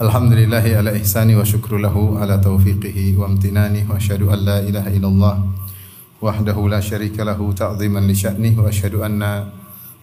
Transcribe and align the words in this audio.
Alhamdulillahi 0.00 0.80
ala 0.80 0.96
ihsani 0.96 1.36
wa 1.36 1.44
syukru 1.44 1.76
ala 1.76 2.40
taufiqihi 2.40 3.20
wa 3.20 3.28
amtinani 3.28 3.84
wa 3.84 4.00
asyhadu 4.00 4.32
an 4.32 4.48
la 4.48 4.64
ilaha 4.64 4.88
illallah 4.88 5.44
wahdahu 6.24 6.72
la 6.72 6.80
syarika 6.80 7.20
lahu 7.20 7.52
ta'ziman 7.52 8.08
li 8.08 8.16
sya'nih 8.16 8.56
wa 8.56 8.64
asyhadu 8.64 9.04
anna 9.04 9.52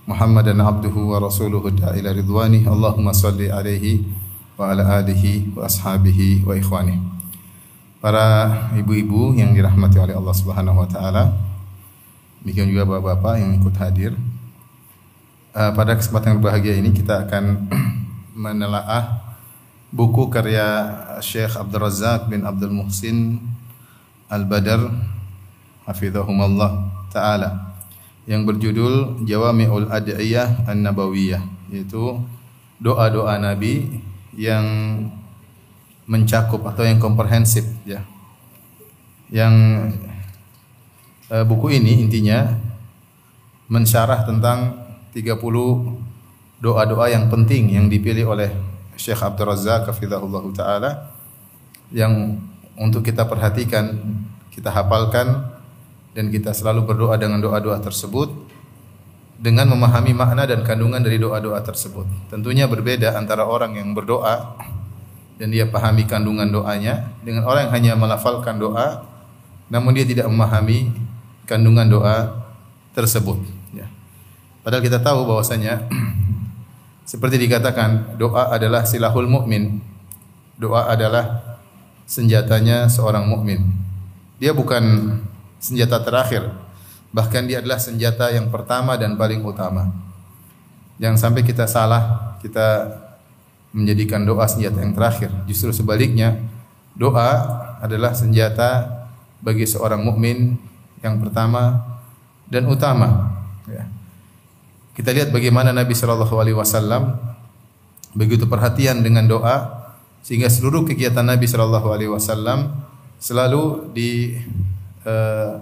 Muhammadan 0.06 0.62
abduhu 0.62 1.10
wa 1.10 1.18
rasuluhu 1.18 1.74
da'ila 1.74 2.14
ridwani 2.14 2.70
Allahumma 2.70 3.10
salli 3.10 3.50
alaihi 3.50 4.06
wa 4.54 4.70
ala 4.70 5.02
alihi 5.02 5.58
wa 5.58 5.66
ashabihi 5.66 6.46
wa 6.46 6.54
ikhwani 6.54 7.02
Para 7.98 8.70
ibu-ibu 8.78 9.34
yang 9.34 9.58
dirahmati 9.58 9.98
oleh 9.98 10.14
Allah 10.14 10.36
Subhanahu 10.38 10.78
wa 10.78 10.86
taala 10.86 11.34
Demikian 12.46 12.70
juga 12.70 12.86
bapak-bapak 12.86 13.42
yang 13.42 13.50
ikut 13.58 13.74
hadir. 13.82 14.14
Uh, 15.58 15.74
pada 15.74 15.98
kesempatan 15.98 16.38
yang 16.38 16.40
berbahagia 16.46 16.78
ini 16.78 16.94
kita 16.94 17.26
akan 17.26 17.66
menelaah 18.46 19.27
buku 19.94 20.28
karya 20.32 20.66
Syekh 21.24 21.56
Abdul 21.56 21.82
Razak 21.84 22.28
bin 22.28 22.44
Abdul 22.44 22.74
Muhsin 22.74 23.40
Al-Badar 24.28 24.92
Hafizahumullah 25.88 26.92
Ta'ala 27.12 27.76
yang 28.28 28.44
berjudul 28.44 29.24
Jawami'ul 29.24 29.88
Ad'iyah 29.88 30.68
An-Nabawiyah 30.68 31.72
yaitu 31.72 32.20
doa-doa 32.84 33.40
Nabi 33.40 34.04
yang 34.36 34.66
mencakup 36.08 36.64
atau 36.68 36.84
yang 36.84 37.00
komprehensif 37.00 37.68
ya. 37.88 38.04
Yang 39.28 39.56
Eh, 41.28 41.44
buku 41.44 41.76
ini 41.76 42.08
intinya 42.08 42.56
mensyarah 43.68 44.24
tentang 44.24 44.80
30 45.12 45.36
doa-doa 46.64 47.12
yang 47.12 47.28
penting 47.28 47.68
yang 47.76 47.92
dipilih 47.92 48.32
oleh 48.32 48.48
Syekh 48.98 49.22
Abdul 49.22 49.48
Razak 49.54 49.88
taala 50.58 51.14
yang 51.94 52.42
untuk 52.78 53.06
kita 53.06 53.24
perhatikan, 53.26 53.96
kita 54.52 54.74
hafalkan 54.74 55.54
dan 56.18 56.34
kita 56.34 56.52
selalu 56.52 56.84
berdoa 56.90 57.16
dengan 57.16 57.40
doa-doa 57.40 57.78
tersebut 57.80 58.34
dengan 59.38 59.70
memahami 59.70 60.18
makna 60.18 60.50
dan 60.50 60.66
kandungan 60.66 60.98
dari 60.98 61.22
doa-doa 61.22 61.62
tersebut. 61.62 62.10
Tentunya 62.34 62.66
berbeda 62.66 63.14
antara 63.14 63.46
orang 63.46 63.78
yang 63.78 63.94
berdoa 63.94 64.58
dan 65.38 65.54
dia 65.54 65.70
pahami 65.70 66.10
kandungan 66.10 66.50
doanya 66.50 67.14
dengan 67.22 67.46
orang 67.46 67.70
yang 67.70 67.74
hanya 67.78 67.94
melafalkan 67.94 68.58
doa 68.58 69.06
namun 69.70 69.94
dia 69.94 70.08
tidak 70.08 70.26
memahami 70.32 70.90
kandungan 71.46 71.86
doa 71.88 72.44
tersebut. 72.96 73.38
Ya. 73.76 73.86
Padahal 74.64 74.84
kita 74.84 75.00
tahu 75.00 75.28
bahwasanya 75.28 75.86
seperti 77.08 77.40
dikatakan 77.40 78.20
doa 78.20 78.52
adalah 78.52 78.84
silahul 78.84 79.32
mukmin. 79.32 79.80
Doa 80.60 80.92
adalah 80.92 81.58
senjatanya 82.04 82.92
seorang 82.92 83.24
mukmin. 83.24 83.64
Dia 84.44 84.52
bukan 84.52 85.16
senjata 85.64 86.04
terakhir, 86.04 86.52
bahkan 87.16 87.48
dia 87.48 87.64
adalah 87.64 87.80
senjata 87.80 88.28
yang 88.36 88.52
pertama 88.52 89.00
dan 89.00 89.16
paling 89.16 89.40
utama. 89.40 89.96
Jangan 91.00 91.16
sampai 91.16 91.48
kita 91.48 91.64
salah, 91.64 92.36
kita 92.44 93.00
menjadikan 93.72 94.28
doa 94.28 94.44
senjata 94.44 94.84
yang 94.84 94.92
terakhir. 94.92 95.32
Justru 95.48 95.72
sebaliknya, 95.72 96.36
doa 96.92 97.30
adalah 97.80 98.12
senjata 98.12 98.84
bagi 99.40 99.64
seorang 99.64 100.04
mukmin 100.04 100.60
yang 101.00 101.24
pertama 101.24 101.88
dan 102.52 102.68
utama. 102.68 103.32
Ya. 103.70 103.97
Kita 104.98 105.14
lihat 105.14 105.30
bagaimana 105.30 105.70
Nabi 105.70 105.94
Shallallahu 105.94 106.42
Alaihi 106.42 106.58
Wasallam 106.58 107.22
begitu 108.18 108.50
perhatian 108.50 109.06
dengan 109.06 109.30
doa 109.30 109.86
sehingga 110.26 110.50
seluruh 110.50 110.90
kegiatan 110.90 111.22
Nabi 111.22 111.46
Shallallahu 111.46 111.94
Alaihi 111.94 112.10
Wasallam 112.10 112.74
selalu 113.22 113.94
di 113.94 114.42
uh, 115.06 115.62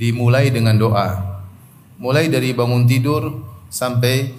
dimulai 0.00 0.48
dengan 0.48 0.80
doa. 0.80 1.44
Mulai 2.00 2.32
dari 2.32 2.56
bangun 2.56 2.88
tidur 2.88 3.44
sampai 3.68 4.32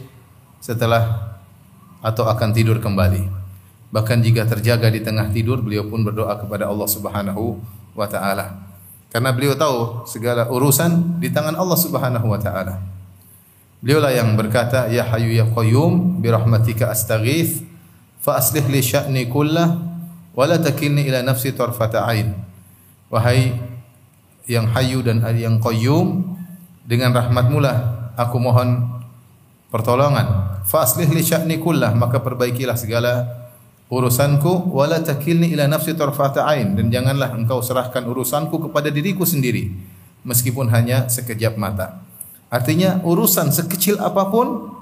setelah 0.57 1.37
atau 2.01 2.25
akan 2.25 2.49
tidur 2.49 2.81
kembali. 2.81 3.29
Bahkan 3.93 4.25
jika 4.25 4.49
terjaga 4.49 4.89
di 4.89 5.05
tengah 5.05 5.29
tidur, 5.29 5.61
beliau 5.61 5.85
pun 5.85 6.01
berdoa 6.01 6.33
kepada 6.41 6.65
Allah 6.65 6.89
Subhanahu 6.89 7.61
wa 7.93 8.09
taala. 8.09 8.57
Karena 9.13 9.29
beliau 9.29 9.53
tahu 9.53 10.09
segala 10.09 10.49
urusan 10.49 11.21
di 11.21 11.29
tangan 11.29 11.53
Allah 11.53 11.77
Subhanahu 11.77 12.25
wa 12.25 12.41
taala. 12.41 13.00
Beliaulah 13.81 14.13
yang 14.13 14.37
berkata, 14.37 14.85
"Ya 14.93 15.01
Hayyu 15.09 15.33
ya 15.33 15.49
Qayyum, 15.49 16.21
bi 16.21 16.29
rahmatika 16.29 16.93
astaghits, 16.93 17.65
fa 18.21 18.37
aslih 18.37 18.61
li 18.69 18.77
sya'ni 18.77 19.25
kullah 19.25 19.73
wa 20.37 20.43
la 20.45 20.61
takilni 20.61 21.09
ila 21.09 21.25
nafsi 21.25 21.49
tarfata 21.49 22.05
ain." 22.05 22.37
Wahai 23.09 23.57
yang 24.45 24.69
Hayyu 24.69 25.01
dan 25.01 25.25
yang 25.33 25.57
Qayyum, 25.57 26.21
dengan 26.85 27.09
rahmatmu 27.09 27.57
lah 27.57 27.77
aku 28.13 28.37
mohon 28.37 29.01
pertolongan. 29.73 30.61
Fa 30.61 30.85
aslih 30.85 31.09
li 31.09 31.25
sya'ni 31.25 31.57
kullah, 31.57 31.97
maka 31.97 32.21
perbaikilah 32.21 32.77
segala 32.77 33.25
urusanku 33.91 34.71
wala 34.71 35.01
takilni 35.03 35.51
ila 35.57 35.67
nafsi 35.67 35.97
tarfata 35.97 36.47
ain 36.47 36.79
dan 36.79 36.87
janganlah 36.87 37.35
engkau 37.35 37.59
serahkan 37.59 38.07
urusanku 38.07 38.69
kepada 38.69 38.87
diriku 38.87 39.27
sendiri 39.27 39.73
meskipun 40.23 40.71
hanya 40.71 41.09
sekejap 41.11 41.59
mata. 41.59 42.00
Artinya 42.51 42.99
urusan 43.07 43.47
sekecil 43.47 43.95
apa 44.03 44.27
pun 44.27 44.75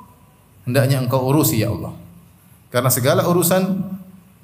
hendaknya 0.66 1.06
engkau 1.06 1.22
urusi 1.30 1.62
ya 1.62 1.70
Allah. 1.70 1.94
Karena 2.74 2.90
segala 2.90 3.30
urusan 3.30 3.62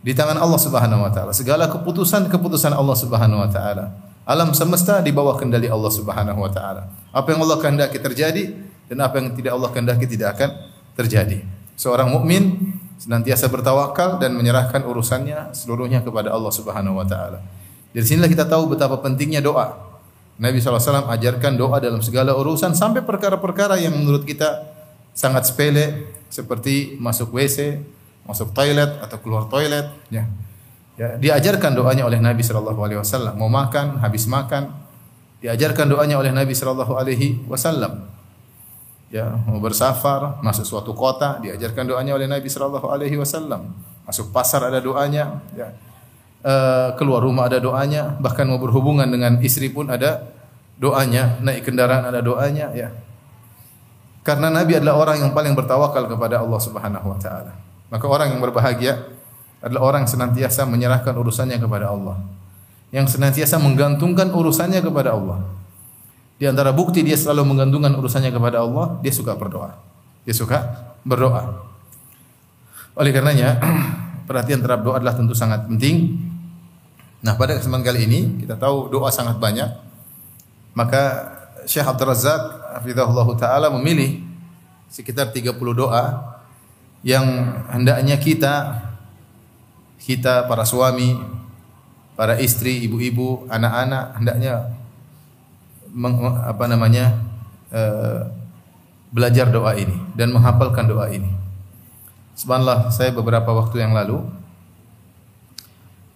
di 0.05 0.13
tangan 0.13 0.37
Allah 0.37 0.61
Subhanahu 0.61 1.01
wa 1.01 1.09
taala. 1.09 1.33
Segala 1.33 1.65
keputusan 1.65 2.29
keputusan 2.29 2.69
Allah 2.77 2.93
Subhanahu 2.93 3.41
wa 3.41 3.49
taala. 3.49 3.97
Alam 4.29 4.53
semesta 4.53 5.01
di 5.01 5.09
bawah 5.09 5.37
kendali 5.41 5.65
Allah 5.65 5.89
Subhanahu 5.89 6.37
wa 6.37 6.51
taala. 6.53 6.85
Apa 7.09 7.33
yang 7.33 7.41
Allah 7.41 7.57
kehendaki 7.57 7.97
terjadi 7.97 8.53
dan 8.85 8.97
apa 9.01 9.17
yang 9.17 9.33
tidak 9.33 9.57
Allah 9.57 9.69
kehendaki 9.73 10.05
tidak 10.05 10.37
akan 10.37 10.49
terjadi. 10.93 11.41
Seorang 11.73 12.13
mukmin 12.13 12.77
senantiasa 13.01 13.49
bertawakal 13.49 14.21
dan 14.21 14.37
menyerahkan 14.37 14.85
urusannya 14.85 15.57
seluruhnya 15.57 16.05
kepada 16.05 16.29
Allah 16.29 16.53
Subhanahu 16.53 17.01
wa 17.01 17.05
taala. 17.09 17.41
Dari 17.89 18.05
sinilah 18.05 18.29
kita 18.29 18.45
tahu 18.45 18.77
betapa 18.77 19.01
pentingnya 19.01 19.41
doa. 19.41 19.94
Nabi 20.35 20.59
SAW 20.59 21.07
ajarkan 21.07 21.55
doa 21.55 21.79
dalam 21.79 22.03
segala 22.03 22.35
urusan 22.35 22.75
sampai 22.75 23.03
perkara-perkara 23.07 23.79
yang 23.79 23.95
menurut 23.95 24.27
kita 24.27 24.67
sangat 25.15 25.47
sepele 25.47 26.11
seperti 26.27 26.99
masuk 26.99 27.31
WC, 27.31 27.79
masuk 28.27 28.51
toilet 28.51 28.99
atau 28.99 29.17
keluar 29.23 29.47
toilet 29.47 29.87
ya. 30.11 30.27
Ya, 30.95 31.19
diajarkan 31.19 31.75
doanya 31.75 32.07
oleh 32.07 32.23
Nabi 32.23 32.39
wasallam. 32.39 33.35
Mau 33.35 33.51
makan, 33.51 33.99
habis 33.99 34.31
makan, 34.31 34.71
diajarkan 35.43 35.91
doanya 35.91 36.15
oleh 36.15 36.31
Nabi 36.31 36.55
wasallam 37.47 38.15
ya 39.13 39.31
mau 39.45 39.61
bersafar 39.61 40.41
masuk 40.41 40.65
suatu 40.65 40.91
kota 40.97 41.37
diajarkan 41.39 41.85
doanya 41.85 42.17
oleh 42.17 42.25
Nabi 42.25 42.49
Wasallam 43.15 43.71
masuk 44.05 44.33
pasar 44.33 44.65
ada 44.67 44.81
doanya 44.81 45.39
ya 45.53 45.71
e, 46.45 46.53
keluar 47.01 47.25
rumah 47.25 47.49
ada 47.49 47.57
doanya 47.57 48.13
bahkan 48.21 48.45
mau 48.45 48.61
berhubungan 48.61 49.09
dengan 49.09 49.41
istri 49.41 49.73
pun 49.73 49.89
ada 49.89 50.29
doanya 50.77 51.41
naik 51.41 51.65
kendaraan 51.65 52.05
ada 52.05 52.21
doanya 52.21 52.69
ya 52.77 52.93
karena 54.21 54.53
Nabi 54.53 54.77
adalah 54.77 55.01
orang 55.01 55.17
yang 55.25 55.31
paling 55.33 55.57
bertawakal 55.57 56.05
kepada 56.05 56.45
Allah 56.45 56.59
Subhanahu 56.61 57.07
Wa 57.09 57.19
Taala 57.19 57.53
maka 57.89 58.05
orang 58.05 58.37
yang 58.37 58.41
berbahagia 58.45 59.09
adalah 59.65 59.81
orang 59.89 60.05
yang 60.05 60.11
senantiasa 60.13 60.69
menyerahkan 60.69 61.17
urusannya 61.17 61.57
kepada 61.57 61.89
Allah 61.89 62.21
yang 62.93 63.09
senantiasa 63.09 63.57
menggantungkan 63.57 64.29
urusannya 64.29 64.85
kepada 64.85 65.17
Allah 65.17 65.41
di 66.35 66.43
antara 66.43 66.75
bukti 66.75 66.99
dia 66.99 67.15
selalu 67.15 67.55
menggantungkan 67.55 67.95
urusannya 67.95 68.31
kepada 68.35 68.59
Allah, 68.59 68.99
dia 68.99 69.13
suka 69.15 69.39
berdoa. 69.39 69.71
Dia 70.27 70.35
suka 70.35 70.91
berdoa. 71.07 71.63
Oleh 72.99 73.15
karenanya, 73.15 73.55
perhatian 74.27 74.59
terhadap 74.59 74.83
doa 74.83 74.95
adalah 74.99 75.15
tentu 75.15 75.31
sangat 75.31 75.63
penting. 75.71 76.19
Nah, 77.25 77.33
pada 77.33 77.57
kesempatan 77.57 77.81
kali 77.81 78.05
ini 78.05 78.19
kita 78.45 78.53
tahu 78.53 78.93
doa 78.93 79.09
sangat 79.09 79.41
banyak. 79.41 79.65
Maka 80.77 81.33
Syekh 81.65 81.89
Abdul 81.89 82.13
Razak 82.13 82.41
hafizahullah 82.77 83.25
taala 83.33 83.73
memilih 83.73 84.21
sekitar 84.93 85.33
30 85.33 85.57
doa 85.73 86.37
yang 87.01 87.25
hendaknya 87.73 88.21
kita 88.21 88.85
kita 89.97 90.45
para 90.45 90.69
suami 90.69 91.17
para 92.13 92.37
istri, 92.37 92.85
ibu-ibu, 92.85 93.49
anak-anak 93.49 94.21
hendaknya 94.21 94.53
meng, 95.89 96.21
apa 96.45 96.63
namanya 96.69 97.17
eh, 97.73 98.21
belajar 99.09 99.49
doa 99.49 99.73
ini 99.73 99.97
dan 100.13 100.29
menghafalkan 100.29 100.85
doa 100.85 101.09
ini. 101.09 101.33
Subhanallah, 102.37 102.93
saya 102.93 103.09
beberapa 103.09 103.49
waktu 103.49 103.81
yang 103.81 103.97
lalu 103.97 104.21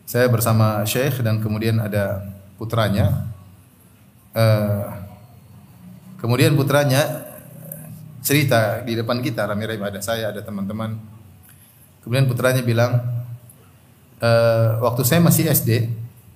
saya 0.09 0.25
bersama 0.25 0.81
Syekh 0.89 1.21
dan 1.21 1.37
kemudian 1.37 1.77
ada 1.77 2.25
putranya. 2.57 3.29
Eh, 4.33 4.85
kemudian 6.17 6.57
putranya 6.57 7.29
cerita 8.25 8.81
di 8.81 8.97
depan 8.97 9.21
kita, 9.21 9.45
rame-rame 9.45 9.85
ada 9.85 10.01
saya, 10.01 10.33
ada 10.33 10.41
teman-teman. 10.41 10.97
Kemudian 12.01 12.25
putranya 12.25 12.63
bilang, 12.63 12.99
e, 14.19 14.31
waktu 14.83 15.03
saya 15.07 15.23
masih 15.23 15.47
SD, 15.47 15.87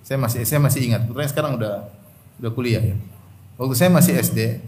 saya 0.03 0.17
masih 0.19 0.47
saya 0.47 0.59
masih 0.63 0.79
ingat. 0.91 1.03
Putranya 1.07 1.31
sekarang 1.31 1.59
udah 1.59 1.87
udah 2.39 2.51
kuliah 2.55 2.83
ya. 2.83 2.95
Waktu 3.59 3.75
saya 3.75 3.89
masih 3.91 4.15
SD, 4.19 4.63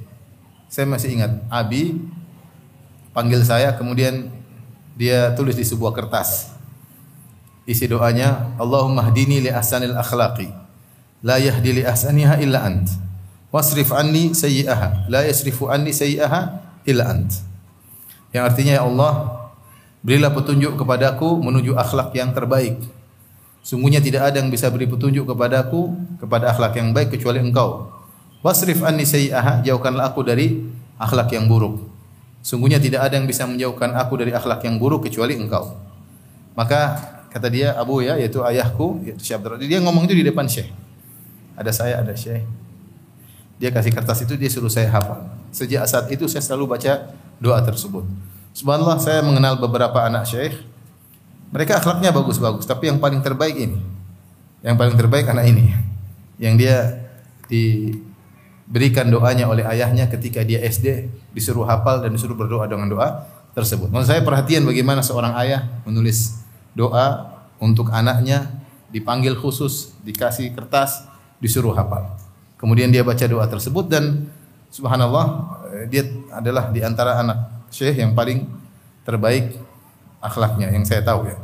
saya 0.67 0.85
masih 0.87 1.15
ingat 1.19 1.31
Abi 1.47 1.99
panggil 3.15 3.39
saya, 3.47 3.75
kemudian 3.75 4.27
dia 4.95 5.31
tulis 5.35 5.55
di 5.55 5.63
sebuah 5.63 5.95
kertas. 5.95 6.54
Isi 7.65 7.89
doanya, 7.89 8.53
Allahumma 8.61 9.09
hdini 9.09 9.41
li 9.41 9.49
ahsanil 9.49 9.97
akhlaqi. 9.97 10.53
La 11.25 11.41
yahdi 11.41 11.81
li 11.81 11.83
ahsaniha 11.83 12.37
illa 12.37 12.61
ant. 12.61 12.85
Wasrif 13.49 13.89
anni 13.89 14.37
sayyi'aha. 14.37 15.09
La 15.09 15.25
yasrifu 15.25 15.65
anni 15.65 15.89
sayyi'aha 15.89 16.41
illa 16.85 17.09
ant. 17.09 17.41
Yang 18.29 18.43
artinya 18.53 18.73
ya 18.77 18.83
Allah, 18.85 19.13
berilah 20.05 20.29
petunjuk 20.29 20.77
kepadaku 20.77 21.41
menuju 21.41 21.73
akhlak 21.73 22.13
yang 22.13 22.29
terbaik. 22.37 22.77
Sungguhnya 23.65 23.97
tidak 23.97 24.29
ada 24.29 24.45
yang 24.45 24.53
bisa 24.53 24.69
beri 24.69 24.85
petunjuk 24.85 25.25
kepadaku 25.25 25.97
kepada 26.21 26.53
akhlak 26.53 26.77
yang 26.77 26.93
baik 26.93 27.17
kecuali 27.17 27.41
Engkau. 27.41 27.89
Wasrif 28.45 28.85
anni 28.85 29.09
sayyi'aha, 29.09 29.65
jauhkanlah 29.65 30.13
aku 30.13 30.21
dari 30.21 30.69
akhlak 31.01 31.33
yang 31.33 31.49
buruk. 31.49 31.81
Sungguhnya 32.45 32.77
tidak 32.77 33.09
ada 33.09 33.17
yang 33.17 33.25
bisa 33.25 33.49
menjauhkan 33.49 33.97
aku 33.97 34.21
dari 34.21 34.29
akhlak 34.29 34.61
yang 34.61 34.77
buruk 34.77 35.09
kecuali 35.09 35.33
Engkau. 35.33 35.73
Maka 36.53 37.14
kata 37.35 37.51
dia 37.51 37.75
Abu 37.75 37.99
ya 37.99 38.15
yaitu 38.15 38.39
ayahku 38.39 39.03
yaitu 39.03 39.19
Syekh 39.19 39.43
Abdurrahman. 39.43 39.67
Dia 39.67 39.83
ngomong 39.83 40.07
itu 40.07 40.15
di 40.15 40.23
depan 40.23 40.47
Syekh. 40.47 40.71
Ada 41.59 41.71
saya, 41.75 41.99
ada 41.99 42.15
Syekh. 42.15 42.47
Dia 43.59 43.71
kasih 43.71 43.91
kertas 43.91 44.23
itu 44.23 44.35
dia 44.35 44.51
suruh 44.51 44.71
saya 44.71 44.91
hafal. 44.91 45.27
Sejak 45.51 45.87
saat 45.87 46.11
itu 46.11 46.27
saya 46.27 46.43
selalu 46.43 46.75
baca 46.75 47.15
doa 47.39 47.59
tersebut. 47.63 48.03
Subhanallah 48.55 48.99
saya 48.99 49.23
mengenal 49.23 49.59
beberapa 49.59 50.03
anak 50.03 50.27
syekh. 50.27 50.55
Mereka 51.55 51.79
akhlaknya 51.79 52.11
bagus-bagus, 52.11 52.67
tapi 52.67 52.91
yang 52.91 52.99
paling 52.99 53.23
terbaik 53.23 53.55
ini. 53.55 53.79
Yang 54.59 54.75
paling 54.75 54.95
terbaik 54.99 55.27
anak 55.31 55.45
ini. 55.47 55.71
Yang 56.35 56.53
dia 56.59 56.75
diberikan 57.47 59.07
doanya 59.07 59.47
oleh 59.47 59.63
ayahnya 59.63 60.11
ketika 60.11 60.43
dia 60.43 60.59
SD, 60.59 61.07
disuruh 61.31 61.63
hafal 61.63 62.03
dan 62.03 62.11
disuruh 62.11 62.35
berdoa 62.35 62.67
dengan 62.67 62.91
doa 62.91 63.23
tersebut. 63.55 63.87
Maksud 63.87 64.07
saya 64.11 64.21
perhatian 64.23 64.67
bagaimana 64.67 64.99
seorang 64.99 65.31
ayah 65.39 65.63
menulis 65.87 66.43
doa 66.75 67.39
untuk 67.57 67.89
anaknya 67.89 68.51
dipanggil 68.91 69.33
khusus, 69.39 69.95
dikasih 70.03 70.53
kertas, 70.53 71.07
disuruh 71.39 71.73
hafal. 71.73 72.15
Kemudian 72.59 72.91
dia 72.91 73.01
baca 73.01 73.25
doa 73.25 73.47
tersebut 73.47 73.87
dan 73.87 74.27
subhanallah 74.71 75.25
eh, 75.71 75.85
dia 75.87 76.03
adalah 76.31 76.69
di 76.69 76.83
antara 76.83 77.19
anak 77.19 77.67
syekh 77.71 77.99
yang 77.99 78.11
paling 78.15 78.47
terbaik 79.07 79.55
akhlaknya 80.19 80.71
yang 80.71 80.83
saya 80.83 81.03
tahu 81.03 81.31
ya. 81.31 81.37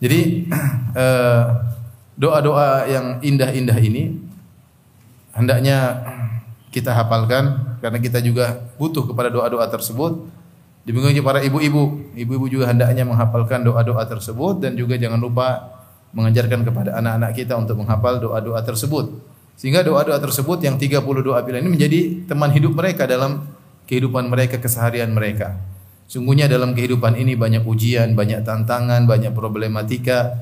Jadi 0.00 0.48
eh, 1.04 1.44
doa-doa 2.16 2.88
yang 2.88 3.20
indah-indah 3.20 3.78
ini 3.80 4.16
hendaknya 5.34 6.04
kita 6.70 6.94
hafalkan 6.94 7.78
karena 7.78 7.98
kita 8.02 8.18
juga 8.18 8.66
butuh 8.80 9.06
kepada 9.06 9.30
doa-doa 9.30 9.66
tersebut. 9.70 10.26
Demikian 10.84 11.16
juga 11.16 11.32
para 11.32 11.40
ibu-ibu, 11.40 12.12
ibu-ibu 12.12 12.46
juga 12.48 12.68
hendaknya 12.68 13.08
menghafalkan 13.08 13.64
doa-doa 13.64 14.04
tersebut 14.04 14.60
dan 14.60 14.76
juga 14.76 15.00
jangan 15.00 15.16
lupa 15.16 15.72
mengajarkan 16.12 16.60
kepada 16.60 17.00
anak-anak 17.00 17.32
kita 17.32 17.56
untuk 17.56 17.80
menghafal 17.80 18.20
doa-doa 18.20 18.60
tersebut. 18.60 19.16
Sehingga 19.56 19.80
doa-doa 19.80 20.20
tersebut 20.20 20.60
yang 20.60 20.76
30 20.76 21.00
doa 21.24 21.40
pilihan 21.40 21.64
ini 21.64 21.72
menjadi 21.72 22.00
teman 22.28 22.52
hidup 22.52 22.76
mereka 22.76 23.08
dalam 23.08 23.48
kehidupan 23.88 24.28
mereka, 24.28 24.60
keseharian 24.60 25.08
mereka. 25.08 25.56
Sungguhnya 26.04 26.52
dalam 26.52 26.76
kehidupan 26.76 27.16
ini 27.16 27.32
banyak 27.32 27.64
ujian, 27.64 28.12
banyak 28.12 28.44
tantangan, 28.44 29.08
banyak 29.08 29.32
problematika. 29.32 30.36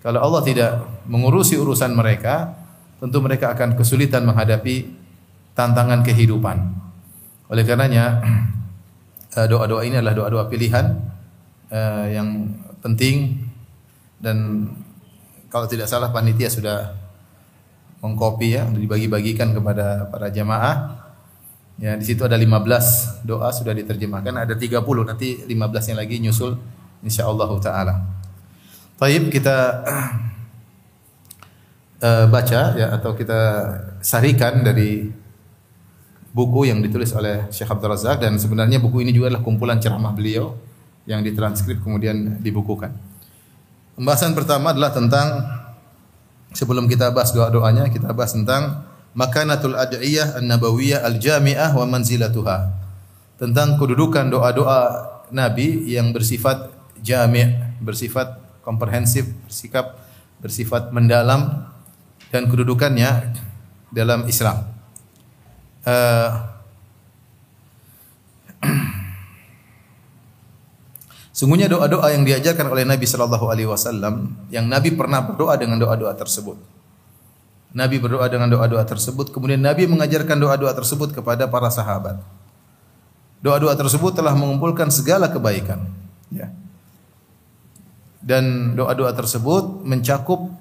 Kalau 0.00 0.24
Allah 0.24 0.42
tidak 0.42 0.70
mengurusi 1.04 1.60
urusan 1.60 1.92
mereka, 1.92 2.54
tentu 2.96 3.20
mereka 3.20 3.52
akan 3.52 3.76
kesulitan 3.76 4.24
menghadapi 4.24 4.88
tantangan 5.52 6.00
kehidupan. 6.00 6.56
Oleh 7.52 7.62
karenanya 7.66 8.18
doa-doa 9.32 9.82
ini 9.88 9.96
adalah 9.96 10.12
doa-doa 10.12 10.44
pilihan 10.52 10.92
eh, 11.72 12.20
yang 12.20 12.52
penting 12.84 13.48
dan 14.20 14.68
kalau 15.48 15.64
tidak 15.68 15.88
salah 15.88 16.12
panitia 16.12 16.52
sudah 16.52 16.92
mengkopi 18.02 18.58
ya 18.58 18.66
dibagi-bagikan 18.66 19.54
kepada 19.54 20.10
para 20.10 20.28
jamaah. 20.28 21.00
Ya, 21.80 21.96
di 21.98 22.04
situ 22.04 22.22
ada 22.22 22.36
15 22.36 23.26
doa 23.26 23.48
sudah 23.50 23.74
diterjemahkan, 23.74 24.44
ada 24.44 24.54
30 24.54 24.84
nanti 25.02 25.40
15-nya 25.48 25.96
lagi 25.98 26.20
nyusul 26.20 26.54
insyaallah 27.02 27.50
taala. 27.58 27.94
Baik, 29.00 29.34
kita 29.34 29.82
uh, 31.98 32.26
baca 32.30 32.60
ya 32.78 32.86
atau 32.94 33.18
kita 33.18 33.40
sarikan 33.98 34.62
dari 34.62 35.21
buku 36.32 36.72
yang 36.72 36.80
ditulis 36.80 37.12
oleh 37.12 37.48
Syekh 37.52 37.68
Abdul 37.68 37.92
Razak 37.92 38.24
dan 38.24 38.40
sebenarnya 38.40 38.80
buku 38.80 39.04
ini 39.04 39.12
juga 39.12 39.32
adalah 39.32 39.44
kumpulan 39.44 39.78
ceramah 39.78 40.16
beliau 40.16 40.56
yang 41.04 41.20
ditranskrip 41.20 41.84
kemudian 41.84 42.40
dibukukan. 42.40 42.92
Pembahasan 43.94 44.32
pertama 44.32 44.72
adalah 44.72 44.90
tentang 44.90 45.44
Sebelum 46.52 46.84
kita 46.84 47.08
bahas 47.08 47.32
doa-doanya, 47.32 47.88
kita 47.88 48.12
bahas 48.12 48.36
tentang 48.36 48.84
makanatul 49.16 49.72
ad'iyah 49.72 50.36
an-nabawiyah 50.36 51.00
al-jami'ah 51.00 51.72
wa 51.72 51.84
manzilatuha. 51.88 52.56
Tentang 53.40 53.80
kedudukan 53.80 54.28
doa-doa 54.28 54.80
Nabi 55.32 55.88
yang 55.88 56.12
bersifat 56.12 56.68
jami', 57.00 57.56
bersifat 57.80 58.36
komprehensif, 58.60 59.32
bersikap 59.48 60.04
bersifat 60.44 60.92
mendalam 60.92 61.72
dan 62.28 62.46
kedudukannya 62.52 63.32
dalam 63.88 64.28
Islam. 64.28 64.71
Uh, 65.82 66.30
Sungguhnya 71.32 71.66
doa-doa 71.66 72.12
yang 72.12 72.22
diajarkan 72.28 72.70
oleh 72.70 72.84
Nabi 72.84 73.08
sallallahu 73.08 73.48
alaihi 73.50 73.66
wasallam 73.66 74.36
yang 74.52 74.68
Nabi 74.68 74.94
pernah 74.94 75.24
berdoa 75.24 75.56
dengan 75.58 75.80
doa-doa 75.80 76.12
tersebut. 76.14 76.54
Nabi 77.72 77.96
berdoa 77.96 78.28
dengan 78.28 78.52
doa-doa 78.52 78.84
tersebut, 78.84 79.32
kemudian 79.32 79.56
Nabi 79.56 79.88
mengajarkan 79.88 80.36
doa-doa 80.36 80.76
tersebut 80.76 81.16
kepada 81.16 81.48
para 81.48 81.72
sahabat. 81.72 82.20
Doa-doa 83.40 83.72
tersebut 83.74 84.12
telah 84.12 84.36
mengumpulkan 84.36 84.92
segala 84.92 85.32
kebaikan, 85.32 85.88
ya. 86.28 86.52
Dan 88.20 88.76
doa-doa 88.76 89.16
tersebut 89.16 89.82
mencakup 89.82 90.52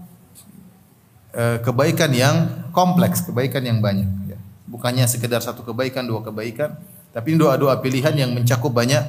uh, 1.36 1.60
kebaikan 1.62 2.10
yang 2.16 2.36
kompleks, 2.72 3.28
kebaikan 3.28 3.62
yang 3.62 3.84
banyak, 3.84 4.08
ya. 4.31 4.31
Bukannya 4.72 5.04
sekedar 5.04 5.44
satu 5.44 5.68
kebaikan, 5.68 6.08
dua 6.08 6.24
kebaikan, 6.24 6.80
tapi 7.12 7.36
doa-doa 7.36 7.84
pilihan 7.84 8.16
yang 8.16 8.32
mencakup 8.32 8.72
banyak 8.72 9.04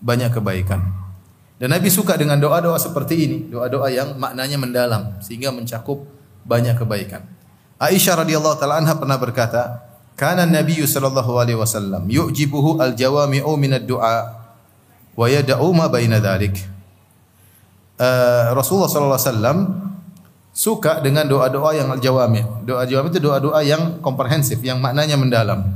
banyak 0.00 0.32
kebaikan. 0.32 0.80
Dan 1.60 1.72
Nabi 1.72 1.92
suka 1.92 2.16
dengan 2.16 2.40
doa-doa 2.40 2.80
seperti 2.80 3.14
ini, 3.28 3.38
doa-doa 3.52 3.92
yang 3.92 4.16
maknanya 4.16 4.56
mendalam 4.56 5.20
sehingga 5.20 5.52
mencakup 5.52 6.04
banyak 6.48 6.76
kebaikan. 6.80 7.24
Aisyah 7.76 8.24
radhiyallahu 8.24 8.56
taala 8.56 8.80
anha 8.80 8.96
pernah 8.96 9.20
berkata, 9.20 9.84
"Kana 10.16 10.48
Nabi 10.48 10.80
sallallahu 10.80 11.36
alaihi 11.36 11.60
wasallam 11.60 12.08
yu'jibuhu 12.08 12.80
al-jawami'u 12.80 13.52
min 13.60 13.76
ad-du'a 13.76 14.16
wa 15.12 15.26
yad'u 15.28 15.68
ma 15.76 15.92
baina 15.92 16.20
dzalik." 16.24 16.56
Uh, 18.00 18.52
Rasulullah 18.56 18.88
sallallahu 18.88 19.16
alaihi 19.16 19.28
wasallam 19.32 19.58
suka 20.56 21.04
dengan 21.04 21.28
doa-doa 21.28 21.76
yang 21.76 21.92
al-jawami'. 21.92 22.64
Doa 22.64 22.88
jawami 22.88 23.12
itu 23.12 23.20
doa-doa 23.20 23.60
yang 23.60 24.00
komprehensif, 24.00 24.56
yang 24.64 24.80
maknanya 24.80 25.20
mendalam. 25.20 25.68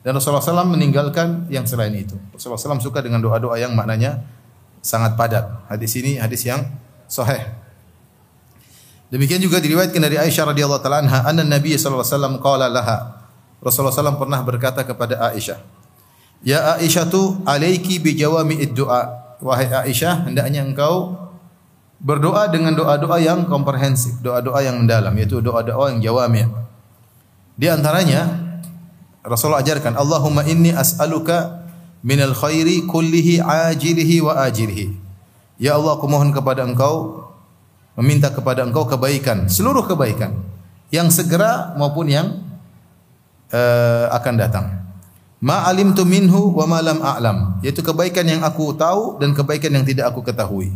Dan 0.00 0.16
Rasulullah 0.16 0.40
SAW 0.40 0.72
meninggalkan 0.72 1.44
yang 1.52 1.68
selain 1.68 1.92
itu. 1.92 2.16
Rasulullah 2.32 2.56
SAW 2.56 2.80
suka 2.80 3.04
dengan 3.04 3.20
doa-doa 3.20 3.60
yang 3.60 3.76
maknanya 3.76 4.24
sangat 4.80 5.20
padat. 5.20 5.68
Hadis 5.68 5.92
ini 6.00 6.16
hadis 6.16 6.48
yang 6.48 6.64
sahih. 7.04 7.44
Demikian 9.12 9.38
juga 9.38 9.60
diriwayatkan 9.60 10.00
dari 10.00 10.16
Aisyah 10.16 10.50
radhiyallahu 10.50 10.80
taala 10.80 11.04
anha, 11.04 11.28
anna 11.28 11.44
Nabi 11.44 11.76
sallallahu 11.76 12.00
alaihi 12.00 12.14
wasallam 12.16 12.34
qala 12.40 12.66
laha. 12.72 12.98
Rasulullah 13.60 13.94
SAW 13.94 14.16
pernah 14.16 14.40
berkata 14.46 14.80
kepada 14.86 15.20
Aisyah, 15.30 15.60
"Ya 16.40 16.78
Aisyah 16.80 17.04
tu 17.10 17.36
alaiki 17.44 18.00
bi 18.00 18.16
jawami'id 18.16 18.72
du'a." 18.72 19.36
Wahai 19.42 19.68
Aisyah, 19.68 20.30
hendaknya 20.30 20.64
engkau 20.64 21.25
berdoa 22.00 22.48
dengan 22.52 22.76
doa-doa 22.76 23.16
yang 23.20 23.48
komprehensif, 23.48 24.20
doa-doa 24.20 24.60
yang 24.60 24.80
mendalam 24.80 25.12
yaitu 25.16 25.40
doa-doa 25.40 25.96
yang 25.96 26.00
jawami. 26.00 26.44
Di 27.56 27.72
antaranya 27.72 28.28
Rasulullah 29.24 29.64
ajarkan, 29.64 29.96
Allahumma 29.96 30.44
inni 30.44 30.70
as'aluka 30.70 31.66
minal 32.04 32.36
khairi 32.36 32.84
kullihi 32.86 33.42
ajilihi 33.42 34.22
wa 34.22 34.38
ajilihi. 34.44 34.86
Ya 35.56 35.74
Allah, 35.74 35.96
aku 35.96 36.06
mohon 36.06 36.30
kepada 36.30 36.62
Engkau 36.62 37.26
meminta 37.96 38.28
kepada 38.28 38.62
Engkau 38.62 38.84
kebaikan, 38.84 39.48
seluruh 39.48 39.88
kebaikan 39.88 40.36
yang 40.92 41.08
segera 41.08 41.74
maupun 41.80 42.12
yang 42.12 42.44
uh, 43.50 44.12
akan 44.12 44.34
datang. 44.36 44.66
Ma 45.40 45.64
alimtu 45.68 46.04
minhu 46.04 46.52
wa 46.52 46.64
ma 46.68 46.78
lam 46.84 47.00
a'lam, 47.00 47.60
yaitu 47.64 47.80
kebaikan 47.80 48.24
yang 48.24 48.40
aku 48.44 48.76
tahu 48.76 49.16
dan 49.20 49.32
kebaikan 49.32 49.72
yang 49.72 49.84
tidak 49.84 50.12
aku 50.12 50.22
ketahui. 50.22 50.72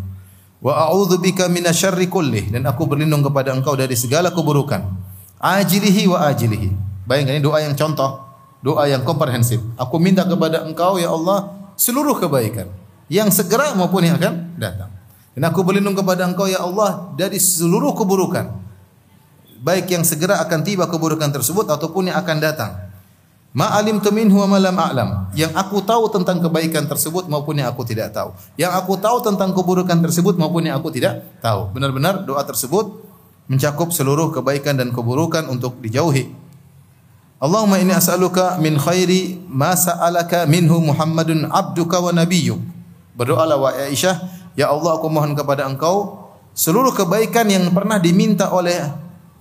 Wa 0.60 0.88
a'udzu 0.88 1.16
bika 1.16 1.48
minasyarri 1.48 2.12
kullih 2.12 2.52
dan 2.52 2.68
aku 2.68 2.84
berlindung 2.84 3.24
kepada 3.24 3.56
Engkau 3.56 3.72
dari 3.80 3.96
segala 3.96 4.28
keburukan. 4.28 4.84
Ajilihi 5.40 6.04
wa 6.04 6.28
ajilihi. 6.28 6.68
Bayangkan 7.08 7.40
ini 7.40 7.42
doa 7.42 7.64
yang 7.64 7.72
contoh, 7.72 8.20
doa 8.60 8.84
yang 8.84 9.00
komprehensif. 9.00 9.56
Aku 9.80 9.96
minta 9.96 10.20
kepada 10.28 10.68
Engkau 10.68 11.00
ya 11.00 11.08
Allah 11.08 11.48
seluruh 11.80 12.20
kebaikan 12.20 12.68
yang 13.08 13.32
segera 13.32 13.72
maupun 13.72 14.04
yang 14.04 14.20
akan 14.20 14.52
datang. 14.60 14.92
Dan 15.32 15.48
aku 15.48 15.64
berlindung 15.64 15.96
kepada 15.96 16.28
Engkau 16.28 16.44
ya 16.44 16.60
Allah 16.60 17.08
dari 17.16 17.40
seluruh 17.40 17.96
keburukan. 17.96 18.52
Baik 19.64 19.92
yang 19.96 20.04
segera 20.04 20.44
akan 20.44 20.60
tiba 20.60 20.84
keburukan 20.84 21.32
tersebut 21.32 21.72
ataupun 21.72 22.12
yang 22.12 22.20
akan 22.20 22.36
datang. 22.36 22.89
Ma 23.50 23.74
alimtu 23.74 24.14
minhu 24.14 24.38
wa 24.38 24.46
ma 24.46 24.58
lam 24.62 24.78
a'lam. 24.78 25.10
Yang 25.34 25.58
aku 25.58 25.82
tahu 25.82 26.06
tentang 26.14 26.38
kebaikan 26.38 26.86
tersebut 26.86 27.26
maupun 27.26 27.58
yang 27.58 27.66
aku 27.66 27.82
tidak 27.82 28.14
tahu. 28.14 28.30
Yang 28.54 28.72
aku 28.78 28.94
tahu 29.02 29.18
tentang 29.26 29.50
keburukan 29.50 29.98
tersebut 29.98 30.38
maupun 30.38 30.70
yang 30.70 30.78
aku 30.78 30.94
tidak 30.94 31.26
tahu. 31.42 31.74
Benar-benar 31.74 32.22
doa 32.22 32.46
tersebut 32.46 33.02
mencakup 33.50 33.90
seluruh 33.90 34.30
kebaikan 34.30 34.78
dan 34.78 34.94
keburukan 34.94 35.50
untuk 35.50 35.82
dijauhi. 35.82 36.30
Allahumma 37.42 37.82
inni 37.82 37.90
as'aluka 37.90 38.60
min 38.62 38.78
khairi 38.78 39.42
ma 39.50 39.74
sa'alaka 39.74 40.46
minhu 40.46 40.78
Muhammadun 40.78 41.50
abduka 41.50 41.98
wa 41.98 42.14
nabiyyuk. 42.14 42.62
Berdoalah 43.18 43.58
wa 43.58 43.74
Aisyah, 43.74 44.14
ya 44.54 44.70
Allah 44.70 44.94
aku 44.94 45.10
mohon 45.10 45.34
kepada 45.34 45.66
Engkau 45.66 46.22
seluruh 46.54 46.94
kebaikan 46.94 47.50
yang 47.50 47.66
pernah 47.74 47.98
diminta 47.98 48.52
oleh 48.54 48.78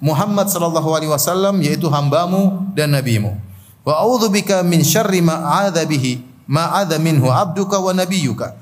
Muhammad 0.01 0.47
sallallahu 0.47 0.89
alaihi 0.95 1.11
wasallam 1.11 1.59
yaitu 1.61 1.91
hambamu 1.91 2.71
dan 2.73 2.95
nabimu. 2.95 3.48
Wa 3.83 4.03
a'udzubika 4.03 4.61
min 4.65 4.83
syarri 4.83 5.23
ma 5.23 5.39
a'adza 5.39 5.85
bihi 5.87 6.45
ma 6.49 6.73
a'adza 6.73 6.97
minhu 6.97 7.29
abduka 7.29 7.77
wa 7.79 7.93
nabiyyuka. 7.95 8.57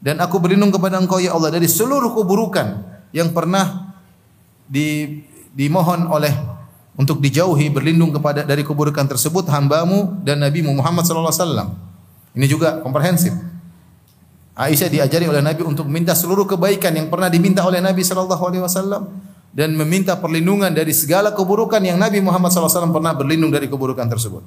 Dan 0.00 0.16
aku 0.18 0.40
berlindung 0.40 0.72
kepada 0.72 0.96
Engkau 0.96 1.20
ya 1.20 1.36
Allah 1.36 1.52
dari 1.52 1.68
seluruh 1.68 2.16
keburukan 2.16 2.80
yang 3.12 3.36
pernah 3.36 3.92
di, 4.64 5.20
dimohon 5.52 6.08
oleh 6.08 6.32
untuk 6.96 7.20
dijauhi 7.20 7.68
berlindung 7.68 8.12
kepada 8.12 8.44
dari 8.44 8.64
keburukan 8.64 9.04
tersebut 9.08 9.48
hambamu 9.48 10.20
dan 10.24 10.40
Nabi 10.40 10.64
Muhammad 10.64 11.04
sallallahu 11.04 11.32
alaihi 11.32 11.44
wasallam. 11.44 11.68
Ini 12.36 12.46
juga 12.48 12.68
komprehensif. 12.80 13.32
Aisyah 14.56 14.88
diajari 14.92 15.24
oleh 15.24 15.40
Nabi 15.40 15.64
untuk 15.64 15.88
minta 15.88 16.12
seluruh 16.12 16.44
kebaikan 16.44 16.92
yang 16.92 17.08
pernah 17.08 17.32
diminta 17.32 17.64
oleh 17.64 17.80
Nabi 17.80 18.04
sallallahu 18.04 18.44
alaihi 18.44 18.60
wasallam 18.60 19.08
dan 19.50 19.74
meminta 19.74 20.14
perlindungan 20.18 20.70
dari 20.70 20.94
segala 20.94 21.34
keburukan 21.34 21.82
yang 21.82 21.98
Nabi 21.98 22.22
Muhammad 22.22 22.54
SAW 22.54 22.94
pernah 22.94 23.14
berlindung 23.14 23.50
dari 23.50 23.66
keburukan 23.66 24.06
tersebut. 24.06 24.42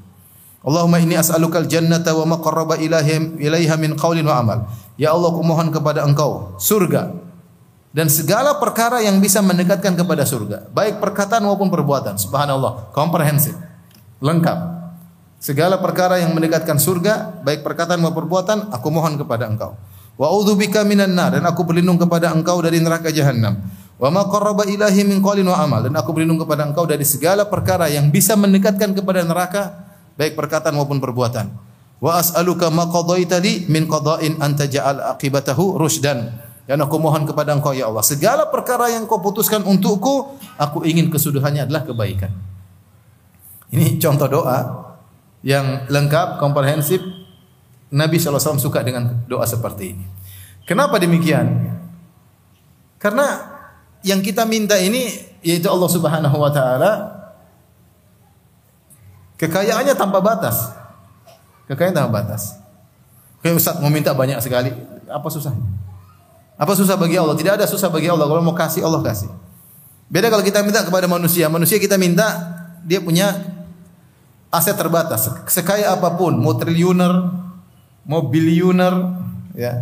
Allahumma 0.63 1.03
inni 1.03 1.19
as'alukal 1.19 1.67
jannata 1.67 2.15
wa 2.15 2.23
ma 2.23 2.37
qarraba 2.39 2.79
ilaiha 2.79 3.75
min 3.75 3.99
qaulin 3.99 4.23
wa 4.23 4.35
amal. 4.39 4.59
Ya 4.95 5.11
Allah, 5.11 5.35
aku 5.35 5.43
mohon 5.43 5.67
kepada 5.75 6.07
Engkau 6.07 6.55
surga 6.55 7.11
dan 7.93 8.09
segala 8.09 8.57
perkara 8.57 9.05
yang 9.05 9.21
bisa 9.21 9.37
mendekatkan 9.45 9.93
kepada 9.93 10.25
surga, 10.25 10.71
baik 10.73 10.97
perkataan 10.97 11.45
maupun 11.45 11.69
perbuatan. 11.69 12.17
Subhanallah, 12.17 12.89
komprehensif, 12.89 13.53
lengkap. 14.17 14.81
Segala 15.37 15.77
perkara 15.77 16.17
yang 16.17 16.33
mendekatkan 16.33 16.81
surga, 16.81 17.43
baik 17.45 17.61
perkataan 17.61 18.01
maupun 18.01 18.25
perbuatan, 18.25 18.73
aku 18.73 18.87
mohon 18.89 19.13
kepada 19.19 19.45
Engkau. 19.45 19.77
Wa 20.17 20.25
a'udzubika 20.31 20.81
minan 20.87 21.13
nar 21.13 21.37
dan 21.37 21.45
aku 21.45 21.61
berlindung 21.67 22.01
kepada 22.01 22.33
Engkau 22.33 22.57
dari 22.65 22.81
neraka 22.81 23.13
jahanam. 23.13 23.61
Wa 24.03 24.11
ma 24.11 24.27
qarraba 24.27 24.67
ilahi 24.67 25.07
min 25.07 25.23
qaulin 25.23 25.47
wa 25.47 25.63
amal 25.63 25.79
dan 25.79 25.95
aku 25.95 26.11
berlindung 26.11 26.43
kepada 26.43 26.67
Engkau 26.67 26.83
dari 26.83 27.07
segala 27.07 27.47
perkara 27.47 27.87
yang 27.87 28.11
bisa 28.11 28.35
mendekatkan 28.35 28.91
kepada 28.91 29.23
neraka 29.23 29.79
baik 30.19 30.35
perkataan 30.35 30.75
maupun 30.75 30.99
perbuatan. 30.99 31.47
Wa 32.03 32.19
as'aluka 32.19 32.67
ma 32.67 32.83
qadaita 32.91 33.39
li 33.39 33.63
min 33.71 33.87
qada'in 33.87 34.43
anta 34.43 34.67
ja'al 34.67 35.15
aqibatahu 35.15 35.79
rusdan. 35.79 36.35
Dan 36.67 36.83
aku 36.83 36.99
mohon 36.99 37.23
kepada 37.23 37.55
Engkau 37.55 37.71
ya 37.71 37.87
Allah, 37.87 38.03
segala 38.03 38.51
perkara 38.51 38.91
yang 38.91 39.07
Kau 39.07 39.23
putuskan 39.23 39.63
untukku, 39.63 40.35
aku 40.59 40.83
ingin 40.83 41.07
kesudahannya 41.07 41.63
adalah 41.63 41.87
kebaikan. 41.87 42.31
Ini 43.71 44.03
contoh 44.03 44.27
doa 44.27 44.59
yang 45.47 45.87
lengkap, 45.87 46.43
komprehensif. 46.43 46.99
Nabi 47.93 48.19
SAW 48.19 48.59
suka 48.59 48.83
dengan 48.83 49.23
doa 49.31 49.47
seperti 49.47 49.95
ini. 49.95 50.05
Kenapa 50.67 50.99
demikian? 50.99 51.71
Karena 52.99 53.52
yang 54.03 54.19
kita 54.19 54.43
minta 54.43 54.75
ini 54.77 55.09
yaitu 55.43 55.67
Allah 55.71 55.89
Subhanahu 55.89 56.37
wa 56.37 56.51
taala 56.51 56.91
kekayaannya 59.39 59.95
tanpa 59.95 60.19
batas. 60.19 60.71
Kekayaan 61.67 61.95
tanpa 61.95 62.23
batas. 62.23 62.59
Kayak 63.39 63.59
Ustaz 63.59 63.79
mau 63.79 63.91
minta 63.91 64.11
banyak 64.15 64.39
sekali, 64.39 64.71
apa 65.07 65.27
susahnya? 65.27 65.63
Apa 66.53 66.77
susah 66.77 66.95
bagi 66.95 67.17
Allah? 67.17 67.33
Tidak 67.33 67.53
ada 67.59 67.65
susah 67.65 67.89
bagi 67.89 68.07
Allah. 68.07 68.29
Kalau 68.29 68.43
mau 68.45 68.53
kasih 68.55 68.85
Allah 68.85 69.01
kasih. 69.01 69.27
Beda 70.07 70.29
kalau 70.29 70.45
kita 70.45 70.61
minta 70.61 70.85
kepada 70.85 71.09
manusia. 71.09 71.49
Manusia 71.49 71.81
kita 71.81 71.97
minta 71.97 72.29
dia 72.85 73.01
punya 73.01 73.33
aset 74.53 74.77
terbatas. 74.77 75.27
Sekaya 75.49 75.97
apa 75.97 76.13
pun, 76.13 76.37
mau 76.37 76.53
triliuner, 76.53 77.11
mau 78.05 78.21
biliuner, 78.29 78.93
ya. 79.57 79.81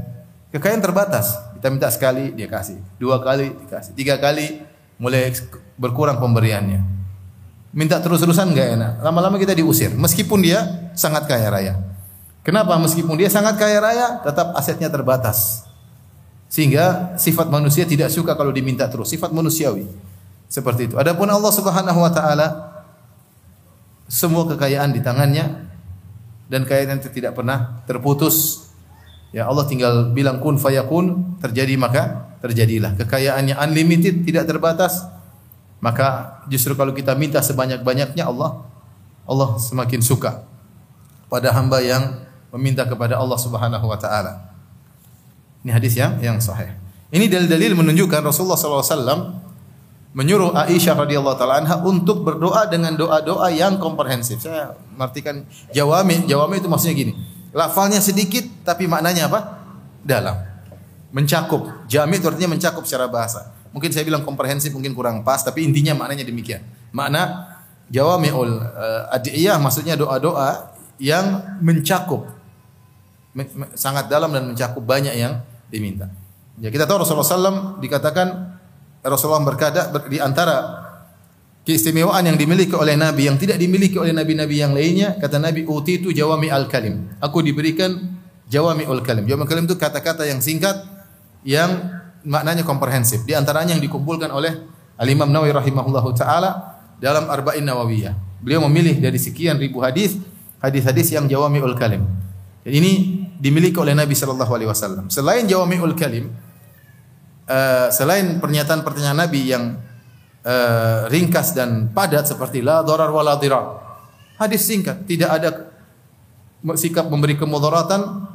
Kekayaan 0.55 0.79
terbatas. 0.79 1.35
Kita 1.61 1.69
minta 1.69 1.93
sekali 1.93 2.33
dia 2.33 2.49
kasih, 2.49 2.81
dua 2.97 3.21
kali 3.21 3.53
dikasih, 3.53 3.93
tiga 3.93 4.17
kali 4.17 4.65
mulai 4.97 5.29
berkurang 5.77 6.17
pemberiannya. 6.17 6.81
Minta 7.69 8.01
terus-terusan 8.01 8.49
nggak 8.49 8.67
enak. 8.81 8.93
Lama-lama 9.05 9.37
kita 9.37 9.53
diusir, 9.53 9.93
meskipun 9.93 10.41
dia 10.41 10.89
sangat 10.97 11.29
kaya 11.29 11.53
raya. 11.53 11.77
Kenapa? 12.41 12.81
Meskipun 12.81 13.13
dia 13.13 13.29
sangat 13.29 13.61
kaya 13.61 13.77
raya, 13.77 14.25
tetap 14.25 14.57
asetnya 14.57 14.89
terbatas. 14.89 15.61
Sehingga 16.49 17.13
sifat 17.21 17.53
manusia 17.53 17.85
tidak 17.85 18.09
suka 18.09 18.33
kalau 18.33 18.49
diminta 18.49 18.89
terus, 18.89 19.13
sifat 19.13 19.29
manusiawi. 19.29 19.85
Seperti 20.49 20.89
itu. 20.89 20.97
Adapun 20.97 21.29
Allah 21.29 21.53
Subhanahu 21.53 22.01
wa 22.01 22.09
taala 22.09 22.47
semua 24.09 24.49
kekayaan 24.49 24.97
di 24.97 24.99
tangannya 25.05 25.45
dan 26.49 26.65
kekayaan 26.65 27.05
itu 27.05 27.13
tidak 27.13 27.37
pernah 27.37 27.85
terputus 27.85 28.65
Ya 29.31 29.47
Allah 29.47 29.63
tinggal 29.63 30.11
bilang 30.11 30.43
kun 30.43 30.59
fayakun, 30.59 31.39
terjadi 31.39 31.79
maka 31.79 32.35
terjadilah. 32.43 32.99
Kekayaannya 32.99 33.55
unlimited, 33.55 34.27
tidak 34.27 34.47
terbatas. 34.47 35.07
Maka 35.81 36.39
justru 36.51 36.77
kalau 36.77 36.93
kita 36.93 37.17
minta 37.17 37.41
sebanyak-banyaknya 37.41 38.27
Allah 38.27 38.69
Allah 39.25 39.57
semakin 39.57 40.03
suka 40.03 40.45
pada 41.25 41.49
hamba 41.55 41.81
yang 41.81 42.21
meminta 42.53 42.83
kepada 42.85 43.17
Allah 43.17 43.39
Subhanahu 43.39 43.87
wa 43.87 43.97
taala. 43.97 44.51
Ini 45.63 45.71
hadis 45.71 45.95
yang 45.95 46.19
yang 46.19 46.37
sahih. 46.37 46.75
Ini 47.11 47.27
dalil-dalil 47.31 47.75
menunjukkan 47.75 48.23
Rasulullah 48.23 48.59
SAW 48.59 49.41
menyuruh 50.11 50.51
Aisyah 50.51 50.95
radhiyallahu 51.07 51.37
taala 51.39 51.63
anha 51.63 51.79
untuk 51.87 52.27
berdoa 52.27 52.67
dengan 52.67 52.95
doa-doa 52.99 53.47
yang 53.51 53.79
komprehensif. 53.79 54.43
Saya 54.43 54.75
mengartikan 54.91 55.47
jawami, 55.71 56.27
jawami 56.27 56.59
itu 56.59 56.67
maksudnya 56.67 56.95
gini. 56.95 57.13
Lafalnya 57.51 57.99
sedikit 57.99 58.43
tapi 58.63 58.87
maknanya 58.87 59.27
apa? 59.27 59.39
Dalam. 60.01 60.39
Mencakup. 61.11 61.85
Jami 61.91 62.19
itu 62.19 62.27
artinya 62.27 62.55
mencakup 62.55 62.87
secara 62.87 63.11
bahasa. 63.11 63.51
Mungkin 63.71 63.91
saya 63.91 64.03
bilang 64.03 64.23
komprehensif 64.23 64.71
mungkin 64.75 64.95
kurang 64.95 65.23
pas 65.23 65.43
tapi 65.43 65.63
intinya 65.67 65.95
maknanya 65.95 66.27
demikian. 66.27 66.63
Makna 66.91 67.51
jawami'ul 67.91 68.51
uh, 68.59 69.15
adiyah 69.15 69.59
maksudnya 69.59 69.99
doa-doa 69.99 70.75
yang 70.99 71.59
mencakup 71.59 72.27
sangat 73.75 74.11
dalam 74.11 74.31
dan 74.31 74.51
mencakup 74.51 74.83
banyak 74.83 75.15
yang 75.15 75.39
diminta. 75.71 76.11
Ya 76.59 76.67
kita 76.67 76.83
tahu 76.83 77.03
Rasulullah 77.03 77.27
SAW 77.27 77.79
dikatakan 77.79 78.59
Rasulullah 79.01 79.41
berkata 79.41 79.87
di 80.11 80.19
antara 80.19 80.80
keistimewaan 81.61 82.25
yang 82.25 82.37
dimiliki 82.37 82.73
oleh 82.73 82.97
Nabi 82.97 83.29
yang 83.29 83.37
tidak 83.37 83.61
dimiliki 83.61 83.97
oleh 84.01 84.11
nabi-nabi 84.11 84.55
yang 84.57 84.73
lainnya 84.73 85.13
kata 85.21 85.37
Nabi 85.37 85.65
uti 85.65 86.01
itu 86.01 86.09
jawami 86.09 86.49
al 86.49 86.65
kalim. 86.65 87.13
Aku 87.21 87.45
diberikan 87.45 87.97
jawami 88.49 88.85
al 88.89 89.01
kalim. 89.05 89.29
Jawami 89.29 89.45
al 89.45 89.49
kalim 89.49 89.65
itu 89.69 89.77
kata-kata 89.77 90.25
yang 90.25 90.41
singkat 90.41 90.81
yang 91.45 92.01
maknanya 92.25 92.65
komprehensif. 92.65 93.25
Di 93.25 93.37
antaranya 93.37 93.77
yang 93.77 93.83
dikumpulkan 93.83 94.29
oleh 94.29 94.53
Al 95.01 95.09
Imam 95.09 95.29
Nawawi 95.29 95.49
rahimahullahu 95.49 96.13
taala 96.13 96.77
dalam 97.01 97.25
Arba'in 97.25 97.65
Nawawiyah. 97.65 98.41
Beliau 98.41 98.61
memilih 98.69 99.01
dari 99.01 99.17
sekian 99.17 99.57
ribu 99.57 99.81
hadis 99.81 100.17
hadis-hadis 100.61 101.13
yang 101.13 101.25
jawami 101.25 101.61
al 101.61 101.73
kalim. 101.73 102.05
Dan 102.61 102.73
ini 102.77 103.25
dimiliki 103.41 103.77
oleh 103.81 103.97
Nabi 103.97 104.13
sallallahu 104.13 104.53
alaihi 104.53 104.69
wasallam. 104.69 105.09
Selain 105.09 105.49
jawami 105.49 105.81
al 105.81 105.97
kalim 105.97 106.29
eh, 107.49 107.87
selain 107.89 108.37
pernyataan 108.37 108.85
pertanyaan 108.85 109.25
Nabi 109.25 109.41
yang 109.49 109.77
eh, 110.45 110.99
ringkas 111.09 111.53
dan 111.53 111.89
padat 111.93 112.29
seperti 112.29 112.61
la 112.61 112.81
darar 112.81 113.09
wala 113.09 113.37
dirar. 113.37 113.81
Hadis 114.41 114.65
singkat, 114.65 115.05
tidak 115.05 115.29
ada 115.29 115.49
sikap 116.77 117.05
memberi 117.09 117.37
kemudaratan 117.37 118.25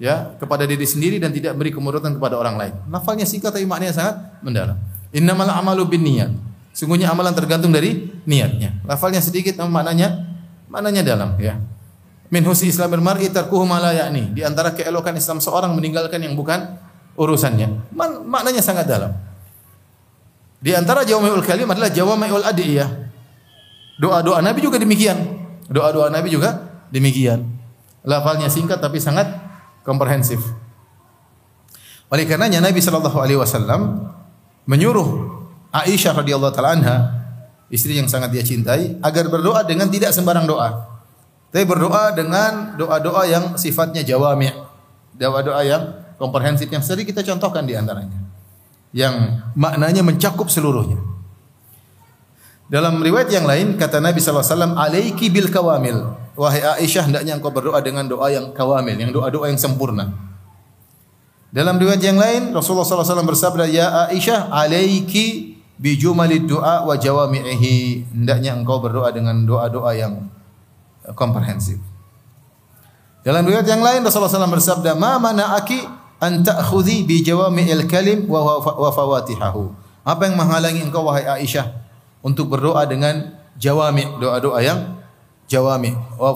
ya 0.00 0.38
kepada 0.40 0.64
diri 0.64 0.84
sendiri 0.88 1.20
dan 1.20 1.34
tidak 1.34 1.52
memberi 1.56 1.72
kemudaratan 1.74 2.16
kepada 2.16 2.40
orang 2.40 2.56
lain. 2.56 2.74
Lafalnya 2.88 3.28
singkat 3.28 3.52
tapi 3.52 3.68
maknanya 3.68 3.94
sangat 3.96 4.16
mendalam. 4.40 4.76
Innamal 5.12 5.48
a'malu 5.48 5.84
binniyat. 5.88 6.32
Sungguhnya 6.72 7.10
amalan 7.10 7.34
tergantung 7.34 7.74
dari 7.74 8.06
niatnya. 8.22 8.78
Lafalnya 8.86 9.18
sedikit 9.18 9.58
namun 9.58 9.82
maknanya 9.82 10.14
maknanya 10.70 11.02
dalam 11.02 11.34
ya. 11.42 11.58
Min 12.28 12.44
husni 12.44 12.68
islamil 12.68 13.00
mar'i 13.00 13.32
tarkuhu 13.32 13.64
ma 13.64 13.80
la. 13.80 13.90
Di 14.12 14.44
antara 14.44 14.76
keelokan 14.76 15.16
Islam 15.16 15.40
seorang 15.40 15.72
meninggalkan 15.72 16.20
yang 16.20 16.36
bukan 16.36 16.76
urusannya. 17.16 17.90
Man, 17.90 18.28
maknanya 18.28 18.60
sangat 18.60 18.84
dalam. 18.86 19.16
Di 20.58 20.74
antara 20.74 21.06
jawami'ul 21.06 21.46
kalim 21.46 21.70
adalah 21.70 21.90
jawami'ul 21.90 22.42
adiyah. 22.42 22.90
Doa-doa 23.98 24.42
Nabi 24.42 24.62
juga 24.62 24.78
demikian. 24.78 25.18
Doa-doa 25.70 26.10
Nabi 26.10 26.34
juga 26.34 26.82
demikian. 26.90 27.46
Lafalnya 28.02 28.50
singkat 28.50 28.82
tapi 28.82 28.98
sangat 28.98 29.26
komprehensif. 29.86 30.42
Oleh 32.08 32.24
karenanya 32.24 32.64
Nabi 32.64 32.80
sallallahu 32.80 33.18
alaihi 33.20 33.36
wasallam 33.38 34.10
menyuruh 34.64 35.38
Aisyah 35.68 36.16
radhiyallahu 36.16 36.52
taala 36.56 36.80
anha, 36.80 36.96
istri 37.68 38.00
yang 38.00 38.08
sangat 38.08 38.32
dia 38.32 38.40
cintai, 38.40 38.96
agar 39.04 39.28
berdoa 39.28 39.60
dengan 39.68 39.92
tidak 39.92 40.16
sembarang 40.16 40.48
doa. 40.48 40.88
Tapi 41.52 41.64
berdoa 41.68 42.12
dengan 42.16 42.76
doa-doa 42.76 43.28
yang 43.28 43.44
sifatnya 43.60 44.00
jawami'. 44.00 44.52
Doa-doa 45.16 45.60
yang 45.64 45.82
komprehensif 46.16 46.68
yang 46.72 46.80
sering 46.80 47.04
kita 47.04 47.20
contohkan 47.20 47.68
di 47.68 47.76
antaranya. 47.76 48.27
Yang 48.92 49.44
maknanya 49.52 50.00
mencakup 50.00 50.48
seluruhnya. 50.48 51.00
Dalam 52.68 53.00
riwayat 53.00 53.32
yang 53.32 53.48
lain 53.48 53.80
kata 53.80 53.96
Nabi 53.96 54.20
sallallahu 54.20 54.44
alaihi 54.44 54.54
wasallam, 54.54 54.74
"Alaiki 54.76 55.26
bil 55.32 55.48
kawamil." 55.48 55.98
Wahai 56.38 56.84
Aisyah, 56.84 57.08
hendaknya 57.10 57.34
engkau 57.34 57.50
berdoa 57.50 57.80
dengan 57.80 58.06
doa 58.06 58.28
yang 58.30 58.54
kawamil, 58.54 58.94
yang 58.94 59.10
doa-doa 59.10 59.50
yang 59.50 59.58
sempurna. 59.58 60.12
Dalam 61.48 61.80
riwayat 61.80 61.98
yang 62.04 62.20
lain 62.20 62.52
Rasulullah 62.52 62.84
sallallahu 62.84 63.08
alaihi 63.08 63.12
wasallam 63.16 63.30
bersabda, 63.32 63.64
"Ya 63.72 63.86
Aisyah, 64.12 64.52
alaiki 64.52 65.56
bi 65.80 65.96
jumalid 65.96 66.44
du'a 66.44 66.84
wa 66.84 66.92
jawami'ihi." 66.92 68.12
Hendaknya 68.12 68.52
engkau 68.52 68.84
berdoa 68.84 69.10
dengan 69.16 69.48
doa-doa 69.48 69.96
yang 69.96 70.28
komprehensif. 71.16 71.80
Dalam 73.24 73.48
riwayat 73.48 73.64
yang 73.64 73.80
lain 73.80 74.04
Rasulullah 74.04 74.30
SAW 74.30 74.56
bersabda, 74.60 74.92
"Ma 74.92 75.16
mana'aki 75.16 75.88
an 76.18 76.42
ta'khudhi 76.42 77.06
bi 77.06 77.22
jawami'il 77.22 77.86
kalim 77.86 78.26
wa 78.26 78.58
wa 78.58 78.90
fawatihahu." 78.90 79.70
Apa 80.02 80.30
yang 80.30 80.40
menghalangi 80.40 80.82
engkau 80.88 81.04
wahai 81.04 81.26
Aisyah 81.26 81.68
untuk 82.24 82.48
berdoa 82.48 82.88
dengan 82.88 83.36
jawami, 83.60 84.08
doa-doa 84.18 84.58
yang 84.64 84.98
jawami, 85.50 85.92
wa 86.16 86.32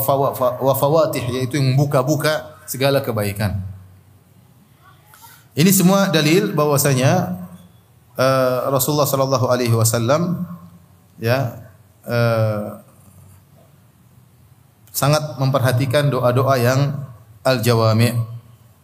wa 0.60 0.74
fawatih 0.76 1.24
yaitu 1.32 1.56
yang 1.56 1.72
membuka-buka 1.72 2.60
segala 2.68 3.00
kebaikan. 3.00 3.60
Ini 5.52 5.68
semua 5.68 6.08
dalil 6.08 6.56
bahwasanya 6.56 7.44
uh, 8.16 8.72
Rasulullah 8.72 9.04
sallallahu 9.04 9.52
alaihi 9.52 9.76
wasallam 9.76 10.48
ya 11.20 11.68
uh, 12.08 12.80
sangat 14.88 15.36
memperhatikan 15.36 16.08
doa-doa 16.08 16.56
yang 16.56 16.80
al-jawami. 17.44 18.16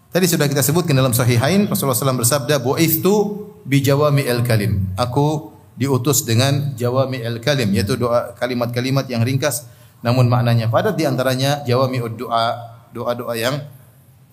Tadi 0.08 0.24
sudah 0.24 0.48
kita 0.48 0.64
sebutkan 0.64 0.96
dalam 0.96 1.12
sahihain 1.12 1.68
Rasulullah 1.68 1.96
SAW 1.96 2.24
bersabda, 2.24 2.64
"Bu'ithu 2.64 3.44
bi 3.68 3.84
jawami 3.84 4.24
al-kalim." 4.24 4.88
Aku 4.96 5.52
diutus 5.78 6.26
dengan 6.26 6.74
jawami 6.74 7.22
al-kalim 7.22 7.70
yaitu 7.70 7.94
doa 7.94 8.34
kalimat-kalimat 8.34 9.06
yang 9.06 9.22
ringkas 9.22 9.70
namun 10.02 10.30
maknanya 10.30 10.70
padat 10.70 10.94
di 10.94 11.06
antaranya 11.06 11.62
jawami 11.66 11.98
doa 12.14 12.74
doa-doa 12.94 13.34
yang 13.34 13.62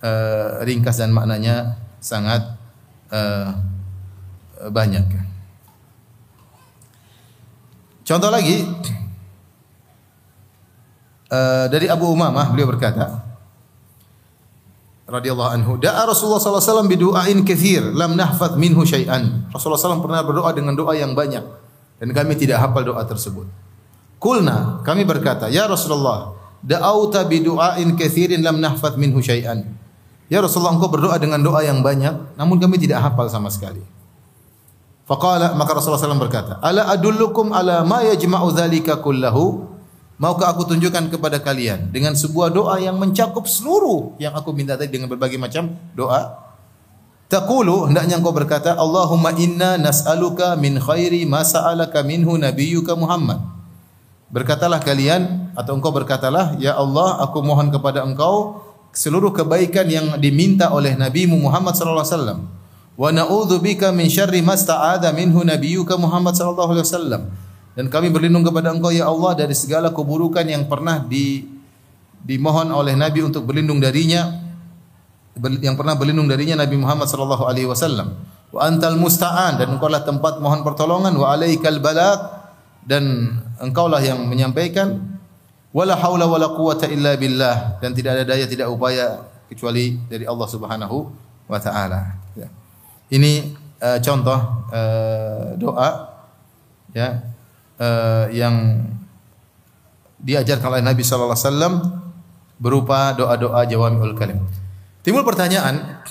uh, 0.02 0.62
ringkas 0.62 1.02
dan 1.02 1.10
maknanya 1.10 1.78
sangat 1.98 2.54
uh, 3.10 3.50
banyak. 4.70 5.06
Contoh 8.06 8.30
lagi 8.30 8.62
uh, 11.34 11.66
dari 11.66 11.90
Abu 11.90 12.14
Umamah 12.14 12.54
beliau 12.54 12.70
berkata 12.70 13.25
radhiyallahu 15.06 15.52
anhu 15.54 15.72
da'a 15.78 16.10
Rasulullah 16.10 16.42
sallallahu 16.42 16.62
alaihi 16.62 16.72
wasallam 16.74 16.90
bidu'ain 16.90 17.38
katsir 17.46 17.82
lam 17.94 18.18
nahfaz 18.18 18.58
minhu 18.58 18.82
syai'an. 18.82 19.46
Rasulullah 19.54 19.78
SAW 19.78 20.02
pernah 20.02 20.26
berdoa 20.26 20.50
dengan 20.52 20.74
doa 20.74 20.98
yang 20.98 21.14
banyak 21.14 21.46
dan 22.02 22.10
kami 22.10 22.34
tidak 22.34 22.62
hafal 22.62 22.82
doa 22.82 23.06
tersebut. 23.06 23.46
Kulna, 24.18 24.82
kami 24.82 25.06
berkata, 25.06 25.46
"Ya 25.54 25.70
Rasulullah, 25.70 26.34
da'auta 26.66 27.22
bidu'ain 27.30 27.94
katsirin 27.94 28.42
lam 28.42 28.58
nahfaz 28.58 28.98
minhu 28.98 29.22
syai'an." 29.22 29.62
Ya 30.26 30.42
Rasulullah 30.42 30.74
engkau 30.74 30.90
berdoa 30.90 31.22
dengan 31.22 31.38
doa 31.38 31.62
yang 31.62 31.86
banyak 31.86 32.34
namun 32.34 32.58
kami 32.58 32.82
tidak 32.82 33.06
hafal 33.06 33.30
sama 33.30 33.54
sekali. 33.54 33.86
Faqala 35.06 35.54
maka 35.54 35.78
Rasulullah 35.78 36.02
SAW 36.02 36.18
berkata, 36.18 36.58
"Ala 36.66 36.90
adullukum 36.90 37.54
ala 37.54 37.86
ma 37.86 38.02
yajma'u 38.02 38.50
dzalika 38.50 38.98
kullahu?" 39.06 39.75
Maukah 40.16 40.56
aku 40.56 40.64
tunjukkan 40.64 41.12
kepada 41.12 41.44
kalian 41.44 41.92
dengan 41.92 42.16
sebuah 42.16 42.48
doa 42.48 42.80
yang 42.80 42.96
mencakup 42.96 43.44
seluruh 43.52 44.16
yang 44.16 44.32
aku 44.32 44.56
minta 44.56 44.80
tadi 44.80 44.96
dengan 44.96 45.12
berbagai 45.12 45.36
macam 45.36 45.76
doa? 45.92 46.40
Taqulu 47.28 47.92
hendaknya 47.92 48.16
engkau 48.16 48.32
berkata, 48.32 48.80
"Allahumma 48.80 49.36
inna 49.36 49.76
nas'aluka 49.76 50.56
min 50.56 50.80
khairi 50.80 51.28
ma 51.28 51.44
sa'alaka 51.44 52.00
minhu 52.08 52.40
nabiyyuka 52.40 52.96
Muhammad." 52.96 53.44
Berkatalah 54.32 54.80
kalian 54.80 55.52
atau 55.52 55.76
engkau 55.76 55.92
berkatalah, 55.92 56.56
"Ya 56.64 56.80
Allah, 56.80 57.20
aku 57.20 57.44
mohon 57.44 57.68
kepada 57.68 58.08
engkau 58.08 58.64
seluruh 58.96 59.36
kebaikan 59.36 59.84
yang 59.92 60.16
diminta 60.16 60.72
oleh 60.72 60.96
Nabimu 60.96 61.36
Muhammad 61.36 61.76
sallallahu 61.76 62.08
alaihi 62.08 62.16
wasallam. 62.16 62.40
Wa 62.96 63.10
na'udzu 63.12 63.60
bika 63.60 63.92
min 63.92 64.08
syarri 64.08 64.40
ma 64.40 64.56
sta'adha 64.56 65.12
minhu 65.12 65.44
nabiyyuka 65.44 66.00
Muhammad 66.00 66.40
sallallahu 66.40 66.72
alaihi 66.72 66.88
wasallam." 66.88 67.22
Dan 67.76 67.92
kami 67.92 68.08
berlindung 68.08 68.48
kepada 68.48 68.72
Engkau 68.72 68.90
ya 68.90 69.12
Allah 69.12 69.36
dari 69.36 69.52
segala 69.52 69.92
keburukan 69.92 70.48
yang 70.48 70.72
pernah 70.72 71.04
di 71.04 71.44
dimohon 72.24 72.72
oleh 72.72 72.96
Nabi 72.96 73.22
untuk 73.22 73.46
berlindung 73.46 73.78
darinya 73.84 74.42
yang 75.60 75.76
pernah 75.76 75.94
berlindung 76.00 76.32
darinya 76.32 76.64
Nabi 76.64 76.80
Muhammad 76.80 77.12
sallallahu 77.12 77.44
alaihi 77.44 77.68
wasallam. 77.68 78.16
Wa 78.56 78.72
antal 78.72 78.96
musta'an 78.96 79.60
dan 79.60 79.76
engkaulah 79.76 80.08
tempat 80.08 80.40
mohon 80.40 80.64
pertolongan 80.64 81.12
wa 81.20 81.36
alaikal 81.36 81.76
balagh 81.84 82.48
dan 82.88 83.36
engkaulah 83.60 84.00
yang 84.00 84.24
menyampaikan 84.24 85.20
wala 85.76 86.00
haula 86.00 86.24
wala 86.24 86.56
quwata 86.56 86.88
illa 86.88 87.20
billah 87.20 87.84
dan 87.84 87.92
tidak 87.92 88.16
ada 88.16 88.24
daya 88.24 88.48
tidak 88.48 88.72
upaya 88.72 89.28
kecuali 89.52 90.00
dari 90.08 90.24
Allah 90.24 90.48
Subhanahu 90.48 90.98
wa 91.52 91.60
taala. 91.60 92.16
Ya. 92.40 92.48
Ini 93.12 93.52
uh, 93.84 94.00
contoh 94.00 94.40
uh, 94.72 95.60
doa 95.60 96.16
ya 96.96 97.35
uh, 97.80 98.28
yang 98.32 98.86
diajarkan 100.22 100.80
oleh 100.80 100.84
Nabi 100.84 101.06
sallallahu 101.06 101.36
alaihi 101.36 101.48
wasallam 101.48 101.74
berupa 102.58 103.14
doa-doa 103.14 103.68
jawami'ul 103.68 104.16
kalim. 104.16 104.42
Timbul 105.06 105.22
pertanyaan, 105.22 106.02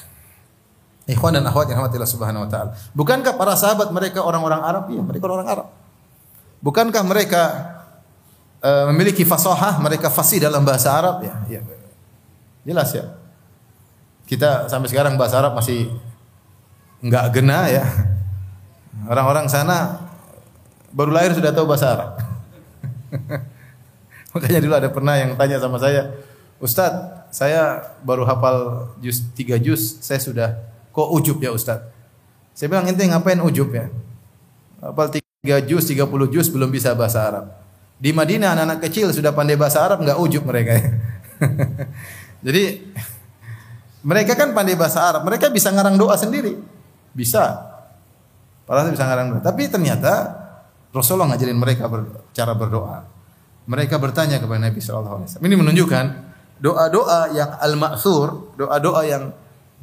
ikhwan 1.09 1.35
dan 1.35 1.45
akhwat 1.49 1.73
yang 1.73 1.83
rahmatillah 1.83 2.07
subhanahu 2.07 2.47
wa 2.47 2.51
taala. 2.51 2.71
Bukankah 2.95 3.35
para 3.35 3.59
sahabat 3.59 3.91
mereka 3.91 4.23
orang-orang 4.23 4.61
Arab? 4.63 4.85
Iya, 4.93 5.03
mereka 5.03 5.25
orang 5.27 5.49
Arab. 5.49 5.69
Bukankah 6.63 7.03
mereka 7.05 7.43
uh, 8.63 8.85
memiliki 8.93 9.27
fasahah, 9.27 9.83
mereka 9.83 10.09
fasih 10.09 10.41
dalam 10.41 10.63
bahasa 10.63 10.95
Arab? 10.95 11.25
Ya, 11.27 11.35
ya. 11.49 11.61
Jelas 12.65 12.89
ya. 12.97 13.19
Kita 14.25 14.73
sampai 14.73 14.89
sekarang 14.89 15.21
bahasa 15.21 15.37
Arab 15.37 15.53
masih 15.59 15.93
enggak 17.05 17.35
gena 17.37 17.69
ya. 17.69 17.85
Orang-orang 19.05 19.51
sana 19.53 20.01
baru 20.95 21.11
lahir 21.11 21.35
sudah 21.35 21.51
tahu 21.51 21.67
bahasa 21.67 21.91
Arab. 21.91 22.11
Makanya 24.35 24.59
dulu 24.63 24.75
ada 24.79 24.89
pernah 24.91 25.15
yang 25.19 25.35
tanya 25.35 25.59
sama 25.59 25.83
saya, 25.83 26.15
Ustadz, 26.63 27.35
saya 27.35 27.83
baru 28.07 28.23
hafal 28.23 28.89
juz 29.03 29.27
tiga 29.35 29.59
juz, 29.59 29.99
saya 29.99 30.23
sudah 30.23 30.55
kok 30.95 31.11
ujub 31.11 31.43
ya 31.43 31.51
Ustadz. 31.51 31.91
Saya 32.55 32.71
bilang 32.71 32.87
ente 32.87 33.03
ngapain 33.03 33.43
ujub 33.43 33.75
ya? 33.75 33.91
Hafal 34.79 35.19
tiga 35.19 35.59
juz, 35.67 35.91
tiga 35.91 36.07
puluh 36.07 36.31
juz 36.31 36.47
belum 36.47 36.71
bisa 36.71 36.95
bahasa 36.95 37.27
Arab. 37.27 37.45
Di 37.99 38.15
Madinah 38.15 38.55
anak-anak 38.55 38.79
kecil 38.91 39.11
sudah 39.11 39.35
pandai 39.35 39.59
bahasa 39.59 39.83
Arab 39.83 40.03
nggak 40.03 40.19
ujub 40.19 40.47
mereka. 40.47 40.79
Jadi 42.47 42.95
mereka 44.05 44.39
kan 44.39 44.55
pandai 44.55 44.79
bahasa 44.79 45.03
Arab, 45.03 45.27
mereka 45.27 45.51
bisa 45.51 45.75
ngarang 45.75 45.99
doa 45.99 46.15
sendiri, 46.15 46.59
bisa. 47.15 47.71
Para 48.67 48.87
bisa 48.91 49.05
ngarang 49.07 49.37
doa. 49.37 49.41
Tapi 49.43 49.67
ternyata 49.71 50.44
Rasulullah 50.95 51.35
ngajarin 51.35 51.59
mereka 51.59 51.91
ber, 51.91 52.07
cara 52.31 52.55
berdoa. 52.55 53.03
Mereka 53.67 53.99
bertanya 53.99 54.39
kepada 54.39 54.71
Nabi 54.71 54.79
sallallahu 54.79 55.17
alaihi 55.19 55.29
wasallam. 55.35 55.49
Ini 55.51 55.57
menunjukkan 55.59 56.05
doa-doa 56.63 57.35
yang 57.35 57.51
al-ma'thur, 57.59 58.55
doa-doa 58.55 59.03
yang 59.03 59.35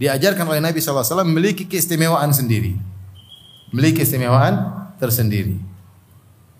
diajarkan 0.01 0.49
oleh 0.49 0.63
Nabi 0.63 0.81
SAW 0.81 1.21
memiliki 1.27 1.69
keistimewaan 1.69 2.33
sendiri. 2.33 2.73
Memiliki 3.69 4.01
keistimewaan 4.01 4.81
tersendiri. 4.97 5.61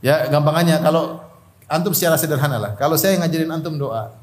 Ya, 0.06 0.30
gampangannya 0.30 0.78
kalau 0.82 1.26
antum 1.66 1.96
secara 1.96 2.22
sederhana 2.22 2.62
lah. 2.62 2.72
Kalau 2.78 3.00
saya 3.02 3.18
ngajarin 3.18 3.50
antum 3.50 3.82
doa, 3.82 4.14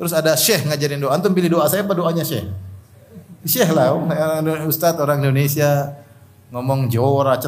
terus 0.00 0.16
ada 0.16 0.32
syekh 0.38 0.64
ngajarin 0.64 1.00
doa, 1.02 1.12
antum 1.12 1.36
pilih 1.36 1.52
doa 1.60 1.68
saya 1.68 1.84
apa 1.84 1.92
doanya 1.92 2.24
syekh? 2.24 2.48
Syekh 3.44 3.76
lah, 3.76 3.92
Ustadz 4.64 5.00
orang 5.02 5.20
Indonesia 5.20 5.92
ngomong 6.48 6.88
Jora 6.88 7.36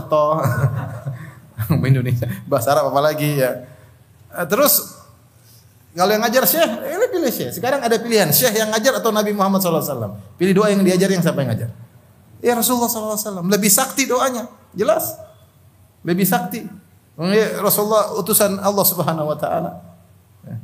ceto. 1.66 1.82
Indonesia, 1.82 2.26
bahasa 2.46 2.70
Arab 2.72 2.94
apa 2.94 3.00
lagi 3.02 3.42
ya. 3.42 3.66
Terus 4.46 4.96
kalau 5.96 6.12
yang 6.12 6.20
ngajar 6.20 6.44
syekh, 6.44 6.70
ini 6.84 7.06
pilih 7.08 7.32
syekh. 7.32 7.50
Sekarang 7.56 7.80
ada 7.80 7.96
pilihan, 7.96 8.28
syekh 8.28 8.60
yang 8.60 8.68
ngajar 8.68 9.00
atau 9.00 9.08
Nabi 9.08 9.32
Muhammad 9.32 9.64
SAW. 9.64 10.20
Pilih 10.36 10.52
doa 10.52 10.68
yang 10.68 10.84
diajar 10.84 11.08
yang 11.08 11.24
siapa 11.24 11.40
yang 11.40 11.56
ngajar. 11.56 11.72
Ya 12.44 12.52
Rasulullah 12.52 12.92
SAW. 12.92 13.40
Lebih 13.48 13.72
sakti 13.72 14.04
doanya. 14.04 14.44
Jelas. 14.76 15.16
Lebih 16.04 16.28
sakti. 16.28 16.68
Rasulullah 17.64 18.12
utusan 18.20 18.60
Allah 18.60 18.84
Subhanahu 18.84 19.32
Wa 19.32 19.38
Taala. 19.40 19.70
Ya. 20.44 20.56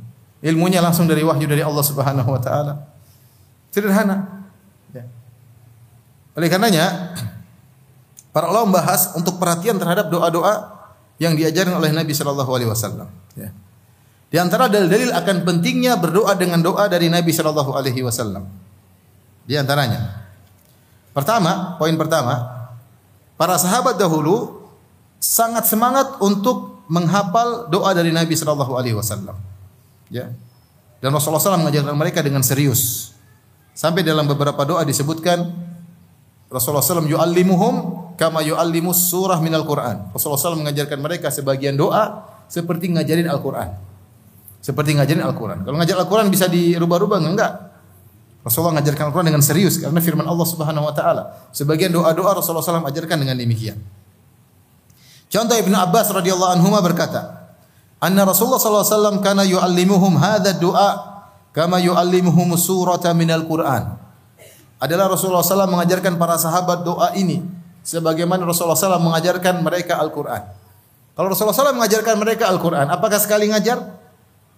Ilmunya 0.53 0.85
langsung 0.85 1.09
dari 1.09 1.25
wahyu 1.25 1.49
dari 1.49 1.65
Allah 1.65 1.81
Subhanahu 1.81 2.29
Wa 2.29 2.41
Taala. 2.45 2.73
Sederhana. 3.73 4.45
Ya. 4.93 5.09
Oleh 6.37 6.45
karenanya, 6.45 7.17
para 8.37 8.53
ulama 8.53 8.77
membahas 8.77 9.17
untuk 9.17 9.41
perhatian 9.41 9.81
terhadap 9.81 10.13
doa-doa 10.13 10.72
yang 11.23 11.39
diajarkan 11.39 11.79
oleh 11.79 11.95
Nabi 11.95 12.11
Shallallahu 12.11 12.51
Alaihi 12.51 12.67
Wasallam. 12.67 13.07
Ya. 13.39 13.55
Di 14.27 14.37
antara 14.41 14.67
dalil-dalil 14.67 15.15
akan 15.15 15.47
pentingnya 15.47 15.95
berdoa 15.95 16.35
dengan 16.35 16.59
doa 16.59 16.91
dari 16.91 17.07
Nabi 17.07 17.31
Shallallahu 17.31 17.71
Alaihi 17.71 18.03
Wasallam. 18.03 18.43
Di 19.47 19.55
antaranya, 19.55 20.27
pertama, 21.15 21.79
poin 21.79 21.95
pertama, 21.95 22.67
para 23.39 23.55
sahabat 23.55 23.95
dahulu 23.95 24.67
sangat 25.23 25.63
semangat 25.71 26.19
untuk 26.19 26.83
menghafal 26.91 27.71
doa 27.71 27.95
dari 27.95 28.11
Nabi 28.11 28.35
Shallallahu 28.35 28.75
Alaihi 28.75 28.99
Wasallam. 28.99 29.39
Ya. 30.11 30.27
Dan 30.99 31.11
Rasulullah 31.15 31.39
SAW 31.39 31.63
mengajarkan 31.63 31.95
mereka 31.95 32.19
dengan 32.19 32.43
serius. 32.43 33.11
Sampai 33.75 34.03
dalam 34.03 34.27
beberapa 34.27 34.63
doa 34.63 34.83
disebutkan 34.85 35.51
Rasulullah 36.47 36.85
SAW 36.85 37.09
yu'allimuhum 37.09 38.02
kama 38.15 38.45
yu'allimus 38.45 39.09
surah 39.09 39.39
minal 39.41 39.65
Qur'an. 39.65 40.13
Rasulullah 40.13 40.39
SAW 40.39 40.61
mengajarkan 40.61 40.99
mereka 41.01 41.27
sebagian 41.33 41.73
doa 41.77 42.29
seperti 42.47 42.93
ngajarin 42.93 43.25
Al-Quran. 43.29 43.69
Seperti 44.63 44.95
ngajarin 44.95 45.23
Al-Quran. 45.25 45.65
Kalau 45.65 45.75
ngajar 45.75 45.97
Al-Quran 45.99 46.29
bisa 46.31 46.47
dirubah-rubah? 46.47 47.19
Enggak. 47.19 47.53
Rasulullah 48.43 48.79
mengajarkan 48.79 49.11
Al-Quran 49.11 49.27
dengan 49.33 49.43
serius 49.43 49.79
karena 49.79 49.99
firman 50.03 50.27
Allah 50.27 50.47
Subhanahu 50.47 50.85
wa 50.87 50.93
taala. 50.93 51.47
Sebagian 51.55 51.95
doa-doa 51.95 52.35
Rasulullah 52.37 52.63
SAW 52.63 52.83
ajarkan 52.91 53.23
dengan 53.23 53.39
demikian. 53.39 53.79
Contoh 55.31 55.55
Ibnu 55.57 55.73
Abbas 55.73 56.11
radhiyallahu 56.11 56.59
anhu 56.59 56.69
berkata, 56.83 57.55
"Anna 58.03 58.27
Rasulullah 58.27 58.59
sallallahu 58.59 58.85
alaihi 58.85 58.95
wasallam 58.99 59.17
kana 59.23 59.43
yu'allimuhum 59.47 60.13
hadha 60.19 60.59
du'a 60.59 60.89
kama 61.55 61.79
yu'allimuhum 61.81 62.53
surata 62.59 63.15
minal 63.15 63.47
Qur'an." 63.47 63.97
Adalah 64.83 65.07
Rasulullah 65.07 65.39
SAW 65.39 65.71
mengajarkan 65.71 66.19
para 66.19 66.35
sahabat 66.35 66.83
doa 66.83 67.15
ini 67.15 67.62
sebagaimana 67.83 68.47
Rasulullah 68.47 68.79
SAW 68.79 69.03
mengajarkan 69.03 69.59
mereka 69.59 69.99
Al-Quran. 69.99 70.41
Kalau 71.13 71.27
Rasulullah 71.29 71.53
SAW 71.53 71.77
mengajarkan 71.77 72.15
mereka 72.17 72.49
Al-Quran, 72.49 72.89
apakah 72.89 73.21
sekali 73.21 73.51
ngajar? 73.51 74.01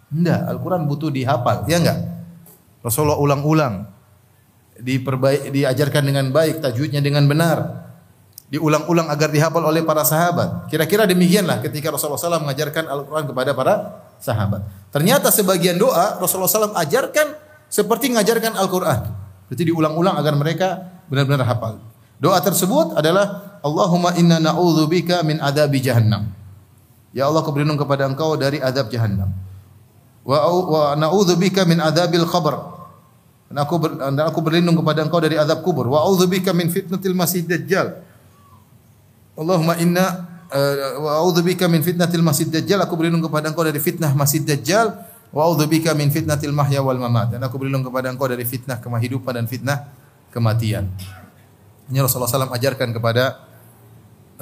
Enggak, 0.07 0.41
Al-Quran 0.47 0.87
butuh 0.87 1.11
dihafal, 1.11 1.67
ya 1.67 1.83
enggak? 1.83 1.99
Rasulullah 2.79 3.19
ulang-ulang, 3.19 3.89
diperbaik, 4.79 5.51
diajarkan 5.51 6.03
dengan 6.05 6.31
baik, 6.31 6.63
tajwidnya 6.63 7.03
dengan 7.03 7.27
benar, 7.27 7.85
diulang-ulang 8.47 9.09
agar 9.11 9.33
dihafal 9.33 9.67
oleh 9.67 9.81
para 9.81 10.05
sahabat. 10.05 10.69
Kira-kira 10.71 11.03
demikianlah 11.09 11.59
ketika 11.65 11.91
Rasulullah 11.91 12.21
SAW 12.21 12.45
mengajarkan 12.45 12.87
Al-Quran 12.87 13.25
kepada 13.25 13.51
para 13.51 13.73
sahabat. 14.21 14.63
Ternyata 14.93 15.33
sebagian 15.33 15.75
doa 15.75 16.21
Rasulullah 16.21 16.47
SAW 16.47 16.77
ajarkan 16.77 17.35
seperti 17.67 18.13
mengajarkan 18.13 18.55
Al-Quran. 18.55 18.99
Berarti 19.49 19.63
diulang-ulang 19.65 20.15
agar 20.15 20.33
mereka 20.39 20.67
benar-benar 21.09 21.43
hafal. 21.43 21.94
Doa 22.19 22.39
tersebut 22.39 22.95
adalah 22.95 23.59
Allahumma 23.65 24.15
inna 24.15 24.39
na'udzubika 24.39 25.25
min 25.25 25.41
adabi 25.41 25.81
jahannam. 25.81 26.31
Ya 27.15 27.27
Allah, 27.27 27.41
aku 27.43 27.51
berlindung 27.55 27.79
kepada 27.79 28.07
Engkau 28.07 28.35
dari 28.35 28.59
adab 28.59 28.91
jahannam 28.91 29.45
wa 30.25 30.41
wa 30.49 30.81
na'udzubika 30.97 31.63
min 31.69 31.77
adzabil 31.77 32.25
qabr. 32.25 32.73
Dan 33.45 33.61
aku 33.61 33.75
ber, 33.77 33.93
dan 33.93 34.25
aku 34.25 34.41
berlindung 34.41 34.73
kepada 34.81 35.05
Engkau 35.05 35.21
dari 35.21 35.37
azab 35.37 35.61
kubur. 35.61 35.85
Wa 35.85 36.01
a'udzubika 36.01 36.49
min 36.51 36.73
fitnatil 36.73 37.13
masih 37.13 37.45
dajjal. 37.45 38.01
Allahumma 39.37 39.77
inna 39.77 40.25
uh, 40.49 40.75
wa 40.97 41.11
a'udzubika 41.21 41.69
min 41.69 41.85
fitnatil 41.85 42.25
masih 42.25 42.49
dajjal. 42.49 42.81
Aku 42.81 42.97
berlindung 42.97 43.21
kepada 43.21 43.53
Engkau 43.53 43.61
dari 43.61 43.77
fitnah 43.77 44.17
masih 44.17 44.41
dajjal. 44.41 44.97
Wa 45.29 45.45
a'udzubika 45.45 45.93
min 45.93 46.09
fitnatil 46.09 46.49
mahya 46.49 46.81
wal 46.81 46.97
mamat. 46.97 47.37
Dan 47.37 47.45
aku 47.45 47.61
berlindung 47.61 47.85
kepada 47.85 48.09
Engkau 48.09 48.25
dari 48.25 48.43
fitnah 48.49 48.81
kehidupan 48.81 49.37
dan 49.37 49.45
fitnah 49.45 49.93
kematian. 50.33 50.89
Ini 51.89 52.01
Rasulullah 52.01 52.29
SAW 52.29 52.55
ajarkan 52.55 52.89
kepada 52.95 53.45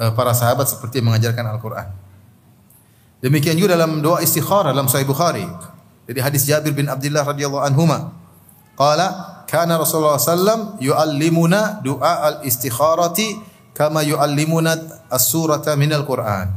uh, 0.00 0.12
para 0.16 0.32
sahabat 0.32 0.68
seperti 0.70 1.04
mengajarkan 1.04 1.44
Al-Quran. 1.44 1.88
Demikian 3.20 3.56
juga 3.56 3.76
dalam 3.76 4.04
doa 4.04 4.20
istikharah 4.20 4.72
dalam 4.72 4.88
Sahih 4.88 5.08
Bukhari. 5.08 5.44
Jadi 6.04 6.20
hadis 6.20 6.44
Jabir 6.44 6.76
bin 6.76 6.88
Abdullah 6.88 7.24
radhiyallahu 7.24 7.64
anhuma. 7.64 8.12
Qala 8.76 9.40
kana 9.48 9.80
Rasulullah 9.80 10.20
sallam 10.20 10.76
yuallimuna 10.76 11.80
doa 11.80 12.36
al-istikharati 12.36 13.40
kama 13.72 14.04
yuallimuna 14.04 14.76
as-surata 15.08 15.72
minal 15.76 16.04
Qur'an. 16.04 16.52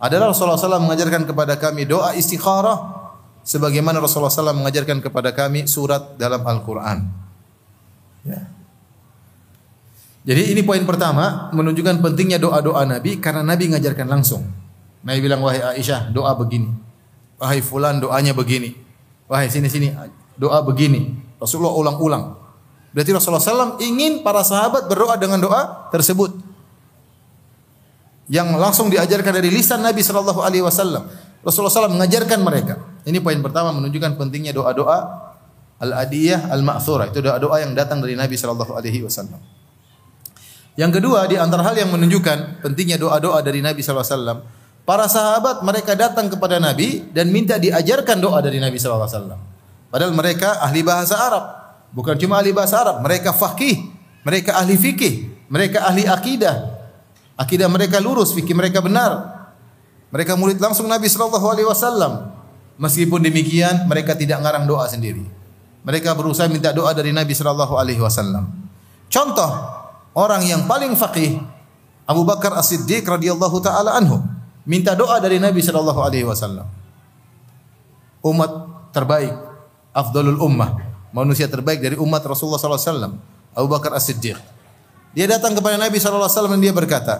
Adalah 0.00 0.32
Rasulullah 0.32 0.56
SAW 0.56 0.80
mengajarkan 0.80 1.28
kepada 1.28 1.60
kami 1.60 1.84
doa 1.84 2.16
istikharah 2.16 3.00
sebagaimana 3.44 4.00
Rasulullah 4.00 4.32
SAW 4.32 4.56
mengajarkan 4.56 5.04
kepada 5.04 5.36
kami 5.36 5.68
surat 5.68 6.16
dalam 6.16 6.40
Al-Quran. 6.40 7.04
Ya. 8.24 8.59
Jadi 10.30 10.54
ini 10.54 10.62
poin 10.62 10.78
pertama 10.86 11.50
menunjukkan 11.50 11.98
pentingnya 11.98 12.38
doa-doa 12.38 12.86
Nabi 12.86 13.18
karena 13.18 13.42
Nabi 13.42 13.66
mengajarkan 13.66 14.06
langsung. 14.06 14.46
Nabi 15.02 15.26
bilang 15.26 15.42
wahai 15.42 15.58
Aisyah 15.58 16.14
doa 16.14 16.38
begini. 16.38 16.70
Wahai 17.34 17.58
fulan 17.58 17.98
doanya 17.98 18.30
begini. 18.30 18.78
Wahai 19.26 19.50
sini 19.50 19.66
sini 19.66 19.90
doa 20.38 20.62
begini. 20.62 21.18
Rasulullah 21.42 21.74
ulang-ulang. 21.74 22.38
Berarti 22.94 23.10
Rasulullah 23.10 23.42
SAW 23.42 23.82
ingin 23.82 24.22
para 24.22 24.46
sahabat 24.46 24.86
berdoa 24.86 25.18
dengan 25.18 25.42
doa 25.42 25.90
tersebut. 25.90 26.30
Yang 28.30 28.54
langsung 28.54 28.86
diajarkan 28.86 29.34
dari 29.34 29.50
lisan 29.50 29.82
Nabi 29.82 29.98
Shallallahu 29.98 30.46
Alaihi 30.46 30.62
Wasallam. 30.62 31.10
Rasulullah 31.42 31.74
SAW 31.74 31.90
mengajarkan 31.90 32.38
mereka. 32.38 32.78
Ini 33.02 33.18
poin 33.18 33.42
pertama 33.42 33.74
menunjukkan 33.74 34.14
pentingnya 34.14 34.54
doa-doa 34.54 35.26
al-adiyah 35.82 36.54
al-ma'thurah. 36.54 37.10
Itu 37.10 37.18
doa-doa 37.18 37.66
yang 37.66 37.74
datang 37.74 37.98
dari 37.98 38.14
Nabi 38.14 38.38
Shallallahu 38.38 38.78
Alaihi 38.78 39.02
Wasallam. 39.02 39.59
Yang 40.78 41.02
kedua 41.02 41.26
di 41.26 41.36
antara 41.38 41.66
hal 41.66 41.74
yang 41.74 41.90
menunjukkan 41.90 42.62
pentingnya 42.62 42.98
doa-doa 42.98 43.42
dari 43.42 43.58
Nabi 43.64 43.82
Shallallahu 43.82 44.06
Alaihi 44.06 44.18
Wasallam 44.18 44.38
Para 44.90 45.06
sahabat 45.06 45.62
mereka 45.62 45.94
datang 45.94 46.26
kepada 46.26 46.58
Nabi 46.58 47.06
dan 47.14 47.30
minta 47.30 47.60
diajarkan 47.62 48.18
doa 48.18 48.42
dari 48.42 48.58
Nabi 48.58 48.74
sallallahu 48.74 49.06
alaihi 49.06 49.16
wasallam. 49.22 49.40
Padahal 49.86 50.12
mereka 50.18 50.58
ahli 50.58 50.82
bahasa 50.82 51.14
Arab. 51.14 51.44
Bukan 51.94 52.18
cuma 52.18 52.42
ahli 52.42 52.50
bahasa 52.50 52.82
Arab, 52.82 52.98
mereka 52.98 53.30
faqih, 53.30 53.86
mereka 54.26 54.58
ahli 54.58 54.74
fikih, 54.74 55.46
mereka 55.46 55.86
ahli 55.86 56.10
akidah. 56.10 56.74
Akidah 57.38 57.70
mereka 57.70 58.02
lurus, 58.02 58.34
fikih 58.34 58.50
mereka 58.50 58.82
benar. 58.82 59.30
Mereka 60.10 60.34
murid 60.34 60.58
langsung 60.58 60.90
Nabi 60.90 61.06
sallallahu 61.06 61.46
alaihi 61.46 61.70
wasallam. 61.70 62.34
Meskipun 62.74 63.22
demikian, 63.22 63.86
mereka 63.86 64.18
tidak 64.18 64.42
ngarang 64.42 64.66
doa 64.66 64.90
sendiri. 64.90 65.22
Mereka 65.86 66.18
berusaha 66.18 66.50
minta 66.50 66.74
doa 66.74 66.90
dari 66.98 67.14
Nabi 67.14 67.30
sallallahu 67.30 67.78
alaihi 67.78 68.02
wasallam. 68.02 68.50
Contoh 69.06 69.50
orang 70.14 70.42
yang 70.46 70.66
paling 70.66 70.94
faqih 70.98 71.38
Abu 72.10 72.26
Bakar 72.26 72.58
As-Siddiq 72.58 73.06
radhiyallahu 73.06 73.62
taala 73.62 73.94
anhu 73.94 74.18
minta 74.66 74.98
doa 74.98 75.22
dari 75.22 75.38
Nabi 75.38 75.62
sallallahu 75.62 76.00
alaihi 76.02 76.26
wasallam. 76.26 76.66
Umat 78.20 78.50
terbaik, 78.90 79.32
afdalul 79.94 80.42
ummah, 80.42 80.76
manusia 81.14 81.46
terbaik 81.46 81.80
dari 81.80 81.96
umat 81.96 82.20
Rasulullah 82.26 82.58
sallallahu 82.58 82.82
alaihi 82.82 82.90
wasallam, 82.90 83.12
Abu 83.54 83.66
Bakar 83.70 83.94
As-Siddiq. 83.94 84.36
Dia 85.14 85.26
datang 85.30 85.54
kepada 85.54 85.78
Nabi 85.78 86.02
sallallahu 86.02 86.26
alaihi 86.26 86.34
wasallam 86.34 86.54
dan 86.58 86.62
dia 86.66 86.74
berkata, 86.74 87.14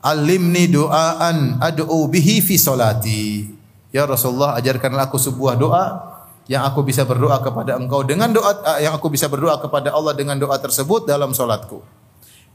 "Alimni 0.00 0.72
doaan 0.72 1.60
ad'u 1.60 2.08
bihi 2.08 2.40
fi 2.40 2.56
salati." 2.56 3.52
Ya 3.92 4.04
Rasulullah, 4.04 4.56
ajarkanlah 4.56 5.08
aku 5.08 5.16
sebuah 5.20 5.56
doa 5.56 6.15
yang 6.46 6.62
aku 6.62 6.86
bisa 6.86 7.02
berdoa 7.02 7.42
kepada 7.42 7.74
engkau 7.74 8.06
dengan 8.06 8.30
doa 8.30 8.78
yang 8.78 8.94
aku 8.94 9.10
bisa 9.10 9.26
berdoa 9.26 9.58
kepada 9.58 9.90
Allah 9.90 10.14
dengan 10.14 10.38
doa 10.38 10.54
tersebut 10.58 11.06
dalam 11.06 11.34
solatku. 11.34 11.82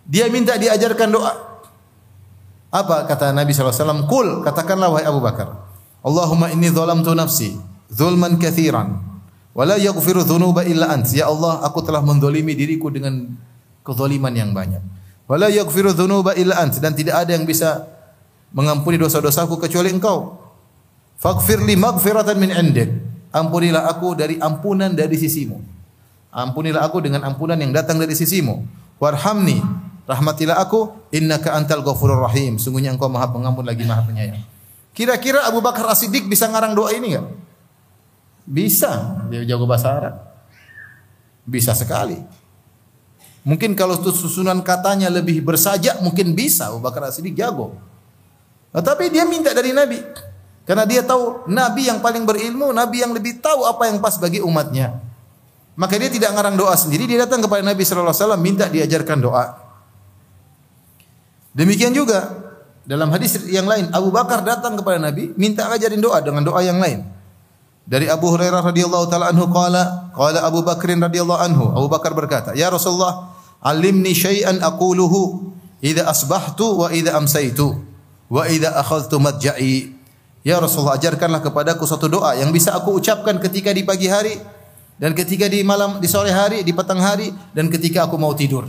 Dia 0.08 0.32
minta 0.32 0.56
diajarkan 0.56 1.10
doa. 1.12 1.34
Apa 2.72 3.04
kata 3.04 3.36
Nabi 3.36 3.52
SAW? 3.52 4.08
Kul, 4.08 4.48
katakanlah 4.48 4.88
wahai 4.96 5.04
Abu 5.04 5.20
Bakar. 5.20 5.60
Allahumma 6.02 6.48
inni 6.56 6.72
zalamtu 6.72 7.12
nafsi 7.12 7.60
zulman 7.92 8.40
kathiran. 8.40 9.04
Wala 9.52 9.76
yaghfiru 9.76 10.24
dzunuba 10.24 10.64
illa 10.64 10.96
ant. 10.96 11.12
Ya 11.12 11.28
Allah, 11.28 11.60
aku 11.68 11.84
telah 11.84 12.00
mendolimi 12.00 12.56
diriku 12.56 12.88
dengan 12.88 13.36
kezaliman 13.84 14.32
yang 14.32 14.56
banyak. 14.56 14.80
Wala 15.28 15.52
yaghfiru 15.52 15.92
dzunuba 15.92 16.32
illa 16.40 16.64
ant 16.64 16.80
dan 16.80 16.96
tidak 16.96 17.28
ada 17.28 17.36
yang 17.36 17.44
bisa 17.44 17.84
mengampuni 18.56 18.96
dosa-dosaku 18.96 19.60
kecuali 19.60 19.92
Engkau. 19.92 20.40
Faghfir 21.20 21.60
li 21.68 21.76
maghfiratan 21.76 22.40
min 22.40 22.52
indik. 22.56 23.11
Ampunilah 23.32 23.88
aku 23.88 24.12
dari 24.14 24.36
ampunan 24.38 24.92
dari 24.92 25.16
sisimu. 25.16 25.58
Ampunilah 26.32 26.84
aku 26.84 27.00
dengan 27.00 27.24
ampunan 27.28 27.56
yang 27.56 27.72
datang 27.72 28.00
dari 28.00 28.12
sisimu. 28.12 28.64
Warhamni, 29.00 29.60
rahmatilah 30.08 30.60
aku, 30.60 31.12
innaka 31.16 31.56
antal 31.56 31.84
ghafurur 31.84 32.28
rahim. 32.28 32.60
Sungguhnya 32.60 32.92
engkau 32.92 33.08
maha 33.08 33.32
pengampun 33.32 33.64
lagi 33.64 33.88
maha 33.88 34.04
penyayang. 34.04 34.44
Kira-kira 34.92 35.48
Abu 35.48 35.64
Bakar 35.64 35.88
As-Siddiq 35.88 36.28
bisa 36.28 36.52
ngarang 36.52 36.76
doa 36.76 36.92
ini 36.92 37.16
enggak? 37.16 37.28
Bisa. 38.44 39.24
Dia 39.32 39.48
jago 39.48 39.64
bahasa 39.64 39.88
Arab. 39.96 40.16
Bisa 41.48 41.72
sekali. 41.72 42.20
Mungkin 43.42 43.74
kalau 43.74 43.98
susunan 43.98 44.60
katanya 44.62 45.10
lebih 45.10 45.42
bersajak 45.42 45.98
mungkin 46.04 46.36
bisa 46.36 46.70
Abu 46.70 46.84
Bakar 46.84 47.08
As-Siddiq 47.08 47.40
jago. 47.40 47.80
Tetapi 48.76 49.08
dia 49.08 49.24
minta 49.24 49.56
dari 49.56 49.72
Nabi. 49.72 50.00
Karena 50.72 50.88
dia 50.88 51.04
tahu 51.04 51.52
Nabi 51.52 51.92
yang 51.92 52.00
paling 52.00 52.24
berilmu, 52.24 52.72
Nabi 52.72 53.04
yang 53.04 53.12
lebih 53.12 53.44
tahu 53.44 53.68
apa 53.68 53.92
yang 53.92 54.00
pas 54.00 54.16
bagi 54.16 54.40
umatnya. 54.40 55.04
Maka 55.76 56.00
dia 56.00 56.08
tidak 56.08 56.32
ngarang 56.32 56.56
doa 56.56 56.72
sendiri, 56.80 57.12
dia 57.12 57.28
datang 57.28 57.44
kepada 57.44 57.60
Nabi 57.60 57.84
sallallahu 57.84 58.16
alaihi 58.16 58.24
wasallam 58.24 58.40
minta 58.40 58.72
diajarkan 58.72 59.20
doa. 59.20 59.52
Demikian 61.52 61.92
juga 61.92 62.24
dalam 62.88 63.12
hadis 63.12 63.36
yang 63.52 63.68
lain 63.68 63.92
Abu 63.92 64.16
Bakar 64.16 64.48
datang 64.48 64.80
kepada 64.80 64.96
Nabi 64.96 65.36
minta 65.36 65.68
ajarin 65.68 66.00
doa 66.00 66.24
dengan 66.24 66.48
doa 66.48 66.64
yang 66.64 66.80
lain. 66.80 67.04
Dari 67.84 68.08
Abu 68.08 68.32
Hurairah 68.32 68.64
radhiyallahu 68.64 69.12
taala 69.12 69.28
anhu 69.28 69.52
qala 69.52 70.16
qala 70.16 70.40
Abu 70.40 70.64
Bakrin 70.64 71.04
radhiyallahu 71.04 71.52
anhu 71.52 71.66
Abu 71.76 71.92
Bakar 71.92 72.16
berkata, 72.16 72.56
"Ya 72.56 72.72
Rasulullah, 72.72 73.36
alimni 73.60 74.16
syai'an 74.16 74.64
aquluhu 74.64 75.52
idza 75.84 76.08
asbahtu 76.08 76.80
wa 76.80 76.88
idza 76.96 77.12
amsaitu 77.12 77.76
wa 78.32 78.48
idza 78.48 78.72
akhadhtu 78.72 79.20
madja'i." 79.20 80.01
Ya 80.42 80.58
Rasulullah 80.58 80.98
ajarkanlah 80.98 81.42
kepadaku 81.46 81.86
suatu 81.86 82.10
doa 82.10 82.34
yang 82.34 82.50
bisa 82.50 82.74
aku 82.74 82.98
ucapkan 82.98 83.38
ketika 83.38 83.70
di 83.70 83.86
pagi 83.86 84.10
hari 84.10 84.42
dan 84.98 85.14
ketika 85.14 85.46
di 85.46 85.62
malam 85.62 86.02
di 86.02 86.10
sore 86.10 86.34
hari, 86.34 86.66
di 86.66 86.74
petang 86.74 86.98
hari 86.98 87.30
dan 87.54 87.70
ketika 87.70 88.10
aku 88.10 88.18
mau 88.18 88.34
tidur. 88.34 88.66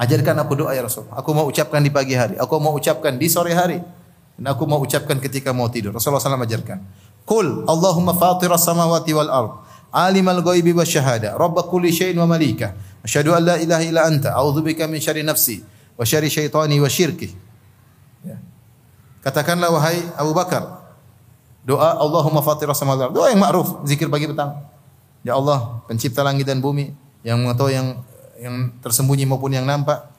Ajarkan 0.00 0.40
aku 0.40 0.64
doa 0.64 0.72
ya 0.72 0.80
Rasulullah. 0.80 1.20
Aku 1.20 1.36
mau 1.36 1.44
ucapkan 1.44 1.84
di 1.84 1.92
pagi 1.92 2.16
hari, 2.16 2.40
aku 2.40 2.56
mau 2.56 2.72
ucapkan 2.72 3.20
di 3.20 3.28
sore 3.28 3.52
hari 3.52 3.84
dan 4.40 4.44
aku 4.48 4.64
mau 4.64 4.80
ucapkan 4.80 5.20
ketika 5.20 5.52
mau 5.52 5.68
tidur. 5.68 5.92
Rasulullah 5.92 6.24
SAW 6.24 6.40
ajarkan. 6.40 6.78
Qul 7.28 7.68
Allahumma 7.68 8.16
fatiras 8.16 8.64
samawati 8.64 9.12
wal 9.12 9.30
ard, 9.30 9.52
alimal 9.92 10.40
ghaibi 10.40 10.72
wasyahada, 10.72 11.36
rabb 11.36 11.54
kulli 11.68 11.92
syai'in 11.92 12.16
wa 12.16 12.26
malika. 12.26 12.72
Asyhadu 13.04 13.36
an 13.36 13.44
la 13.44 13.56
ilaha 13.60 13.82
illa 13.84 14.08
anta, 14.08 14.32
a'udzubika 14.32 14.88
min 14.88 14.98
syarri 15.04 15.20
nafsi 15.20 15.60
wa 15.94 16.02
syarri 16.02 16.32
syaitani 16.32 16.80
wa 16.80 16.88
syirki. 16.88 17.41
Katakanlah 19.22 19.70
wahai 19.70 20.02
Abu 20.18 20.34
Bakar, 20.34 20.82
doa 21.62 21.94
Allahumma 21.94 22.42
fatiras 22.42 22.74
samawati 22.74 23.06
wal 23.06 23.14
Doa 23.14 23.26
yang 23.30 23.38
ma'ruf, 23.38 23.86
zikir 23.86 24.10
pagi 24.10 24.26
petang. 24.26 24.58
Ya 25.22 25.38
Allah, 25.38 25.78
pencipta 25.86 26.26
langit 26.26 26.50
dan 26.50 26.58
bumi, 26.58 26.90
yang 27.22 27.38
mengetahui 27.38 27.78
yang 27.78 27.88
yang 28.42 28.74
tersembunyi 28.82 29.22
maupun 29.30 29.54
yang 29.54 29.62
nampak. 29.62 30.10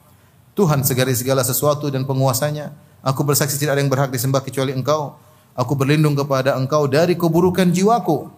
Tuhan 0.56 0.80
segala 0.80 1.12
segala 1.12 1.42
sesuatu 1.44 1.92
dan 1.92 2.08
penguasanya. 2.08 2.72
Aku 3.04 3.20
bersaksi 3.20 3.60
tidak 3.60 3.76
ada 3.76 3.84
yang 3.84 3.92
berhak 3.92 4.08
disembah 4.08 4.40
kecuali 4.40 4.72
Engkau. 4.72 5.12
Aku 5.52 5.76
berlindung 5.76 6.16
kepada 6.16 6.56
Engkau 6.56 6.88
dari 6.88 7.12
keburukan 7.20 7.68
jiwaku. 7.68 8.32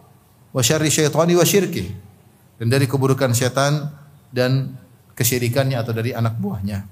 Wa 0.50 0.62
syarri 0.66 0.90
syaitani 0.90 1.38
wa 1.38 1.46
syirki. 1.46 1.94
Dan 2.58 2.74
dari 2.74 2.90
keburukan 2.90 3.30
syaitan 3.30 3.94
dan 4.34 4.74
kesyirikannya 5.14 5.78
atau 5.78 5.94
dari 5.94 6.10
anak 6.10 6.34
buahnya. 6.42 6.82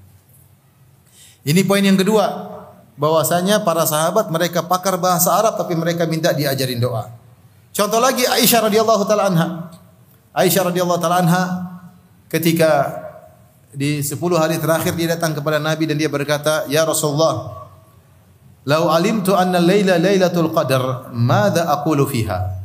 Ini 1.43 1.61
poin 1.67 1.83
yang 1.83 1.99
kedua 1.99 2.54
bahwasanya 2.95 3.63
para 3.63 3.83
sahabat 3.83 4.31
mereka 4.31 4.63
pakar 4.63 4.95
bahasa 4.95 5.35
Arab 5.35 5.59
tapi 5.59 5.75
mereka 5.75 6.07
minta 6.07 6.31
diajarin 6.31 6.79
doa. 6.79 7.11
Contoh 7.75 7.99
lagi 7.99 8.23
Aisyah 8.23 8.71
radhiyallahu 8.71 9.03
taala 9.03 9.27
anha. 9.27 9.47
Aisyah 10.31 10.71
radhiyallahu 10.71 10.99
taala 10.99 11.19
anha 11.23 11.43
ketika 12.31 13.03
di 13.75 13.99
10 13.99 14.15
hari 14.39 14.55
terakhir 14.55 14.95
dia 14.95 15.19
datang 15.19 15.35
kepada 15.35 15.59
Nabi 15.59 15.83
dan 15.83 15.99
dia 15.99 16.07
berkata, 16.07 16.63
"Ya 16.71 16.87
Rasulullah, 16.87 17.67
lau 18.63 18.87
alimtu 18.87 19.35
anna 19.35 19.59
laila 19.59 19.99
lailatul 19.99 20.55
qadar, 20.55 21.11
madza 21.11 21.67
aqulu 21.67 22.07
fiha?" 22.07 22.55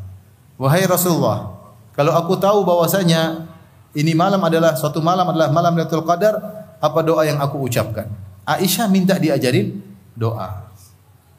Wahai 0.61 0.87
Rasulullah, 0.87 1.57
kalau 1.97 2.15
aku 2.15 2.39
tahu 2.39 2.63
bahwasanya 2.63 3.51
ini 3.97 4.15
malam 4.15 4.39
adalah 4.47 4.79
suatu 4.79 5.03
malam 5.03 5.27
adalah 5.35 5.51
malam 5.51 5.75
Lailatul 5.75 6.07
Qadar, 6.07 6.37
apa 6.79 7.01
doa 7.03 7.27
yang 7.27 7.43
aku 7.43 7.67
ucapkan? 7.67 8.07
Aisyah 8.47 8.87
minta 8.87 9.19
diajarin 9.19 9.90
doa. 10.17 10.71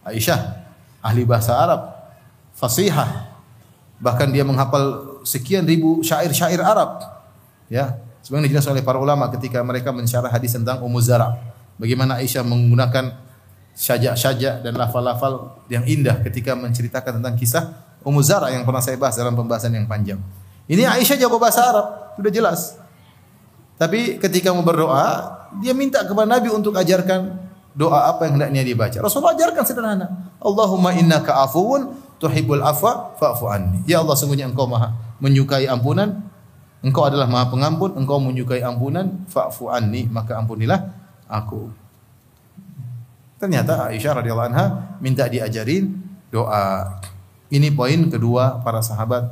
Aisyah 0.01 0.61
ahli 1.01 1.25
bahasa 1.25 1.57
Arab, 1.57 1.93
fasihah. 2.55 3.29
Bahkan 4.01 4.33
dia 4.33 4.41
menghafal 4.41 5.17
sekian 5.21 5.65
ribu 5.65 6.01
syair-syair 6.01 6.61
Arab. 6.61 7.01
Ya, 7.69 8.01
sebagaimana 8.25 8.49
dijelaskan 8.49 8.73
oleh 8.77 8.85
para 8.85 8.97
ulama 8.97 9.29
ketika 9.33 9.61
mereka 9.61 9.93
mensyarah 9.93 10.29
hadis 10.29 10.53
tentang 10.57 10.81
Ummu 10.81 10.99
Zara. 11.01 11.37
Bagaimana 11.77 12.21
Aisyah 12.21 12.45
menggunakan 12.45 13.17
sajak-sajak 13.73 14.61
dan 14.61 14.73
lafal-lafal 14.77 15.57
yang 15.71 15.87
indah 15.87 16.19
ketika 16.21 16.53
menceritakan 16.53 17.21
tentang 17.21 17.33
kisah 17.37 17.73
Ummu 18.01 18.21
Zara 18.25 18.49
yang 18.49 18.65
pernah 18.65 18.81
saya 18.81 18.97
bahas 18.97 19.17
dalam 19.17 19.37
pembahasan 19.37 19.73
yang 19.73 19.85
panjang. 19.85 20.17
Ini 20.65 20.85
Aisyah 20.89 21.17
jago 21.21 21.37
bahasa 21.37 21.61
Arab, 21.61 22.17
sudah 22.17 22.31
jelas. 22.33 22.77
Tapi 23.81 24.21
ketika 24.21 24.53
mau 24.53 24.61
berdoa, 24.61 25.41
dia 25.61 25.73
minta 25.73 26.05
kepada 26.05 26.29
Nabi 26.29 26.53
untuk 26.53 26.77
ajarkan 26.77 27.50
doa 27.71 28.11
apa 28.11 28.27
yang 28.27 28.39
hendaknya 28.39 28.61
dibaca. 28.67 28.97
Rasulullah 28.99 29.35
ajarkan 29.35 29.63
sederhana. 29.63 30.07
Allahumma 30.41 30.91
innaka 30.95 31.39
afuwun 31.43 31.95
tuhibbul 32.19 32.61
afwa 32.61 33.15
fa'fu 33.15 33.47
anni. 33.47 33.83
Ya 33.87 34.03
Allah 34.03 34.15
sungguhnya 34.15 34.47
engkau 34.47 34.67
maha 34.67 34.93
menyukai 35.23 35.65
ampunan. 35.65 36.21
Engkau 36.81 37.05
adalah 37.05 37.29
maha 37.29 37.53
pengampun, 37.53 37.93
engkau 37.93 38.17
menyukai 38.17 38.65
ampunan, 38.65 39.21
fa'fu 39.29 39.69
anni, 39.69 40.09
maka 40.09 40.33
ampunilah 40.41 40.81
aku. 41.29 41.69
Ternyata 43.37 43.89
Aisyah 43.89 44.21
radhiyallahu 44.21 44.49
anha 44.53 44.97
minta 45.01 45.25
diajarin 45.25 45.93
doa. 46.29 46.97
Ini 47.53 47.73
poin 47.73 48.09
kedua 48.09 48.61
para 48.61 48.81
sahabat 48.81 49.29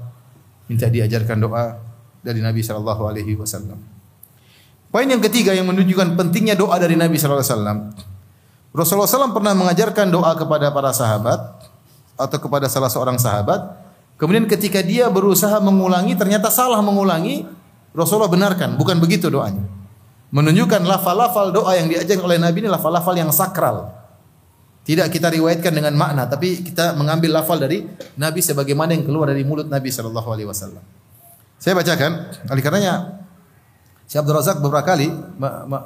minta 0.69 0.89
diajarkan 0.89 1.37
doa 1.41 1.77
dari 2.21 2.41
Nabi 2.41 2.61
sallallahu 2.61 3.05
alaihi 3.05 3.33
wasallam. 3.37 3.81
Poin 4.89 5.05
yang 5.05 5.21
ketiga 5.21 5.53
yang 5.53 5.69
menunjukkan 5.69 6.17
pentingnya 6.17 6.57
doa 6.57 6.77
dari 6.81 6.97
Nabi 6.97 7.17
sallallahu 7.21 7.41
alaihi 7.41 7.53
wasallam. 7.53 7.79
Rasulullah 8.69 9.09
SAW 9.09 9.33
pernah 9.33 9.57
mengajarkan 9.57 10.13
doa 10.13 10.37
kepada 10.37 10.69
para 10.69 10.93
sahabat 10.93 11.39
atau 12.13 12.37
kepada 12.37 12.69
salah 12.69 12.91
seorang 12.91 13.17
sahabat. 13.17 13.79
Kemudian 14.19 14.45
ketika 14.45 14.83
dia 14.83 15.07
berusaha 15.07 15.57
mengulangi 15.63 16.13
ternyata 16.13 16.51
salah 16.51 16.83
mengulangi, 16.83 17.47
Rasulullah 17.95 18.29
benarkan, 18.29 18.75
bukan 18.75 18.99
begitu 18.99 19.31
doanya. 19.31 19.63
Menunjukkan 20.29 20.85
lafal-lafal 20.85 21.49
doa 21.49 21.73
yang 21.73 21.89
diajarkan 21.89 22.21
oleh 22.27 22.37
Nabi 22.37 22.61
ini 22.61 22.69
lafal-lafal 22.69 23.17
yang 23.17 23.33
sakral. 23.33 23.89
Tidak 24.85 25.09
kita 25.09 25.33
riwayatkan 25.33 25.73
dengan 25.73 25.93
makna, 25.97 26.29
tapi 26.29 26.61
kita 26.61 26.93
mengambil 26.93 27.41
lafal 27.41 27.57
dari 27.57 27.85
Nabi 28.17 28.41
sebagaimana 28.41 28.93
yang 28.93 29.05
keluar 29.09 29.33
dari 29.33 29.41
mulut 29.41 29.65
Nabi 29.65 29.89
Shallallahu 29.89 30.29
Alaihi 30.29 30.49
Wasallam. 30.49 30.83
Saya 31.57 31.73
bacakan, 31.73 32.11
oleh 32.47 32.63
karenanya 32.63 33.25
Syekh 34.09 34.25
Abdul 34.25 34.35
Razak 34.41 34.57
beberapa 34.61 34.85
kali 34.85 35.11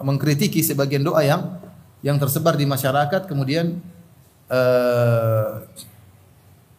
mengkritiki 0.06 0.64
sebagian 0.64 1.04
doa 1.04 1.20
yang 1.24 1.60
yang 2.04 2.20
tersebar 2.20 2.60
di 2.60 2.68
masyarakat, 2.68 3.26
kemudian 3.26 3.80
uh, 4.52 5.64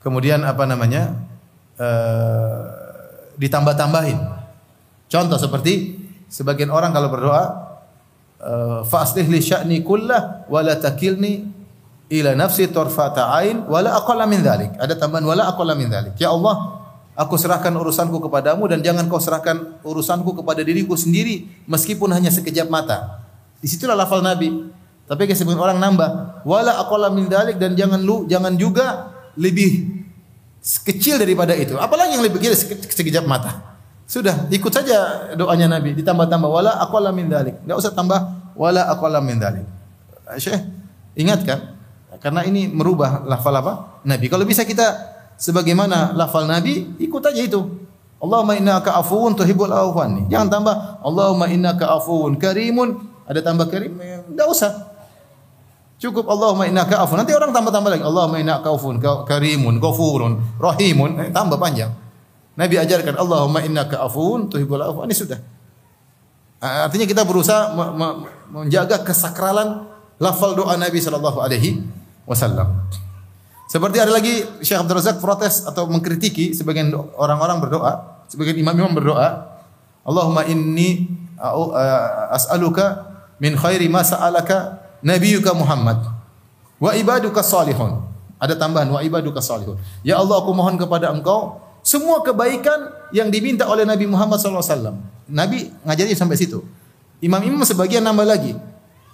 kemudian 0.05 0.45
apa 0.45 0.69
namanya 0.69 1.17
uh, 1.81 2.61
ditambah-tambahin. 3.41 4.21
Contoh 5.09 5.41
seperti 5.41 5.97
sebagian 6.29 6.69
orang 6.69 6.93
kalau 6.93 7.09
berdoa 7.09 7.45
uh, 8.45 8.81
fa'aslih 8.85 9.25
li 9.33 9.41
sya'ni 9.41 9.81
kullah 9.81 10.45
wa 10.45 10.61
la 10.61 10.77
takilni 10.77 11.49
ila 12.13 12.37
nafsi 12.37 12.69
tarfata 12.69 13.33
ain 13.41 13.65
wala 13.65 13.97
aqalla 13.97 14.29
min 14.29 14.45
dzalik. 14.45 14.77
Ada 14.77 15.01
tambahan 15.01 15.25
wala 15.25 15.49
aqalla 15.49 15.73
min 15.73 15.89
dzalik. 15.89 16.21
Ya 16.21 16.37
Allah, 16.37 16.85
aku 17.17 17.41
serahkan 17.41 17.73
urusanku 17.73 18.21
kepadamu 18.29 18.69
dan 18.69 18.85
jangan 18.85 19.09
kau 19.09 19.19
serahkan 19.19 19.81
urusanku 19.81 20.37
kepada 20.37 20.61
diriku 20.61 21.01
sendiri 21.01 21.49
meskipun 21.65 22.13
hanya 22.13 22.29
sekejap 22.29 22.69
mata. 22.69 23.25
Di 23.65 23.73
situlah 23.73 23.97
lafal 23.97 24.21
Nabi. 24.21 24.84
Tapi 25.05 25.29
sebagian 25.37 25.61
orang 25.61 25.77
nambah 25.77 26.43
wala 26.49 26.81
aqalla 26.81 27.12
min 27.12 27.29
dzalik 27.29 27.61
dan 27.61 27.77
jangan 27.77 28.01
lu 28.01 28.25
jangan 28.25 28.57
juga 28.57 29.12
lebih 29.37 30.05
kecil 30.64 31.21
daripada 31.21 31.53
itu. 31.53 31.77
Apalagi 31.77 32.17
yang 32.17 32.25
lebih 32.25 32.40
kecil 32.40 32.57
sekejap 32.88 33.29
mata. 33.29 33.77
Sudah, 34.05 34.49
ikut 34.53 34.69
saja 34.69 35.33
doanya 35.33 35.81
Nabi 35.81 35.97
ditambah-tambah 35.97 36.49
wala 36.49 36.81
aqalla 36.81 37.12
min 37.12 37.29
dzalik. 37.29 37.64
Enggak 37.69 37.77
usah 37.85 37.93
tambah 37.93 38.21
wala 38.57 38.88
aqalla 38.88 39.21
min 39.21 39.37
dzalik. 39.37 39.64
Syekh, 40.40 40.61
ingatkan 41.21 41.77
karena 42.25 42.40
ini 42.49 42.73
merubah 42.73 43.29
lafal 43.29 43.53
apa? 43.61 44.01
Nabi. 44.09 44.33
Kalau 44.33 44.49
bisa 44.49 44.64
kita 44.64 44.88
sebagaimana 45.37 46.17
lafal 46.17 46.49
Nabi, 46.49 46.97
ikut 46.97 47.21
aja 47.21 47.45
itu. 47.45 47.61
Allahumma 48.25 48.57
innaka 48.57 48.97
afuwun 48.97 49.37
tuhibbul 49.37 49.69
afwan. 49.69 50.33
Jangan 50.33 50.49
tambah 50.49 50.75
Allahumma 51.05 51.53
innaka 51.53 51.93
afuwun 51.93 52.40
karimun. 52.40 53.12
Ada 53.25 53.40
tambah 53.40 53.73
karim, 53.73 53.97
enggak 54.33 54.49
usah. 54.49 54.94
Cukup 56.05 56.29
Allahumma 56.29 56.69
innaka 56.69 57.01
afuwun. 57.01 57.25
Nanti 57.25 57.33
orang 57.33 57.49
tambah-tambah 57.49 57.88
lagi. 57.97 58.05
Allahumma 58.05 58.37
innaka 58.37 58.69
afuwun 58.69 59.01
karimun, 59.01 59.81
ghafurun, 59.81 60.61
rahimun. 60.61 61.17
Eh, 61.17 61.33
tambah 61.33 61.57
panjang. 61.57 61.88
Nabi 62.61 62.77
ajarkan 62.77 63.17
Allahumma 63.17 63.64
innaka 63.64 64.05
afuwun 64.05 64.53
tuhibbul 64.53 64.85
afwan. 64.85 65.09
Ini 65.09 65.17
sudah. 65.17 65.40
Artinya 66.61 67.09
kita 67.09 67.25
berusaha 67.25 67.73
menjaga 68.53 69.01
kesakralan 69.01 69.88
lafal 70.21 70.53
doa 70.53 70.77
Nabi 70.77 71.01
sallallahu 71.01 71.40
alaihi 71.40 71.81
wasallam. 72.29 72.85
Seperti 73.64 73.97
ada 73.97 74.12
lagi 74.12 74.45
Syekh 74.61 74.85
Abdul 74.85 75.01
Razak 75.01 75.25
protes 75.25 75.64
atau 75.64 75.88
mengkritiki 75.88 76.53
sebagian 76.53 76.93
orang-orang 77.17 77.64
berdoa, 77.64 78.21
sebagian 78.29 78.61
imam-imam 78.61 78.93
berdoa, 78.93 79.57
Allahumma 80.05 80.45
inni 80.45 81.09
as'aluka 82.29 83.09
min 83.40 83.57
khairi 83.57 83.88
ma 83.88 84.05
sa'alaka 84.05 84.84
nabiyyuka 85.05 85.53
Muhammad 85.53 86.01
wa 86.81 86.90
ibaduka 86.97 87.45
salihun. 87.45 88.01
Ada 88.40 88.57
tambahan 88.57 88.88
wa 88.88 89.01
ibaduka 89.05 89.45
salihun. 89.45 89.77
Ya 90.01 90.17
Allah 90.19 90.40
aku 90.40 90.51
mohon 90.57 90.81
kepada 90.81 91.12
Engkau 91.12 91.61
semua 91.85 92.25
kebaikan 92.25 92.90
yang 93.12 93.29
diminta 93.29 93.69
oleh 93.69 93.85
Nabi 93.85 94.09
Muhammad 94.09 94.40
SAW. 94.40 94.97
Nabi 95.29 95.69
ngajarin 95.85 96.17
sampai 96.17 96.40
situ. 96.40 96.64
Imam-imam 97.21 97.61
sebagian 97.62 98.01
nambah 98.01 98.25
lagi. 98.25 98.57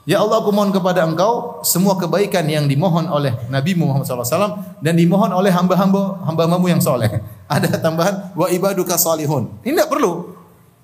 Ya 0.08 0.22
Allah 0.24 0.40
aku 0.40 0.48
mohon 0.48 0.72
kepada 0.72 1.04
engkau 1.04 1.60
semua 1.60 1.94
kebaikan 1.94 2.42
yang 2.48 2.64
dimohon 2.64 3.04
oleh 3.12 3.36
Nabi 3.52 3.76
Muhammad 3.76 4.08
SAW 4.08 4.80
dan 4.80 4.96
dimohon 4.96 5.28
oleh 5.28 5.52
hamba-hamba 5.52 6.24
hamba-hambamu 6.24 6.72
yang 6.72 6.80
soleh. 6.80 7.20
Ada 7.52 7.76
tambahan 7.76 8.32
wa 8.32 8.46
ibaduka 8.48 8.96
salihun. 8.96 9.60
Ini 9.60 9.76
tidak 9.76 9.90
perlu. 9.92 10.32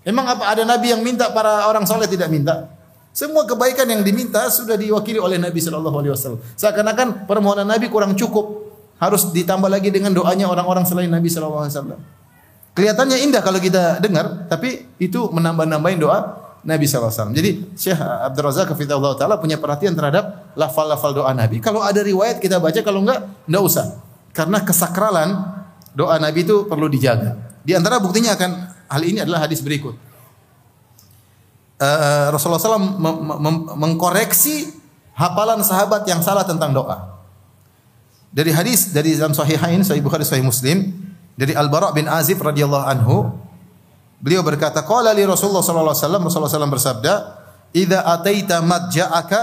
Emang 0.07 0.27
apa 0.31 0.55
ada 0.55 0.63
Nabi 0.63 0.95
yang 0.95 1.03
minta 1.03 1.35
para 1.35 1.67
orang 1.67 1.83
soleh 1.83 2.07
tidak 2.07 2.31
minta? 2.31 2.76
Semua 3.17 3.49
kebaikan 3.49 3.89
yang 3.89 4.05
diminta 4.05 4.45
sudah 4.53 4.77
diwakili 4.77 5.17
oleh 5.17 5.41
Nabi 5.41 5.57
Shallallahu 5.57 6.05
Alaihi 6.05 6.13
Wasallam. 6.13 6.41
Seakan-akan 6.53 7.25
permohonan 7.25 7.65
Nabi 7.65 7.89
kurang 7.89 8.13
cukup 8.13 8.67
harus 8.97 9.29
ditambah 9.33 9.69
lagi 9.69 9.93
dengan 9.93 10.13
doanya 10.13 10.49
orang-orang 10.49 10.85
selain 10.89 11.13
Nabi 11.13 11.29
sallallahu 11.29 11.69
alaihi 11.69 11.75
wasallam. 11.77 12.01
Kelihatannya 12.77 13.17
indah 13.25 13.41
kalau 13.41 13.61
kita 13.61 14.01
dengar, 14.01 14.49
tapi 14.53 14.85
itu 15.01 15.33
menambah-nambahin 15.33 16.01
doa 16.01 16.45
Nabi 16.65 16.85
sallallahu 16.85 17.09
alaihi 17.09 17.21
wasallam. 17.21 17.37
Jadi 17.37 17.51
Syekh 17.77 18.01
Abdul 18.01 18.45
Razak 18.45 18.69
Hafizahullah 18.73 19.17
taala 19.17 19.37
punya 19.41 19.57
perhatian 19.61 19.97
terhadap 19.97 20.53
lafal-lafal 20.57 21.13
doa 21.13 21.33
Nabi. 21.33 21.61
Kalau 21.61 21.85
ada 21.85 22.01
riwayat 22.01 22.41
kita 22.41 22.61
baca, 22.61 22.81
kalau 22.81 23.05
enggak 23.05 23.25
enggak 23.49 23.63
usah. 23.65 23.87
Karena 24.37 24.61
kesakralan 24.61 25.29
doa 25.97 26.17
Nabi 26.21 26.45
itu 26.45 26.69
perlu 26.69 26.89
dijaga. 26.89 27.37
Di 27.65 27.73
antara 27.73 28.01
buktinya 28.01 28.37
akan 28.37 28.51
hal 28.93 29.03
ini 29.05 29.25
adalah 29.25 29.45
hadis 29.45 29.65
berikut. 29.65 29.97
Uh, 31.77 32.33
Rasulullah 32.33 32.57
SAW 32.57 32.97
mengkoreksi 33.77 34.73
hafalan 35.13 35.61
sahabat 35.61 36.09
yang 36.09 36.25
salah 36.25 36.45
tentang 36.49 36.73
doa. 36.73 37.21
Dari 38.33 38.49
hadis 38.49 38.97
dari 38.97 39.13
dalam 39.13 39.37
sahihain 39.37 39.85
Sahih 39.85 40.01
Bukhari 40.01 40.25
Sahih 40.25 40.41
Muslim 40.41 40.93
dari 41.37 41.53
Al 41.53 41.69
Bara 41.69 41.93
bin 41.93 42.09
Azib 42.09 42.41
radhiyallahu 42.41 42.85
anhu 42.85 43.29
beliau 44.25 44.41
berkata 44.41 44.89
qala 44.89 45.13
li 45.13 45.25
Rasulullah 45.29 45.61
sallallahu 45.61 45.93
alaihi 45.93 46.05
wasallam 46.05 46.23
Rasulullah 46.25 46.53
SAW 46.53 46.73
bersabda 46.73 47.15
idza 47.77 48.01
ataita 48.09 48.65
madja'aka 48.65 49.41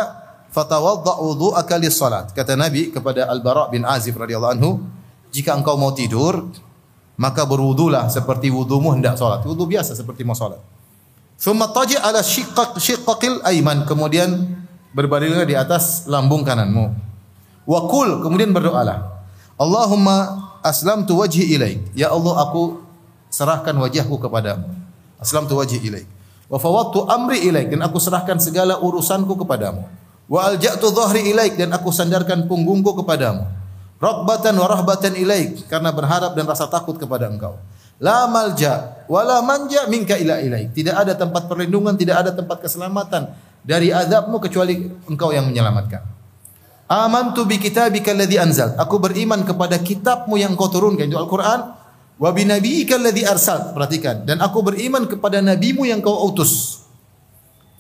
fatawadda 0.50 1.22
wudu'aka 1.22 1.74
lis 1.78 1.98
salat 1.98 2.34
kata 2.34 2.58
Nabi 2.58 2.89
kepada 2.89 3.30
Al 3.30 3.46
Bara 3.46 3.69
bin 3.69 3.86
Azib 3.86 4.17
radhiyallahu 4.17 4.54
anhu 4.58 4.82
jika 5.30 5.54
engkau 5.54 5.78
mau 5.78 5.93
tidur 5.93 6.50
maka 7.13 7.46
berwudulah 7.46 8.10
seperti 8.10 8.50
wudumu 8.50 8.89
hendak 8.89 9.22
salat. 9.22 9.46
Wudu 9.46 9.69
biasa 9.69 9.93
seperti 9.93 10.26
mau 10.26 10.34
salat 10.34 10.72
thumma 11.39 11.69
taji 11.72 11.98
ala 12.00 12.19
shiqqaq 12.19 12.78
shiqqaqil 12.78 13.43
aiman 13.48 13.86
kemudian 13.88 14.62
berbaringlah 14.93 15.46
di 15.48 15.56
atas 15.58 16.06
lambung 16.06 16.46
kananmu 16.46 17.04
Wakul 17.63 18.19
kemudian 18.19 18.52
berdoalah. 18.52 19.24
Allahumma 19.56 20.52
aslamtu 20.60 21.15
wajhi 21.15 21.56
ilaik. 21.56 21.80
Ya 21.96 22.12
Allah 22.12 22.43
aku 22.43 22.84
serahkan 23.32 23.72
wajahku 23.80 24.19
kepadamu. 24.19 24.67
Aslamtu 25.15 25.56
wajhi 25.56 25.80
ilaik. 25.80 26.08
Wa 26.52 26.60
fawwadtu 26.60 27.08
amri 27.08 27.48
ilaik 27.48 27.72
dan 27.72 27.88
aku 27.88 28.04
serahkan 28.04 28.38
segala 28.43 28.84
urusanku 28.84 29.39
kepadamu. 29.39 29.88
Wa 30.28 30.52
alja'tu 30.52 30.91
dhahri 30.91 31.32
ilaik 31.32 31.56
dan 31.56 31.72
aku 31.72 31.91
sandarkan 31.91 32.52
punggungku 32.52 33.00
kepadamu. 33.04 33.48
Rabbatan 34.04 34.60
wa 34.60 34.67
rahbatan 34.67 35.15
ilaik 35.15 35.63
karena 35.72 35.96
berharap 35.96 36.36
dan 36.36 36.43
rasa 36.43 36.67
takut 36.67 37.00
kepada 37.00 37.32
Engkau. 37.32 37.56
La 38.04 38.28
malja 38.28 39.03
wa 39.13 39.21
la 39.21 39.45
manja 39.45 39.86
minka 39.86 40.17
ila 40.17 40.41
ilaik. 40.41 40.73
Tidak 40.73 40.97
ada 40.97 41.13
tempat 41.13 41.45
perlindungan, 41.45 41.93
tidak 41.93 42.26
ada 42.26 42.32
tempat 42.34 42.65
keselamatan 42.65 43.30
dari 43.62 43.93
azabmu 43.93 44.41
kecuali 44.41 44.89
Engkau 45.06 45.30
yang 45.30 45.45
menyelamatkan. 45.45 46.02
Amantu 46.89 47.45
bi 47.45 47.62
kitabika 47.62 48.10
alladhi 48.10 48.41
anzal. 48.41 48.73
Aku 48.82 48.97
beriman 48.97 49.45
kepada 49.45 49.78
kitabmu 49.78 50.34
yang 50.41 50.58
kau 50.58 50.73
turunkan 50.73 51.06
itu 51.06 51.17
Al-Qur'an. 51.17 51.78
Wa 52.17 52.30
bi 52.34 52.43
nabiyyika 52.43 52.97
alladhi 52.97 53.23
arsal. 53.23 53.78
Perhatikan. 53.78 54.26
Dan 54.26 54.41
aku 54.41 54.65
beriman 54.65 55.06
kepada 55.06 55.39
nabimu 55.39 55.86
yang 55.86 56.02
kau 56.02 56.26
utus. 56.26 56.84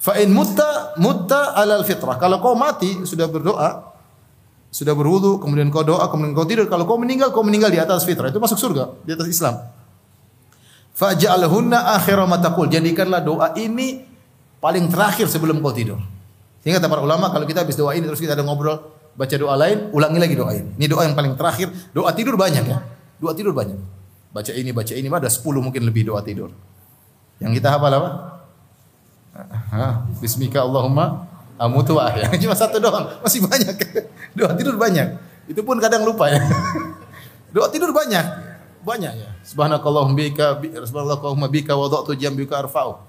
Fa 0.03 0.19
in 0.19 0.35
mutta 0.35 0.97
mutta 0.99 1.55
alal 1.55 1.87
fitrah. 1.87 2.19
Kalau 2.19 2.43
kau 2.43 2.55
mati 2.59 3.07
sudah 3.07 3.23
berdoa, 3.31 3.95
sudah 4.67 4.91
berwudu, 4.97 5.39
kemudian 5.39 5.71
kau 5.71 5.85
doa, 5.85 6.09
kemudian 6.11 6.35
kau 6.35 6.43
tidur. 6.43 6.67
Kalau 6.67 6.83
kau 6.83 6.99
meninggal, 6.99 7.31
kau 7.31 7.45
meninggal 7.45 7.71
di 7.71 7.79
atas 7.79 8.03
fitrah. 8.03 8.27
Itu 8.27 8.41
masuk 8.41 8.59
surga, 8.59 8.99
di 9.05 9.15
atas 9.15 9.31
Islam. 9.31 9.63
Faj'alhunna 10.93 11.97
akhira 11.97 12.25
ma 12.29 12.37
taqul. 12.37 12.69
Jadikanlah 12.69 13.21
doa 13.25 13.53
ini 13.57 14.05
paling 14.61 14.87
terakhir 14.87 15.27
sebelum 15.27 15.59
kau 15.59 15.73
tidur. 15.73 15.99
Sehingga 16.61 16.79
kata 16.79 16.87
para 16.87 17.01
ulama 17.03 17.27
kalau 17.33 17.43
kita 17.43 17.65
habis 17.65 17.75
doa 17.75 17.91
ini 17.97 18.07
terus 18.07 18.23
kita 18.23 18.37
ada 18.37 18.45
ngobrol, 18.45 18.79
baca 19.17 19.35
doa 19.35 19.57
lain, 19.59 19.91
ulangi 19.91 20.19
lagi 20.21 20.35
doa 20.37 20.51
ini. 20.55 20.69
Ini 20.79 20.87
doa 20.87 21.03
yang 21.03 21.17
paling 21.17 21.35
terakhir. 21.35 21.67
Doa 21.91 22.13
tidur 22.15 22.39
banyak 22.39 22.63
ya. 22.63 22.79
Doa 23.19 23.35
tidur 23.35 23.51
banyak. 23.51 23.75
Baca 24.33 24.51
ini, 24.55 24.71
baca 24.73 24.93
ini, 24.97 25.07
ada 25.11 25.29
10 25.29 25.45
mungkin 25.61 25.81
lebih 25.85 26.09
doa 26.09 26.23
tidur. 26.25 26.49
Yang 27.37 27.61
kita 27.61 27.77
hafal 27.77 27.93
apa? 27.93 28.09
Ha, 29.73 30.05
Bismika 30.21 30.61
Allahumma 30.61 31.25
amutu 31.57 31.97
wa 31.97 32.09
ahya. 32.09 32.29
Cuma 32.41 32.53
satu 32.57 32.77
doang, 32.77 33.09
masih 33.21 33.45
banyak. 33.45 33.73
Doa 34.37 34.53
tidur 34.57 34.77
banyak. 34.77 35.07
Itu 35.49 35.61
pun 35.65 35.77
kadang 35.77 36.05
lupa 36.05 36.29
ya. 36.29 36.41
Doa 37.55 37.69
tidur 37.69 37.93
banyak. 37.93 38.25
Banyak 38.83 39.13
ya. 39.15 39.29
Subhanakallahumma 39.47 40.15
bika, 40.19 40.59
subhanakallahumma 40.59 41.47
bika 41.47 41.73
wada'tu 41.73 42.19
jambika 42.19 42.59
arfa'u. 42.59 42.99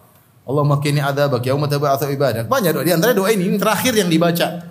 Allah 0.44 0.62
makini 0.62 1.02
adzabak 1.02 1.42
yauma 1.42 1.66
tab'atsu 1.66 2.08
ibadak. 2.14 2.46
Banyak 2.46 2.70
doa 2.78 2.84
di 2.87 2.92
antara 2.94 3.10
doa 3.16 3.32
ini, 3.34 3.50
ini 3.50 3.56
terakhir 3.58 3.96
yang 3.96 4.06
dibaca. 4.06 4.70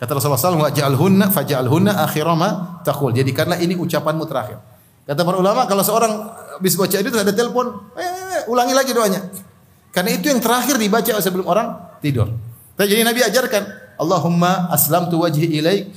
Kata 0.00 0.10
Rasulullah 0.18 0.40
SAW, 0.40 0.66
waj'alhunna 0.66 1.30
faj'alhunna 1.30 1.92
akhira 2.02 2.34
ma 2.34 2.80
taqul. 2.82 3.14
Jadikanlah 3.14 3.60
ini 3.60 3.78
ucapanmu 3.78 4.24
terakhir. 4.26 4.58
Kata 5.02 5.20
para 5.26 5.36
ulama 5.38 5.66
kalau 5.66 5.82
seorang 5.82 6.12
habis 6.58 6.78
baca 6.78 6.94
itu 6.94 7.18
ada 7.18 7.34
telepon, 7.34 7.90
eh, 7.98 8.02
eh, 8.02 8.26
eh, 8.38 8.42
ulangi 8.50 8.74
lagi 8.74 8.94
doanya. 8.94 9.20
Karena 9.90 10.10
itu 10.14 10.30
yang 10.30 10.38
terakhir 10.38 10.78
dibaca 10.78 11.12
sebelum 11.18 11.46
orang 11.46 11.98
tidur. 11.98 12.30
Jadi 12.78 13.02
Nabi 13.02 13.20
ajarkan, 13.22 13.62
Allahumma 13.98 14.70
aslamtu 14.70 15.22
wajhi 15.22 15.58
ilaik 15.58 15.90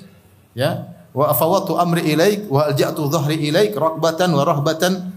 ya 0.53 0.94
wa 1.15 1.32
afawatu 1.32 1.80
amri 1.80 2.12
ilaik 2.12 2.51
wa 2.51 2.67
alja'tu 2.67 3.08
dhahri 3.08 3.47
ilaik 3.47 3.71
rakbatan 3.71 4.36
wa 4.36 4.43
rahbatan 4.43 5.15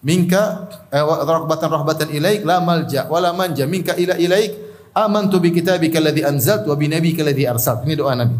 minka 0.00 0.72
eh, 0.88 1.04
rahbatan 1.04 1.68
rahbatan 1.68 2.08
ilaik 2.08 2.40
la 2.48 2.56
malja 2.64 3.04
wala 3.12 3.36
manja 3.36 3.68
minka 3.68 3.92
ila 3.92 4.16
ilaik. 4.16 4.64
Amantu 4.96 5.44
bi 5.44 5.52
kitabika 5.52 6.00
alladhi 6.00 6.24
anzalt 6.24 6.64
wa 6.64 6.72
bi 6.72 6.88
nabiyyika 6.88 7.20
alladhi 7.20 7.44
arsalt. 7.44 7.84
Ini 7.84 8.00
doa 8.00 8.16
nabi. 8.16 8.32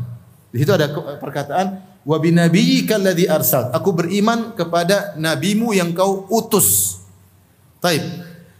Di 0.49 0.65
situ 0.65 0.73
ada 0.73 0.89
perkataan 1.21 2.01
wa 2.01 2.17
bi 2.17 2.33
nabiyyika 2.33 2.97
alladhi 2.97 3.29
arsalt. 3.29 3.77
Aku 3.77 3.93
beriman 3.93 4.57
kepada 4.57 5.13
nabimu 5.21 5.77
yang 5.77 5.93
kau 5.93 6.25
utus. 6.33 6.97
Taib. 7.85 8.01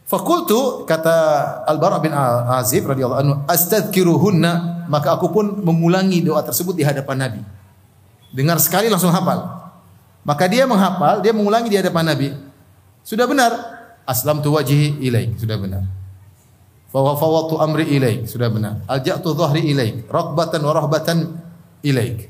Fakultu 0.05 0.85
kata 0.85 1.17
al 1.65 1.81
bara 1.81 1.97
bin 2.05 2.13
azib 2.13 2.85
radhiyallahu 2.85 3.21
anhu 3.25 3.35
astadkiruhunna 3.49 4.87
maka 4.93 5.17
aku 5.17 5.33
pun 5.33 5.65
mengulangi 5.65 6.21
doa 6.21 6.45
tersebut 6.45 6.79
di 6.79 6.87
hadapan 6.87 7.27
nabi 7.27 7.41
dengar 8.35 8.59
sekali 8.59 8.91
langsung 8.91 9.15
hafal 9.15 9.71
maka 10.27 10.45
dia 10.51 10.67
menghafal 10.67 11.23
dia 11.23 11.31
mengulangi 11.31 11.71
di 11.71 11.79
hadapan 11.79 12.05
nabi 12.15 12.29
sudah 13.07 13.31
benar. 13.31 13.53
Aslam 14.03 14.43
tu 14.43 14.51
wajhi 14.51 14.99
ilaik. 14.99 15.39
Sudah 15.39 15.55
benar. 15.63 15.87
Fawafawatu 16.91 17.63
amri 17.63 17.87
ilaik. 17.87 18.27
Sudah 18.27 18.51
benar. 18.51 18.83
Alja'tu 18.91 19.31
dhahri 19.31 19.63
ilaik. 19.71 20.11
Rakbatan 20.11 20.59
wa 20.67 20.75
rahbatan 20.75 21.39
ilaik. 21.87 22.27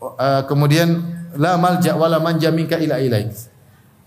Uh, 0.00 0.48
kemudian 0.48 1.04
la 1.36 1.60
malja 1.60 1.92
wala 1.92 2.16
manja 2.24 2.48
minka 2.48 2.80
ila 2.80 2.96
ilaik. 2.96 3.36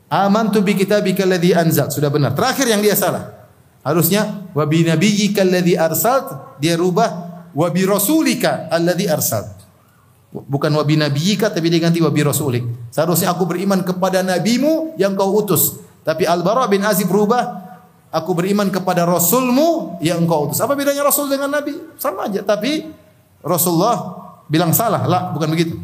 Amantu 0.09 0.65
bi 0.65 0.73
kitabika 0.73 1.21
alladhi 1.21 1.53
anzal. 1.53 1.93
Sudah 1.93 2.09
benar. 2.09 2.33
Terakhir 2.33 2.65
yang 2.73 2.81
dia 2.81 2.97
salah. 2.97 3.45
Harusnya 3.85 4.49
wa 4.57 4.65
bi 4.65 4.81
nabiyyika 4.81 5.45
alladhi 5.45 5.77
arsalt 5.77 6.57
dia 6.57 6.73
rubah 6.73 7.45
wa 7.53 7.67
bi 7.69 7.85
rasulika 7.85 8.73
alladhi 8.73 9.05
arsalt. 9.05 9.62
Bukan 10.33 10.73
wabi 10.73 10.97
nabiyyika 10.97 11.53
tapi 11.53 11.69
dia 11.69 11.77
ganti 11.77 12.01
wabi 12.01 12.25
rasulik. 12.25 12.65
Seharusnya 12.89 13.29
aku 13.29 13.45
beriman 13.45 13.85
kepada 13.85 14.25
nabimu 14.25 14.97
yang 14.97 15.13
kau 15.13 15.29
utus. 15.29 15.77
Tapi 16.01 16.25
Al-Bara 16.25 16.65
bin 16.65 16.81
Azib 16.81 17.07
berubah, 17.07 17.63
aku 18.13 18.33
beriman 18.37 18.67
kepada 18.73 19.05
Rasulmu 19.05 19.97
yang 20.03 20.25
engkau 20.25 20.49
utus. 20.49 20.59
Apa 20.59 20.77
bedanya 20.77 21.01
Rasul 21.01 21.31
dengan 21.31 21.49
Nabi? 21.49 21.73
Sama 21.95 22.29
aja. 22.29 22.45
Tapi 22.45 22.91
Rasulullah 23.45 23.97
bilang 24.49 24.75
salah. 24.75 25.07
Lah, 25.09 25.33
bukan 25.33 25.49
begitu. 25.49 25.79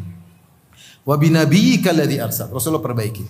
Wa 1.02 1.18
binabiyyika 1.18 1.90
alladhi 1.90 2.22
arsal. 2.22 2.52
Rasulullah 2.52 2.84
perbaiki. 2.84 3.24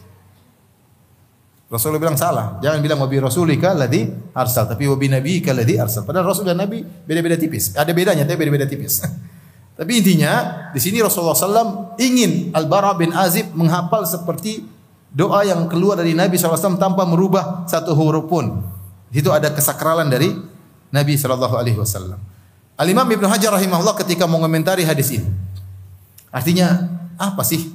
Rasulullah 1.70 2.02
bilang 2.02 2.18
salah. 2.18 2.58
Jangan 2.58 2.82
bilang 2.82 2.98
wa 2.98 3.06
bi 3.06 3.22
rasulika 3.22 3.70
alladhi 3.70 4.10
arsal, 4.34 4.66
tapi 4.66 4.90
wa 4.90 4.98
binabiyyika 4.98 5.54
alladhi 5.54 5.78
arsal. 5.78 6.02
Padahal 6.02 6.26
Rasul 6.26 6.50
dan 6.50 6.58
Nabi 6.58 6.82
beda-beda 6.82 7.38
tipis. 7.38 7.78
Ada 7.78 7.94
bedanya, 7.94 8.26
tapi 8.26 8.42
beda-beda 8.42 8.66
tipis. 8.66 9.00
tapi 9.80 9.96
intinya 9.96 10.68
di 10.76 10.80
sini 10.82 11.00
Rasulullah 11.00 11.32
SAW 11.32 11.96
ingin 11.96 12.52
Al-Bara 12.52 12.92
bin 13.00 13.16
Azib 13.16 13.48
menghafal 13.56 14.04
seperti 14.04 14.60
doa 15.08 15.40
yang 15.40 15.72
keluar 15.72 15.96
dari 15.96 16.12
Nabi 16.12 16.36
SAW 16.36 16.76
tanpa 16.76 17.08
merubah 17.08 17.64
satu 17.64 17.96
huruf 17.96 18.28
pun. 18.28 18.60
Di 19.08 19.24
situ 19.24 19.32
ada 19.32 19.48
kesakralan 19.48 20.12
dari 20.12 20.36
Nabi 20.92 21.16
Shallallahu 21.16 21.56
Alaihi 21.56 21.80
Wasallam. 21.80 22.20
Al 22.76 22.88
Imam 22.92 23.08
Ibnu 23.08 23.24
Hajar 23.24 23.56
rahimahullah 23.56 23.96
ketika 24.04 24.28
mengomentari 24.28 24.84
hadis 24.84 25.16
ini, 25.16 25.24
artinya 26.28 26.84
apa 27.16 27.40
sih 27.40 27.72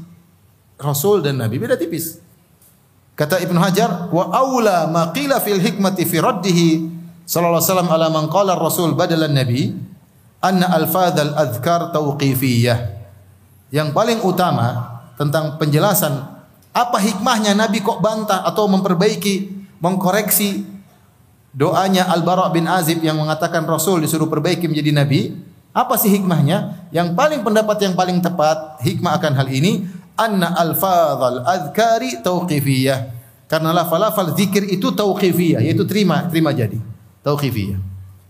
Rasul 0.77 1.25
dan 1.25 1.41
Nabi 1.41 1.57
beda 1.57 1.73
tipis. 1.73 2.21
Kata 3.17 3.41
Ibnu 3.41 3.57
Hajar, 3.57 4.13
wa 4.13 4.29
aula 4.29 4.85
ma 4.93 5.09
qila 5.09 5.41
fil 5.41 5.57
hikmati 5.57 6.05
fi 6.05 6.21
raddihi 6.21 6.67
sallallahu 7.25 7.57
alaihi 7.57 7.65
wasallam 7.65 7.89
ala 7.89 8.07
man 8.13 8.25
qala 8.29 8.53
rasul 8.53 8.93
badalan 8.93 9.33
nabi 9.33 9.73
anna 10.45 10.69
al 10.69 10.85
adhkar 10.85 11.89
tauqifiyah. 11.89 12.93
Yang 13.73 13.89
paling 13.97 14.21
utama 14.21 15.01
tentang 15.17 15.57
penjelasan 15.57 16.21
apa 16.69 16.97
hikmahnya 17.01 17.57
Nabi 17.57 17.81
kok 17.81 17.97
bantah 17.97 18.45
atau 18.45 18.69
memperbaiki, 18.69 19.49
mengkoreksi 19.81 20.67
doanya 21.55 22.11
Al-Bara 22.11 22.51
bin 22.51 22.67
Azib 22.67 22.99
yang 22.99 23.15
mengatakan 23.15 23.63
Rasul 23.63 24.03
disuruh 24.03 24.27
perbaiki 24.27 24.67
menjadi 24.67 24.91
nabi. 24.91 25.21
Apa 25.75 25.99
sih 25.99 26.07
hikmahnya? 26.07 26.87
Yang 26.91 27.15
paling 27.19 27.43
pendapat 27.43 27.77
yang 27.83 27.95
paling 27.99 28.23
tepat 28.23 28.79
hikmah 28.79 29.19
akan 29.19 29.33
hal 29.35 29.47
ini 29.51 29.83
anna 30.15 30.55
alfadzal 30.55 31.43
adhkari 31.43 32.23
tauqifiyah. 32.23 33.11
Karena 33.45 33.75
lafal-lafal 33.75 34.33
zikir 34.33 34.65
itu 34.71 34.89
tauqifiyah, 34.95 35.61
yaitu 35.61 35.83
terima, 35.83 36.25
terima 36.31 36.55
jadi. 36.55 36.79
Tauqifiyah. 37.21 37.77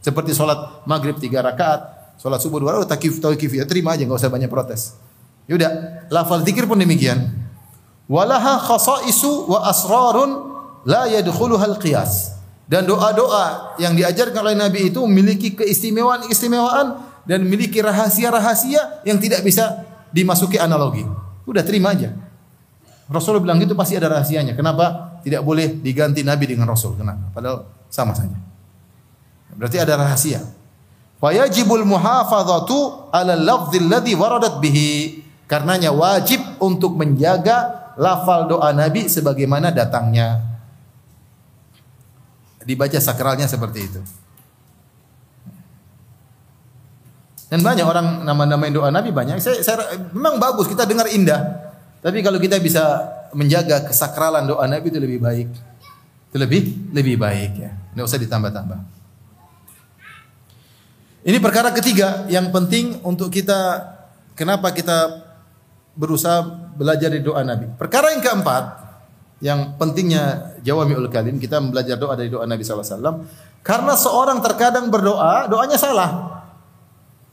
Seperti 0.02 0.34
sholat 0.36 0.86
maghrib 0.90 1.18
tiga 1.18 1.40
rakaat, 1.46 1.95
sholat 2.20 2.40
subuh 2.42 2.60
dua 2.62 2.80
rakaat, 2.80 2.98
tauqif, 2.98 3.20
tauqifiyah. 3.20 3.68
Terima 3.70 3.94
aja, 3.94 4.04
nggak 4.08 4.20
usah 4.20 4.32
banyak 4.32 4.50
protes. 4.50 4.96
Yaudah, 5.46 6.06
lafal 6.10 6.42
zikir 6.42 6.66
pun 6.66 6.80
demikian. 6.80 7.30
Walaha 8.06 8.62
khasaisu 8.62 9.50
wa 9.50 9.66
asrarun 9.70 10.30
la 10.86 11.10
yadkhuluhal 11.10 11.78
qiyas. 11.82 12.38
Dan 12.66 12.90
doa-doa 12.90 13.78
yang 13.78 13.94
diajarkan 13.94 14.42
oleh 14.42 14.58
Nabi 14.58 14.90
itu 14.90 14.98
memiliki 15.06 15.54
keistimewaan-keistimewaan 15.54 16.98
dan 17.30 17.46
memiliki 17.46 17.78
rahasia-rahasia 17.78 19.06
yang 19.06 19.22
tidak 19.22 19.46
bisa 19.46 19.86
dimasuki 20.10 20.58
analogi. 20.58 21.06
Udah 21.46 21.62
terima 21.62 21.94
aja. 21.94 22.14
Rasul 23.06 23.38
bilang 23.38 23.62
gitu 23.62 23.78
pasti 23.78 23.94
ada 23.94 24.10
rahasianya. 24.10 24.58
Kenapa 24.58 25.18
tidak 25.22 25.46
boleh 25.46 25.78
diganti 25.78 26.26
Nabi 26.26 26.50
dengan 26.50 26.66
Rasul? 26.66 26.98
Kenapa? 26.98 27.30
Padahal 27.30 27.70
sama 27.86 28.18
saja. 28.18 28.34
Berarti 29.54 29.78
ada 29.78 29.94
rahasia. 29.94 30.42
Wajibul 31.24 31.88
muhafadzatu 31.88 33.10
ala 33.10 33.34
lafdzil 33.34 33.88
ladzi 33.88 34.14
waradat 34.14 34.60
bihi. 34.60 35.24
Karenanya 35.46 35.94
wajib 35.94 36.42
untuk 36.58 36.98
menjaga 36.98 37.94
lafal 37.96 38.50
doa 38.50 38.74
Nabi 38.74 39.06
sebagaimana 39.06 39.70
datangnya. 39.70 40.42
Dibaca 42.66 42.98
sakralnya 42.98 43.46
seperti 43.46 43.80
itu. 43.86 44.02
Dan 47.46 47.62
banyak 47.62 47.86
orang 47.86 48.26
nama-namain 48.26 48.74
doa 48.74 48.90
Nabi 48.90 49.14
banyak. 49.14 49.38
Saya, 49.38 49.62
saya 49.62 49.86
memang 50.18 50.42
bagus 50.42 50.66
kita 50.66 50.82
dengar 50.90 51.06
indah. 51.14 51.62
Tapi 52.02 52.26
kalau 52.26 52.42
kita 52.42 52.58
bisa 52.58 53.06
menjaga 53.38 53.86
kesakralan 53.86 54.50
doa 54.50 54.66
Nabi 54.66 54.90
itu 54.90 54.98
lebih 54.98 55.22
baik. 55.22 55.50
Itu 56.34 56.38
lebih 56.42 56.90
lebih 56.90 57.22
baik 57.22 57.52
ya. 57.54 57.72
Tidak 57.72 58.04
usah 58.04 58.18
ditambah-tambah. 58.18 58.95
Ini 61.26 61.42
perkara 61.42 61.74
ketiga 61.74 62.30
yang 62.30 62.54
penting 62.54 63.02
untuk 63.02 63.34
kita 63.34 63.82
kenapa 64.38 64.70
kita 64.70 65.26
berusaha 65.98 66.46
belajar 66.78 67.10
di 67.10 67.26
doa 67.26 67.42
Nabi. 67.42 67.66
Perkara 67.82 68.14
yang 68.14 68.22
keempat 68.22 68.64
yang 69.42 69.74
pentingnya 69.82 70.54
jawamiul 70.62 71.10
kalim 71.10 71.42
kita 71.42 71.58
belajar 71.66 71.98
doa 71.98 72.14
dari 72.14 72.30
doa 72.30 72.46
Nabi 72.46 72.62
SAW 72.62 73.26
karena 73.66 73.98
seorang 73.98 74.38
terkadang 74.46 74.94
berdoa 74.94 75.50
doanya 75.50 75.82
salah. 75.82 76.46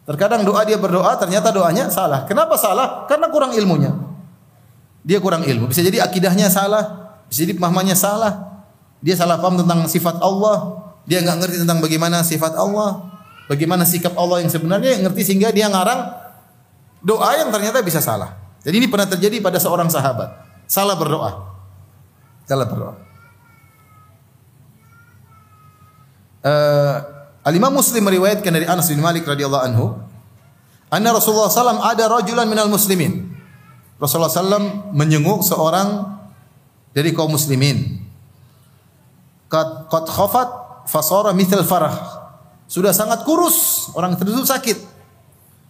Terkadang 0.08 0.40
doa 0.40 0.64
dia 0.64 0.80
berdoa 0.80 1.12
ternyata 1.20 1.52
doanya 1.52 1.92
salah. 1.92 2.24
Kenapa 2.24 2.56
salah? 2.56 3.04
Karena 3.04 3.28
kurang 3.28 3.52
ilmunya. 3.52 3.92
Dia 5.04 5.20
kurang 5.20 5.44
ilmu. 5.44 5.68
Bisa 5.68 5.84
jadi 5.84 6.00
akidahnya 6.00 6.48
salah, 6.48 7.12
bisa 7.28 7.44
jadi 7.44 7.60
pemahamannya 7.60 7.92
salah. 7.92 8.64
Dia 9.04 9.20
salah 9.20 9.36
paham 9.36 9.60
tentang 9.60 9.84
sifat 9.84 10.16
Allah, 10.24 10.80
dia 11.04 11.20
nggak 11.20 11.36
ngerti 11.44 11.56
tentang 11.60 11.84
bagaimana 11.84 12.24
sifat 12.24 12.56
Allah, 12.56 13.11
bagaimana 13.52 13.84
sikap 13.84 14.16
Allah 14.16 14.40
yang 14.40 14.48
sebenarnya, 14.48 14.96
yang 14.96 15.02
ngerti 15.04 15.28
sehingga 15.28 15.52
dia 15.52 15.68
ngarang 15.68 16.08
doa 17.04 17.36
yang 17.36 17.52
ternyata 17.52 17.84
bisa 17.84 18.00
salah. 18.00 18.40
Jadi 18.64 18.80
ini 18.80 18.88
pernah 18.88 19.04
terjadi 19.04 19.44
pada 19.44 19.60
seorang 19.60 19.92
sahabat, 19.92 20.32
salah 20.64 20.96
berdoa. 20.96 21.52
Salah 22.48 22.64
berdoa. 22.64 22.94
Uh, 26.42 26.96
Al-Imam 27.44 27.74
Muslim 27.74 28.02
meriwayatkan 28.02 28.50
dari 28.50 28.66
Anas 28.66 28.88
bin 28.88 29.02
Malik 29.04 29.28
radhiyallahu 29.28 29.64
anhu, 29.66 29.98
anna 30.90 31.10
Rasulullah 31.12 31.50
SAW 31.50 31.82
ada 31.82 32.08
rajulan 32.08 32.46
minal 32.48 32.70
muslimin. 32.72 33.30
Rasulullah 33.98 34.30
SAW 34.30 34.90
menyenguk 34.94 35.46
seorang 35.46 36.18
dari 36.94 37.10
kaum 37.14 37.34
muslimin. 37.34 38.02
Qad 39.50 40.06
khafat 40.06 40.48
fasara 40.86 41.30
mithal 41.34 41.66
farah. 41.66 42.21
Sudah 42.72 42.96
sangat 42.96 43.28
kurus, 43.28 43.92
orang 43.92 44.16
tersebut 44.16 44.48
sakit. 44.48 44.78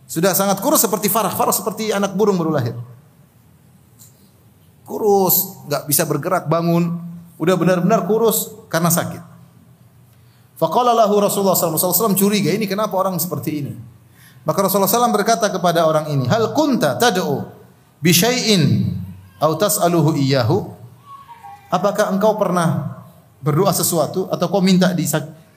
Sudah 0.06 0.38
sangat 0.38 0.62
kurus 0.62 0.86
seperti 0.86 1.10
farah. 1.10 1.34
Farah 1.34 1.50
seperti 1.50 1.90
anak 1.90 2.14
burung 2.14 2.38
baru 2.38 2.54
lahir. 2.54 2.78
Kurus, 4.86 5.66
nggak 5.66 5.90
bisa 5.90 6.06
bergerak 6.06 6.46
bangun. 6.46 7.02
Udah 7.42 7.58
benar-benar 7.58 8.06
kurus 8.06 8.54
karena 8.70 8.86
sakit. 8.86 9.18
Faqala 10.62 10.94
lahu 10.94 11.18
Rasulullah 11.18 11.58
SAW 11.58 12.14
curiga, 12.14 12.54
ini 12.54 12.70
kenapa 12.70 12.94
orang 12.94 13.18
seperti 13.18 13.66
ini? 13.66 13.74
Maka 14.46 14.62
Rasulullah 14.62 14.86
SAW 14.86 15.10
berkata 15.10 15.50
kepada 15.50 15.82
orang 15.82 16.06
ini, 16.06 16.30
Hal 16.30 16.54
kunta 16.54 16.94
tad'u 17.02 17.50
bisyai'in 17.98 18.94
au 19.42 19.58
tas'aluhu 19.58 20.14
iyyahu 20.22 20.70
apakah 21.66 22.14
engkau 22.14 22.38
pernah 22.38 23.02
berdoa 23.42 23.74
sesuatu 23.74 24.30
atau 24.30 24.46
kau 24.46 24.62
minta 24.62 24.94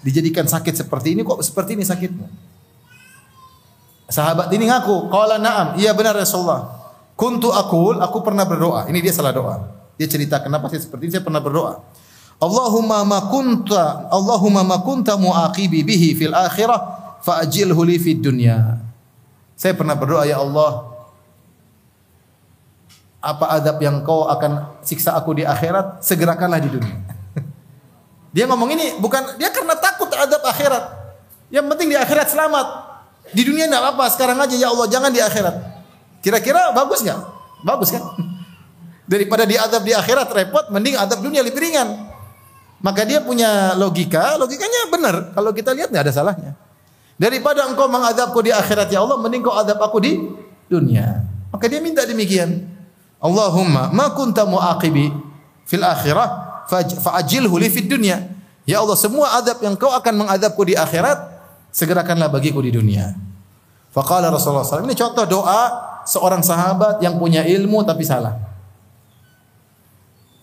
dijadikan 0.06 0.46
sakit 0.46 0.86
seperti 0.86 1.18
ini 1.18 1.26
kok 1.26 1.42
seperti 1.42 1.74
ini 1.74 1.82
sakitmu? 1.82 2.30
Sahabat 4.06 4.54
ini 4.54 4.70
ngaku 4.70 5.10
qala 5.10 5.42
na'am. 5.42 5.82
Iya 5.82 5.98
benar 5.98 6.14
Rasulullah. 6.14 6.70
Kuntu 7.18 7.50
aqul 7.50 7.98
aku 7.98 8.22
pernah 8.22 8.46
berdoa. 8.46 8.86
Ini 8.86 9.02
dia 9.02 9.10
salah 9.10 9.34
doa. 9.34 9.66
Dia 9.98 10.06
cerita 10.06 10.38
kenapa 10.46 10.70
saya 10.70 10.86
seperti 10.86 11.10
ini? 11.10 11.12
Saya 11.18 11.26
pernah 11.26 11.42
berdoa. 11.42 11.82
Allahumma 12.38 13.02
ma 13.02 13.32
kunta 13.32 14.12
Allahumma 14.12 14.62
ma 14.62 14.78
kunta 14.84 15.18
muaqibi 15.18 15.82
bihi 15.88 16.14
fil 16.14 16.36
akhirah 16.36 17.18
fa'jilhu 17.26 17.82
li 17.82 17.98
fid 17.98 18.22
dunya. 18.22 18.78
Saya 19.58 19.74
pernah 19.74 19.98
berdoa 19.98 20.30
ya 20.30 20.38
Allah 20.38 20.94
apa 23.26 23.58
adab 23.58 23.82
yang 23.82 24.06
kau 24.06 24.30
akan 24.30 24.78
siksa 24.86 25.18
aku 25.18 25.42
di 25.42 25.44
akhirat, 25.48 26.06
segerakanlah 26.06 26.62
di 26.62 26.70
dunia. 26.78 27.15
Dia 28.36 28.44
ngomong 28.52 28.68
ini 28.76 29.00
bukan 29.00 29.40
dia 29.40 29.48
karena 29.48 29.80
takut 29.80 30.12
adab 30.12 30.44
akhirat. 30.44 30.84
Yang 31.48 31.72
penting 31.72 31.88
di 31.88 31.96
akhirat 31.96 32.28
selamat. 32.36 32.68
Di 33.32 33.48
dunia 33.48 33.72
enggak 33.72 33.80
apa-apa, 33.80 34.06
sekarang 34.12 34.38
aja 34.44 34.56
ya 34.60 34.76
Allah, 34.76 34.92
jangan 34.92 35.08
di 35.08 35.24
akhirat. 35.24 35.56
Kira-kira 36.20 36.76
bagus 36.76 37.00
nggak? 37.00 37.20
Bagus 37.64 37.96
kan? 37.96 38.04
Daripada 39.12 39.48
di 39.48 39.56
adab 39.56 39.88
di 39.88 39.96
akhirat 39.96 40.28
repot, 40.36 40.68
mending 40.68 41.00
adab 41.00 41.24
dunia 41.24 41.48
lebih 41.48 41.64
ringan. 41.64 42.12
Maka 42.84 43.08
dia 43.08 43.24
punya 43.24 43.72
logika, 43.80 44.36
logikanya 44.36 44.92
benar. 44.92 45.16
Kalau 45.32 45.56
kita 45.56 45.72
lihat 45.72 45.96
nggak 45.96 46.04
ada 46.04 46.14
salahnya. 46.14 46.52
Daripada 47.16 47.64
engkau 47.72 47.88
mengadabku 47.88 48.44
di 48.44 48.52
akhirat 48.52 48.92
ya 48.92 49.00
Allah, 49.00 49.16
mending 49.16 49.48
kau 49.48 49.56
adab 49.56 49.80
aku 49.80 50.04
di 50.04 50.20
dunia. 50.68 51.24
Maka 51.56 51.72
dia 51.72 51.80
minta 51.80 52.04
demikian. 52.04 52.68
Allahumma 53.24 53.96
ma 53.96 54.12
kunta 54.12 54.44
muaqibi 54.44 55.08
fil 55.64 55.82
akhirah 55.88 56.55
fa'ajilhu 56.72 57.56
li 57.58 57.70
fid 57.70 57.90
dunya. 57.90 58.22
Ya 58.66 58.82
Allah, 58.82 58.98
semua 58.98 59.38
adab 59.38 59.62
yang 59.62 59.78
kau 59.78 59.94
akan 59.94 60.26
mengadabku 60.26 60.66
di 60.66 60.74
akhirat, 60.74 61.18
segerakanlah 61.70 62.34
bagiku 62.34 62.66
di 62.66 62.74
dunia. 62.74 63.14
Faqala 63.94 64.34
Rasulullah 64.34 64.66
SAW. 64.66 64.84
Ini 64.90 64.98
contoh 64.98 65.24
doa 65.30 65.62
seorang 66.04 66.42
sahabat 66.42 67.00
yang 67.00 67.16
punya 67.22 67.46
ilmu 67.46 67.86
tapi 67.86 68.02
salah. 68.04 68.36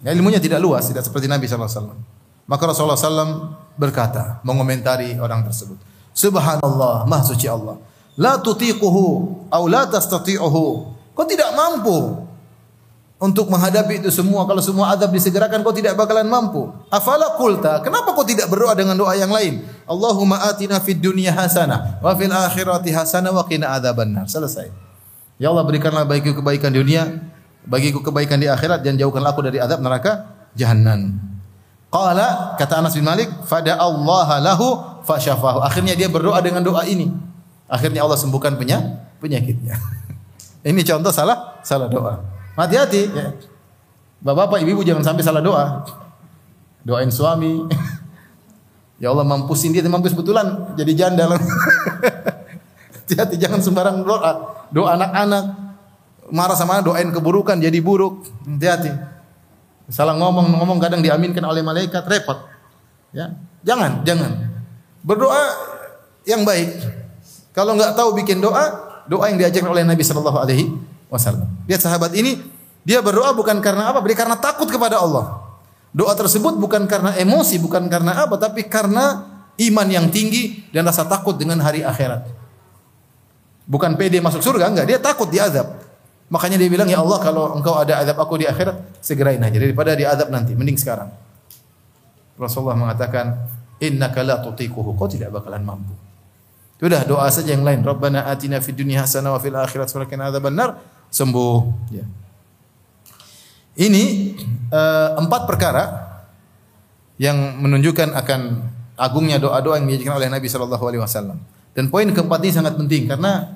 Ya, 0.02 0.10
ilmunya 0.14 0.42
tidak 0.42 0.58
luas, 0.62 0.86
tidak 0.86 1.06
seperti 1.06 1.30
Nabi 1.30 1.46
wasallam. 1.46 1.98
Maka 2.46 2.62
Rasulullah 2.66 2.98
SAW 2.98 3.54
berkata, 3.78 4.42
mengomentari 4.42 5.14
orang 5.18 5.46
tersebut. 5.46 5.78
Subhanallah, 6.10 7.06
maha 7.06 7.22
suci 7.22 7.46
Allah. 7.46 7.78
La 8.18 8.36
tutiquhu 8.38 9.06
au 9.48 9.64
la 9.70 9.88
tastati'uhu. 9.88 10.64
Kau 11.12 11.24
tidak 11.28 11.54
mampu 11.54 12.21
untuk 13.22 13.46
menghadapi 13.46 14.02
itu 14.02 14.10
semua. 14.10 14.42
Kalau 14.50 14.58
semua 14.58 14.90
adab 14.90 15.14
disegerakan, 15.14 15.62
kau 15.62 15.70
tidak 15.70 15.94
bakalan 15.94 16.26
mampu. 16.26 16.74
Afala 16.90 17.38
kulta, 17.38 17.78
kenapa 17.78 18.18
kau 18.18 18.26
tidak 18.26 18.50
berdoa 18.50 18.74
dengan 18.74 18.98
doa 18.98 19.14
yang 19.14 19.30
lain? 19.30 19.62
Allahumma 19.86 20.42
atina 20.50 20.82
fid 20.82 20.98
dunya 20.98 21.30
hasanah 21.30 22.02
wa 22.02 22.10
fil 22.18 22.34
akhirati 22.34 22.90
hasanah 22.90 23.30
wa 23.30 23.46
qina 23.46 23.78
adzabannar. 23.78 24.26
Selesai. 24.26 24.74
Ya 25.38 25.54
Allah 25.54 25.62
berikanlah 25.62 26.02
bagiku 26.02 26.42
kebaikan 26.42 26.74
dunia, 26.74 27.22
bagiku 27.62 28.02
kebaikan 28.02 28.42
di 28.42 28.50
akhirat 28.50 28.82
dan 28.82 28.98
jauhkanlah 28.98 29.30
aku 29.30 29.46
dari 29.46 29.62
azab 29.62 29.78
neraka 29.78 30.26
jahanam. 30.58 31.14
Qala 31.94 32.58
kata 32.58 32.82
Anas 32.82 32.98
bin 32.98 33.06
Malik, 33.06 33.30
fada 33.46 33.78
Allah 33.78 34.42
lahu 34.42 34.98
fasyafahu. 35.06 35.62
Akhirnya 35.62 35.94
dia 35.94 36.10
berdoa 36.10 36.42
dengan 36.42 36.66
doa 36.66 36.82
ini. 36.90 37.06
Akhirnya 37.70 38.02
Allah 38.02 38.18
sembuhkan 38.18 38.58
penyakitnya. 39.22 39.78
ini 40.74 40.82
contoh 40.82 41.14
salah 41.14 41.62
salah 41.62 41.86
doa. 41.86 42.31
Hati-hati 42.56 43.02
ya. 43.08 43.32
Bapak-bapak, 44.22 44.62
ibu-ibu 44.62 44.86
jangan 44.86 45.02
sampai 45.02 45.22
salah 45.24 45.42
doa. 45.42 45.82
Doain 46.86 47.10
suami. 47.10 47.66
ya 49.02 49.10
Allah 49.10 49.26
mampusin 49.26 49.74
dia, 49.74 49.82
mampus 49.88 50.14
betulan 50.14 50.76
jadi 50.78 50.92
janda. 50.94 51.26
Hati-hati 53.02 53.34
jangan 53.40 53.58
sembarang 53.64 54.04
doa. 54.04 54.32
Doa 54.70 54.94
anak-anak 54.94 55.44
marah 56.30 56.56
sama 56.56 56.78
anak, 56.78 56.92
doain 56.92 57.10
keburukan 57.10 57.58
jadi 57.58 57.78
buruk. 57.82 58.28
Hati-hati. 58.46 58.92
Salah 59.90 60.14
ngomong 60.16 60.54
ngomong 60.54 60.78
kadang 60.78 61.02
diaminkan 61.02 61.42
oleh 61.42 61.60
malaikat 61.60 62.06
repot. 62.06 62.46
Ya, 63.12 63.36
jangan, 63.66 64.06
jangan. 64.06 64.48
Berdoa 65.02 65.42
yang 66.24 66.46
baik. 66.46 66.78
Kalau 67.52 67.76
nggak 67.76 67.92
tahu 67.98 68.16
bikin 68.16 68.40
doa, 68.40 68.70
doa 69.10 69.28
yang 69.28 69.36
diajarkan 69.36 69.68
oleh 69.68 69.84
Nabi 69.84 70.00
Shallallahu 70.00 70.38
Alaihi 70.40 70.91
Wasallam. 71.12 71.44
Lihat 71.68 71.84
sahabat 71.84 72.16
ini, 72.16 72.40
dia 72.88 73.04
berdoa 73.04 73.36
bukan 73.36 73.60
karena 73.60 73.92
apa? 73.92 74.00
Dia 74.00 74.16
karena 74.16 74.36
takut 74.40 74.64
kepada 74.66 74.96
Allah. 74.96 75.44
Doa 75.92 76.16
tersebut 76.16 76.56
bukan 76.56 76.88
karena 76.88 77.12
emosi, 77.20 77.60
bukan 77.60 77.84
karena 77.92 78.24
apa, 78.24 78.40
tapi 78.40 78.64
karena 78.64 79.28
iman 79.60 79.88
yang 79.92 80.08
tinggi 80.08 80.64
dan 80.72 80.88
rasa 80.88 81.04
takut 81.04 81.36
dengan 81.36 81.60
hari 81.60 81.84
akhirat. 81.84 82.24
Bukan 83.68 84.00
pede 84.00 84.24
masuk 84.24 84.40
surga, 84.40 84.72
enggak. 84.72 84.88
Dia 84.88 84.98
takut 84.98 85.28
diazab. 85.28 85.84
Makanya 86.32 86.56
dia 86.56 86.72
bilang, 86.72 86.88
ya 86.88 87.04
Allah 87.04 87.20
kalau 87.20 87.52
engkau 87.60 87.76
ada 87.76 88.00
azab 88.00 88.16
aku 88.16 88.40
di 88.40 88.48
akhirat, 88.48 89.04
segerain 89.04 89.36
aja 89.36 89.52
daripada 89.60 89.92
di 89.92 90.08
azab 90.08 90.32
nanti, 90.32 90.56
mending 90.56 90.80
sekarang. 90.80 91.12
Rasulullah 92.40 92.72
mengatakan, 92.72 93.36
innaka 93.76 94.24
la 94.24 94.40
tutiquhu, 94.40 94.96
kau 94.96 95.04
tidak 95.12 95.28
bakalan 95.28 95.60
mampu. 95.60 95.92
Sudah 96.82 97.06
doa 97.06 97.30
saja 97.30 97.54
yang 97.54 97.62
lain. 97.62 97.86
Rabbana 97.86 98.26
atina 98.26 98.58
fid 98.58 98.74
dunya 98.74 99.06
hasanah 99.06 99.36
wa 99.36 99.38
fil 99.38 99.54
akhirati. 99.54 99.94
Sembuh. 101.12 101.56
Ya. 101.92 102.08
Ini 103.76 104.02
uh, 104.72 105.20
empat 105.20 105.44
perkara 105.44 105.84
yang 107.20 107.60
menunjukkan 107.60 108.16
akan 108.16 108.40
agungnya 108.96 109.36
doa-doa 109.36 109.76
yang 109.76 109.88
diajarkan 109.92 110.16
oleh 110.16 110.28
Nabi 110.32 110.48
Shallallahu 110.48 110.84
Alaihi 110.88 111.02
Wasallam. 111.04 111.38
Dan 111.72 111.88
poin 111.88 112.08
keempat 112.08 112.40
ini 112.44 112.52
sangat 112.52 112.74
penting 112.76 113.08
karena 113.08 113.48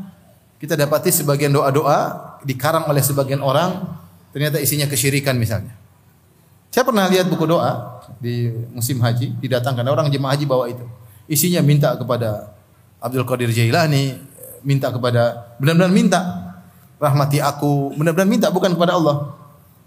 kita 0.56 0.76
dapati 0.76 1.12
sebagian 1.12 1.52
doa-doa 1.52 2.40
dikarang 2.44 2.88
oleh 2.88 3.04
sebagian 3.04 3.44
orang 3.44 3.96
ternyata 4.32 4.60
isinya 4.60 4.88
kesyirikan 4.88 5.36
misalnya. 5.36 5.72
Saya 6.72 6.84
pernah 6.84 7.08
lihat 7.08 7.28
buku 7.28 7.44
doa 7.48 8.00
di 8.20 8.52
musim 8.72 9.00
haji 9.00 9.36
didatangkan 9.40 9.84
orang 9.84 10.12
jemaah 10.12 10.36
haji 10.36 10.44
bawa 10.44 10.68
itu. 10.68 10.84
Isinya 11.28 11.60
minta 11.64 11.96
kepada 11.96 12.52
Abdul 13.00 13.24
Qadir 13.24 13.48
Jailani, 13.52 14.16
minta 14.64 14.92
kepada 14.92 15.52
benar-benar 15.60 15.92
minta 15.92 16.20
rahmati 16.96 17.38
aku, 17.40 17.92
benar-benar 17.96 18.28
minta 18.28 18.48
bukan 18.48 18.72
kepada 18.72 18.96
Allah. 18.96 19.36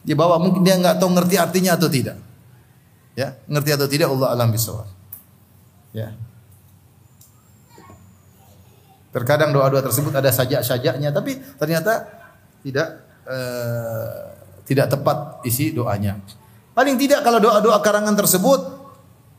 Dia 0.05 0.15
bawa 0.15 0.39
mungkin 0.39 0.61
dia 0.63 0.77
nggak 0.77 1.01
tahu 1.01 1.09
ngerti 1.11 1.35
artinya 1.35 1.75
atau 1.75 1.89
tidak. 1.91 2.17
Ya, 3.17 3.35
ngerti 3.49 3.69
atau 3.75 3.87
tidak 3.89 4.07
Allah 4.13 4.27
alam 4.31 4.49
bisawab. 4.53 4.87
Ya. 5.91 6.15
Terkadang 9.09 9.49
doa-doa 9.49 9.81
tersebut 9.81 10.13
ada 10.13 10.29
sajak-sajaknya, 10.29 11.09
tapi 11.09 11.41
ternyata 11.57 12.05
tidak 12.61 12.87
uh, 13.25 14.29
tidak 14.69 14.85
tepat 14.93 15.41
isi 15.49 15.73
doanya. 15.73 16.21
Paling 16.77 16.95
tidak 16.95 17.25
kalau 17.25 17.41
doa-doa 17.41 17.81
karangan 17.81 18.13
tersebut 18.13 18.61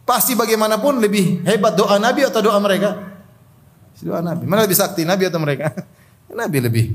pasti 0.02 0.34
bagaimanapun 0.34 0.98
lebih 0.98 1.46
hebat 1.46 1.78
doa 1.78 2.02
Nabi 2.02 2.26
atau 2.26 2.42
doa 2.42 2.58
mereka. 2.58 2.98
Doa 4.02 4.18
Nabi. 4.20 4.44
Mana 4.44 4.66
lebih 4.66 4.76
sakti 4.76 5.06
Nabi 5.06 5.30
atau 5.30 5.38
mereka? 5.38 5.70
Nabi 6.40 6.58
lebih 6.58 6.86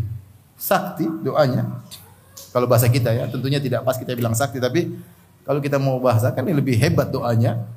sakti 0.56 1.06
doanya. 1.24 1.84
Kalau 2.56 2.66
bahasa 2.72 2.88
kita 2.88 3.12
ya, 3.12 3.28
tentunya 3.28 3.60
tidak 3.60 3.84
pas 3.84 4.00
kita 4.00 4.16
bilang 4.16 4.32
sakti 4.32 4.64
tapi 4.64 4.96
kalau 5.46 5.60
kita 5.62 5.78
mau 5.78 6.02
bahasakan 6.02 6.48
ini 6.50 6.56
lebih 6.58 6.76
hebat 6.80 7.12
doanya 7.12 7.68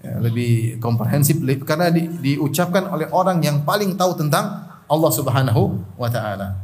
ya, 0.00 0.12
lebih 0.22 0.78
komprehensif 0.80 1.38
karena 1.66 1.92
di, 1.92 2.08
diucapkan 2.22 2.88
oleh 2.88 3.10
orang 3.12 3.42
yang 3.42 3.66
paling 3.66 3.98
tahu 3.98 4.16
tentang 4.16 4.64
Allah 4.86 5.10
Subhanahu 5.12 5.62
wa 5.98 6.08
taala. 6.08 6.56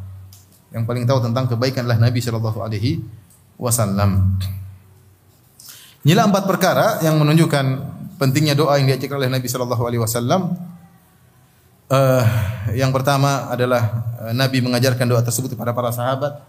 Yang 0.69 0.85
paling 0.85 1.05
tahu 1.09 1.19
tentang 1.25 1.49
kebaikan 1.49 1.89
adalah 1.89 2.09
Nabi 2.09 2.21
sallallahu 2.21 2.61
alaihi 2.61 3.01
wasallam. 3.57 4.37
Inilah 6.05 6.29
empat 6.29 6.45
perkara 6.45 7.03
yang 7.03 7.19
menunjukkan 7.19 7.65
pentingnya 8.21 8.55
doa 8.55 8.77
yang 8.79 8.87
diajarkan 8.89 9.17
oleh 9.19 9.31
Nabi 9.33 9.49
sallallahu 9.49 9.83
alaihi 9.83 10.03
wasallam. 10.03 10.57
Uh, 11.89 12.20
yang 12.76 12.93
pertama 12.93 13.49
adalah 13.49 14.05
uh, 14.20 14.32
Nabi 14.36 14.61
mengajarkan 14.61 15.09
doa 15.09 15.24
tersebut 15.24 15.57
kepada 15.57 15.72
para 15.72 15.89
sahabat. 15.89 16.45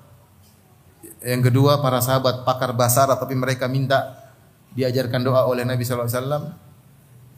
Yang 1.23 1.47
kedua, 1.47 1.79
para 1.79 2.03
sahabat 2.03 2.43
pakar 2.43 2.75
bahasa 2.75 3.07
Arab 3.07 3.23
tapi 3.23 3.39
mereka 3.39 3.71
minta 3.71 4.19
diajarkan 4.75 5.23
doa 5.23 5.47
oleh 5.47 5.63
Nabi 5.63 5.87
sallallahu 5.87 6.11
alaihi 6.11 6.19
wasallam. 6.19 6.43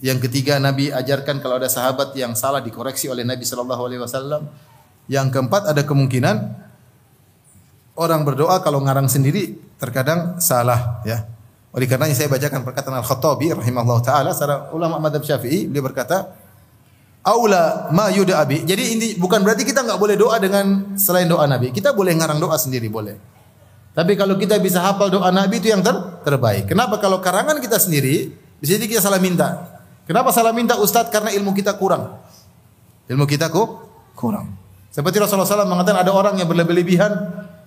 Yang 0.02 0.20
ketiga 0.26 0.58
Nabi 0.58 0.90
ajarkan 0.90 1.46
kalau 1.46 1.62
ada 1.62 1.70
sahabat 1.70 2.18
yang 2.18 2.34
salah 2.34 2.58
dikoreksi 2.66 3.06
oleh 3.06 3.22
Nabi 3.22 3.46
sallallahu 3.46 3.86
alaihi 3.86 4.02
wasallam. 4.02 4.50
Yang 5.06 5.38
keempat 5.38 5.70
ada 5.70 5.86
kemungkinan 5.86 6.58
orang 8.02 8.22
berdoa 8.26 8.66
kalau 8.66 8.82
ngarang 8.82 9.14
sendiri 9.14 9.62
terkadang 9.78 10.42
salah 10.42 11.06
ya. 11.06 11.30
Oleh 11.70 11.86
karenanya 11.86 12.18
saya 12.18 12.34
bacakan 12.34 12.66
perkataan 12.66 12.98
Al-Khattabi 12.98 13.62
rahimahullah 13.62 14.02
taala 14.02 14.34
secara 14.34 14.74
ulama 14.74 14.98
madhab 14.98 15.22
Syafi'i 15.22 15.70
beliau 15.70 15.86
berkata 15.86 16.41
aula 17.22 17.90
ma 17.94 18.10
abi. 18.10 18.58
Jadi 18.66 18.84
ini 18.98 19.08
bukan 19.18 19.46
berarti 19.46 19.66
kita 19.66 19.86
nggak 19.86 20.00
boleh 20.02 20.16
doa 20.18 20.38
dengan 20.42 20.98
selain 20.98 21.30
doa 21.30 21.46
Nabi. 21.46 21.70
Kita 21.70 21.94
boleh 21.94 22.18
ngarang 22.18 22.42
doa 22.42 22.58
sendiri 22.58 22.90
boleh. 22.90 23.18
Tapi 23.92 24.16
kalau 24.16 24.40
kita 24.40 24.56
bisa 24.58 24.80
hafal 24.80 25.12
doa 25.12 25.30
Nabi 25.30 25.60
itu 25.60 25.70
yang 25.70 25.84
ter 25.84 25.94
terbaik. 26.24 26.72
Kenapa 26.72 26.98
kalau 26.98 27.20
karangan 27.20 27.60
kita 27.60 27.78
sendiri 27.78 28.34
bisa 28.62 28.78
jadi 28.78 28.86
kita 28.88 29.02
salah 29.04 29.22
minta. 29.22 29.82
Kenapa 30.06 30.34
salah 30.34 30.54
minta 30.56 30.78
Ustadz? 30.78 31.14
Karena 31.14 31.30
ilmu 31.34 31.54
kita 31.54 31.78
kurang. 31.78 32.20
Ilmu 33.06 33.26
kita 33.30 33.52
kok 33.52 33.70
kurang. 34.18 34.58
Seperti 34.92 35.24
Rasulullah 35.24 35.48
SAW 35.48 35.72
mengatakan 35.72 36.04
ada 36.04 36.12
orang 36.12 36.36
yang 36.36 36.52
berlebih-lebihan 36.52 37.12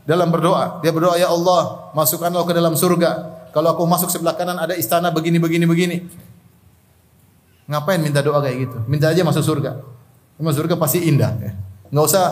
dalam 0.05 0.29
berdoa. 0.29 0.85
Dia 0.85 0.93
berdoa, 0.93 1.17
Ya 1.17 1.33
Allah, 1.33 1.93
masukkanlah 1.97 2.45
ke 2.45 2.53
dalam 2.53 2.77
surga. 2.77 3.33
Kalau 3.53 3.73
aku 3.73 3.89
masuk 3.89 4.13
sebelah 4.13 4.37
kanan 4.37 4.61
ada 4.61 4.77
istana 4.77 5.09
begini, 5.09 5.41
begini, 5.41 5.65
begini. 5.65 5.97
Ngapain 7.65 8.01
minta 8.01 8.21
doa 8.21 8.45
kayak 8.45 8.57
gitu? 8.69 8.77
Minta 8.85 9.09
aja 9.09 9.25
masuk 9.25 9.45
surga. 9.45 9.81
Masuk 10.37 10.65
surga 10.65 10.75
pasti 10.77 11.05
indah. 11.09 11.33
Nggak 11.89 12.05
usah 12.05 12.25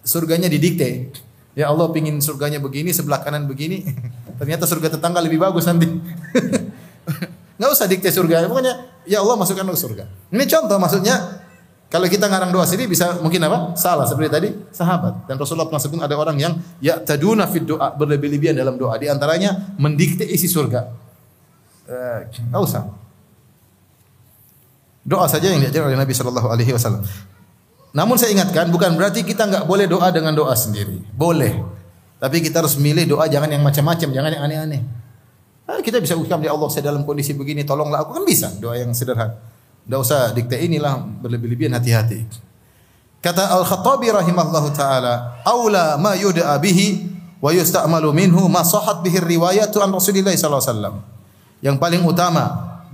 surganya 0.00 0.48
didikte. 0.48 1.12
Ya 1.52 1.68
Allah 1.68 1.92
pingin 1.92 2.16
surganya 2.24 2.56
begini, 2.56 2.96
sebelah 2.96 3.20
kanan 3.20 3.44
begini. 3.44 3.84
Ternyata 4.40 4.64
surga 4.64 4.96
tetangga 4.96 5.20
lebih 5.20 5.36
bagus 5.36 5.68
nanti. 5.68 5.84
Nggak 7.60 7.70
usah 7.70 7.86
dikte 7.86 8.08
surga. 8.08 8.48
Pokoknya 8.48 9.04
ya 9.04 9.20
Allah 9.20 9.36
masukkan 9.36 9.68
ke 9.68 9.76
surga. 9.76 10.04
Ini 10.32 10.44
contoh 10.48 10.80
maksudnya 10.80 11.44
kalau 11.92 12.08
kita 12.08 12.24
ngarang 12.24 12.48
doa 12.56 12.64
sendiri 12.64 12.88
bisa 12.88 13.20
mungkin 13.20 13.44
apa? 13.44 13.76
Salah 13.76 14.08
seperti 14.08 14.32
tadi 14.32 14.48
sahabat. 14.72 15.28
Dan 15.28 15.36
Rasulullah 15.36 15.68
pernah 15.68 15.82
sebut 15.84 16.00
ada 16.00 16.16
orang 16.16 16.40
yang 16.40 16.56
ya 16.80 16.96
taduna 16.96 17.44
fid 17.44 17.68
doa 17.68 17.92
berlebih-lebihan 17.92 18.56
dalam 18.56 18.80
doa. 18.80 18.96
Di 18.96 19.12
antaranya 19.12 19.76
mendikte 19.76 20.24
isi 20.24 20.48
surga. 20.48 20.88
Eh, 21.84 22.20
nggak 22.48 22.62
usah. 22.64 23.01
Doa 25.02 25.26
saja 25.26 25.50
yang 25.50 25.58
diajarkan 25.58 25.92
oleh 25.92 25.98
Nabi 25.98 26.14
Shallallahu 26.14 26.48
Alaihi 26.48 26.72
Wasallam. 26.74 27.02
Namun 27.92 28.16
saya 28.16 28.32
ingatkan 28.32 28.72
bukan 28.72 28.96
berarti 28.96 29.26
kita 29.26 29.44
nggak 29.50 29.64
boleh 29.68 29.84
doa 29.90 30.08
dengan 30.14 30.32
doa 30.32 30.54
sendiri. 30.56 31.02
Boleh. 31.12 31.58
Tapi 32.22 32.38
kita 32.38 32.62
harus 32.62 32.78
milih 32.78 33.04
doa 33.04 33.26
jangan 33.26 33.50
yang 33.50 33.60
macam-macam, 33.66 34.08
jangan 34.14 34.30
yang 34.30 34.42
aneh-aneh. 34.46 34.82
Nah, 35.66 35.78
kita 35.82 35.98
bisa 35.98 36.14
ucap 36.14 36.38
ya 36.38 36.54
Allah 36.54 36.68
saya 36.70 36.86
dalam 36.90 37.02
kondisi 37.02 37.34
begini 37.34 37.66
tolonglah 37.66 38.06
aku 38.06 38.14
kan 38.14 38.24
bisa 38.24 38.50
doa 38.62 38.78
yang 38.78 38.94
sederhana. 38.94 39.34
Tidak 39.82 39.98
usah 39.98 40.30
dikte 40.30 40.54
inilah 40.54 41.02
berlebih-lebihan 41.02 41.74
hati-hati. 41.74 42.22
Kata 43.18 43.50
Al-Khattabi 43.58 44.14
rahimahullahu 44.14 44.68
taala, 44.70 45.42
"Aula 45.42 45.98
ma 45.98 46.14
yud'a 46.14 46.54
bihi 46.62 47.12
wa 47.42 47.50
yusta'malu 47.50 48.14
minhu 48.14 48.46
ma 48.46 48.62
sahhat 48.62 49.02
bihi 49.02 49.18
riwayatu 49.18 49.82
an 49.82 49.90
Rasulillah 49.90 50.30
sallallahu 50.30 50.62
alaihi 50.62 50.70
wasallam. 50.70 50.96
Yang 51.58 51.76
paling 51.82 52.02
utama 52.06 52.44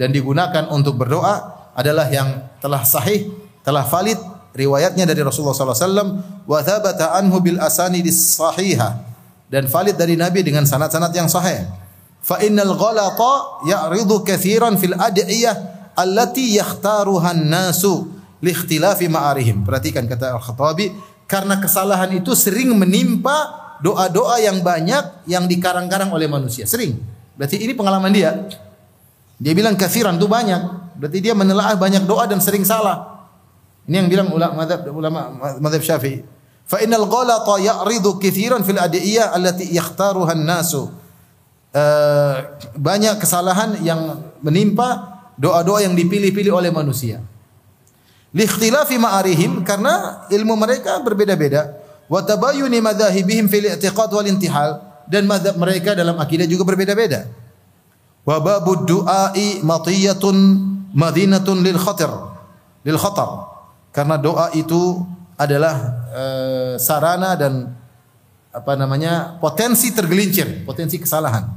dan 0.00 0.08
digunakan 0.08 0.64
untuk 0.72 0.96
berdoa 0.96 1.57
adalah 1.78 2.10
yang 2.10 2.42
telah 2.58 2.82
sahih, 2.82 3.30
telah 3.62 3.86
valid 3.86 4.18
riwayatnya 4.50 5.06
dari 5.06 5.22
Rasulullah 5.22 5.54
wasallam 5.54 6.18
wa 6.42 6.58
thabata 6.58 7.14
anhu 7.14 7.38
bil 7.38 7.62
asanidis 7.62 8.34
sahihah 8.34 8.98
dan 9.46 9.70
valid 9.70 9.94
dari 9.94 10.18
Nabi 10.18 10.42
dengan 10.42 10.66
sanad-sanad 10.66 11.14
yang 11.14 11.30
sahih. 11.30 11.70
Fa 12.18 12.42
innal 12.42 12.74
ghalata 12.74 13.62
ya'ridu 13.62 14.26
katsiran 14.26 14.74
fil 14.74 14.98
ad'iyah 14.98 15.94
allati 15.94 16.58
yakhtaruha 16.58 17.30
an-nasu 17.30 18.10
li 18.42 18.50
ikhtilafi 18.50 19.06
ma'arihim. 19.06 19.62
Perhatikan 19.62 20.10
kata 20.10 20.34
Al-Khattabi, 20.34 20.92
karena 21.30 21.62
kesalahan 21.62 22.10
itu 22.10 22.34
sering 22.34 22.74
menimpa 22.74 23.70
doa-doa 23.78 24.42
yang 24.42 24.62
banyak 24.66 25.30
yang 25.30 25.46
dikarang-karang 25.46 26.10
oleh 26.10 26.26
manusia. 26.26 26.66
Sering. 26.66 26.98
Berarti 27.38 27.62
ini 27.62 27.72
pengalaman 27.78 28.10
dia. 28.10 28.34
Dia 29.38 29.54
bilang 29.54 29.78
katsiran 29.78 30.18
itu 30.18 30.26
banyak. 30.26 30.77
Berarti 30.98 31.18
dia 31.22 31.32
menelaah 31.32 31.78
banyak 31.78 32.04
doa 32.04 32.26
dan 32.26 32.42
sering 32.42 32.66
salah. 32.66 33.30
Ini 33.86 34.04
yang 34.04 34.08
bilang 34.10 34.28
ulama 34.34 34.66
mazhab 34.66 34.84
ulama 34.90 35.20
mazhab 35.62 35.80
Syafi'i. 35.80 36.20
Fa 36.68 36.82
innal 36.84 37.08
ghalata 37.08 37.56
ya'ridu 37.56 38.20
katsiran 38.20 38.60
fil 38.66 38.76
adiyah 38.76 39.32
allati 39.32 39.70
yakhtaruha 39.72 40.36
an-nasu. 40.36 40.92
Uh, 41.72 42.58
banyak 42.76 43.16
kesalahan 43.22 43.78
yang 43.80 44.20
menimpa 44.44 45.22
doa-doa 45.38 45.86
yang 45.86 45.94
dipilih-pilih 45.94 46.52
oleh 46.52 46.68
manusia. 46.74 47.22
Likhtilafi 48.34 49.00
ma'arihim 49.00 49.64
karena 49.64 50.26
ilmu 50.28 50.58
mereka 50.58 51.00
berbeda-beda. 51.00 51.78
Wa 52.10 52.20
tabayyuni 52.26 52.82
madzahibihim 52.84 53.48
fil 53.48 53.72
i'tiqad 53.72 54.12
wal 54.12 54.28
intihal 54.28 54.84
dan 55.08 55.24
mazhab 55.24 55.56
mereka 55.56 55.96
dalam 55.96 56.20
akidah 56.20 56.44
juga 56.44 56.68
berbeda-beda. 56.68 57.24
Wa 58.28 58.44
babud 58.44 58.84
du'ai 58.84 59.64
matiyatun 59.64 60.36
madinatun 60.92 61.64
lil 61.64 61.80
khatir 61.80 62.12
lil 62.84 63.00
khatar. 63.00 63.56
Karena 63.88 64.20
doa 64.20 64.52
itu 64.52 65.00
adalah 65.40 66.04
uh, 66.12 66.74
sarana 66.76 67.32
dan 67.40 67.72
apa 68.52 68.76
namanya 68.76 69.40
potensi 69.40 69.96
tergelincir, 69.96 70.68
potensi 70.68 71.00
kesalahan. 71.00 71.48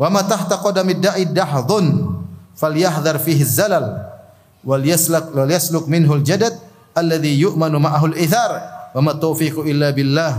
Wa 0.00 0.08
ma 0.08 0.24
tahta 0.24 0.56
qadamid 0.56 1.04
da'i 1.04 1.28
dahdhun 1.28 2.16
falyahdhar 2.56 3.20
fihi 3.20 3.44
zalal 3.44 4.08
wal 4.64 4.80
yasluk 4.80 5.36
wal 5.36 5.52
yasluk 5.52 5.84
minhu 5.84 6.16
al 6.16 6.24
jadad 6.24 6.56
alladhi 6.96 7.44
yu'manu 7.44 7.76
ma'ahu 7.76 8.12
al 8.12 8.16
ithar 8.16 8.52
wa 8.96 9.00
ma 9.04 9.12
taufiqu 9.12 9.68
illa 9.68 9.92
billah 9.92 10.32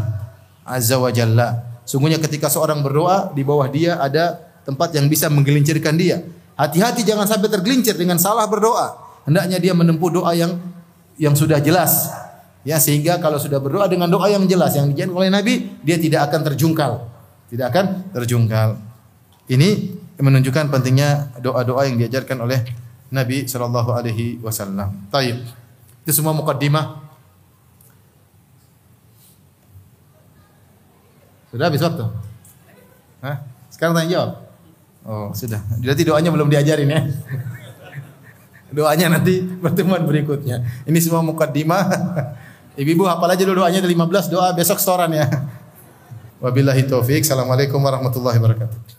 azza 0.66 0.98
wa 0.98 1.14
jalla. 1.14 1.70
Sungguhnya 1.86 2.18
ketika 2.18 2.50
seorang 2.50 2.82
berdoa 2.82 3.30
di 3.38 3.46
bawah 3.46 3.70
dia 3.70 4.02
ada 4.02 4.47
tempat 4.68 4.92
yang 4.92 5.08
bisa 5.08 5.32
menggelincirkan 5.32 5.96
dia. 5.96 6.20
Hati-hati 6.60 7.08
jangan 7.08 7.24
sampai 7.24 7.48
tergelincir 7.48 7.96
dengan 7.96 8.20
salah 8.20 8.44
berdoa. 8.52 9.00
Hendaknya 9.24 9.64
dia 9.64 9.72
menempuh 9.72 10.12
doa 10.12 10.36
yang 10.36 10.60
yang 11.16 11.34
sudah 11.34 11.64
jelas 11.64 12.12
Ya 12.68 12.84
sehingga 12.84 13.16
kalau 13.24 13.40
sudah 13.40 13.64
berdoa 13.64 13.88
dengan 13.88 14.12
doa 14.12 14.28
yang 14.28 14.44
jelas 14.44 14.76
yang 14.76 14.92
dijanjikan 14.92 15.16
oleh 15.16 15.32
Nabi, 15.32 15.54
dia 15.88 15.96
tidak 15.96 16.28
akan 16.28 16.52
terjungkal. 16.52 17.08
Tidak 17.48 17.64
akan 17.64 18.12
terjungkal. 18.12 18.76
Ini 19.48 19.96
menunjukkan 20.20 20.68
pentingnya 20.68 21.40
doa-doa 21.40 21.88
yang 21.88 21.96
diajarkan 21.96 22.44
oleh 22.44 22.68
Nabi 23.08 23.48
sallallahu 23.48 23.96
alaihi 23.96 24.44
wasallam. 24.44 25.08
Taib. 25.08 25.48
Itu 26.04 26.12
semua 26.12 26.36
mukaddimah. 26.36 27.08
Sudah 31.56 31.72
habis 31.72 31.80
waktu? 31.80 32.04
Hah? 33.24 33.48
Sekarang 33.72 33.96
tanya 33.96 34.10
jawab. 34.12 34.32
Oh, 35.08 35.32
sudah. 35.32 35.64
Berarti 35.80 36.04
doanya 36.04 36.30
belum 36.36 36.52
diajarin 36.52 36.92
ya. 36.92 37.02
Doanya 38.68 39.08
nanti 39.08 39.40
pertemuan 39.40 40.04
berikutnya. 40.04 40.60
Ini 40.84 41.00
semua 41.00 41.24
mukaddimah. 41.24 41.88
Ibu-ibu 42.84 43.08
hafal 43.08 43.32
aja 43.32 43.48
dulu 43.48 43.64
doanya 43.64 43.80
ada 43.80 43.88
15 43.88 44.28
doa 44.28 44.52
besok 44.52 44.78
setoran 44.84 45.10
ya. 45.16 45.26
Wabillahi 46.44 46.84
taufik. 46.86 47.24
Assalamualaikum 47.24 47.80
warahmatullahi 47.80 48.38
wabarakatuh. 48.38 48.97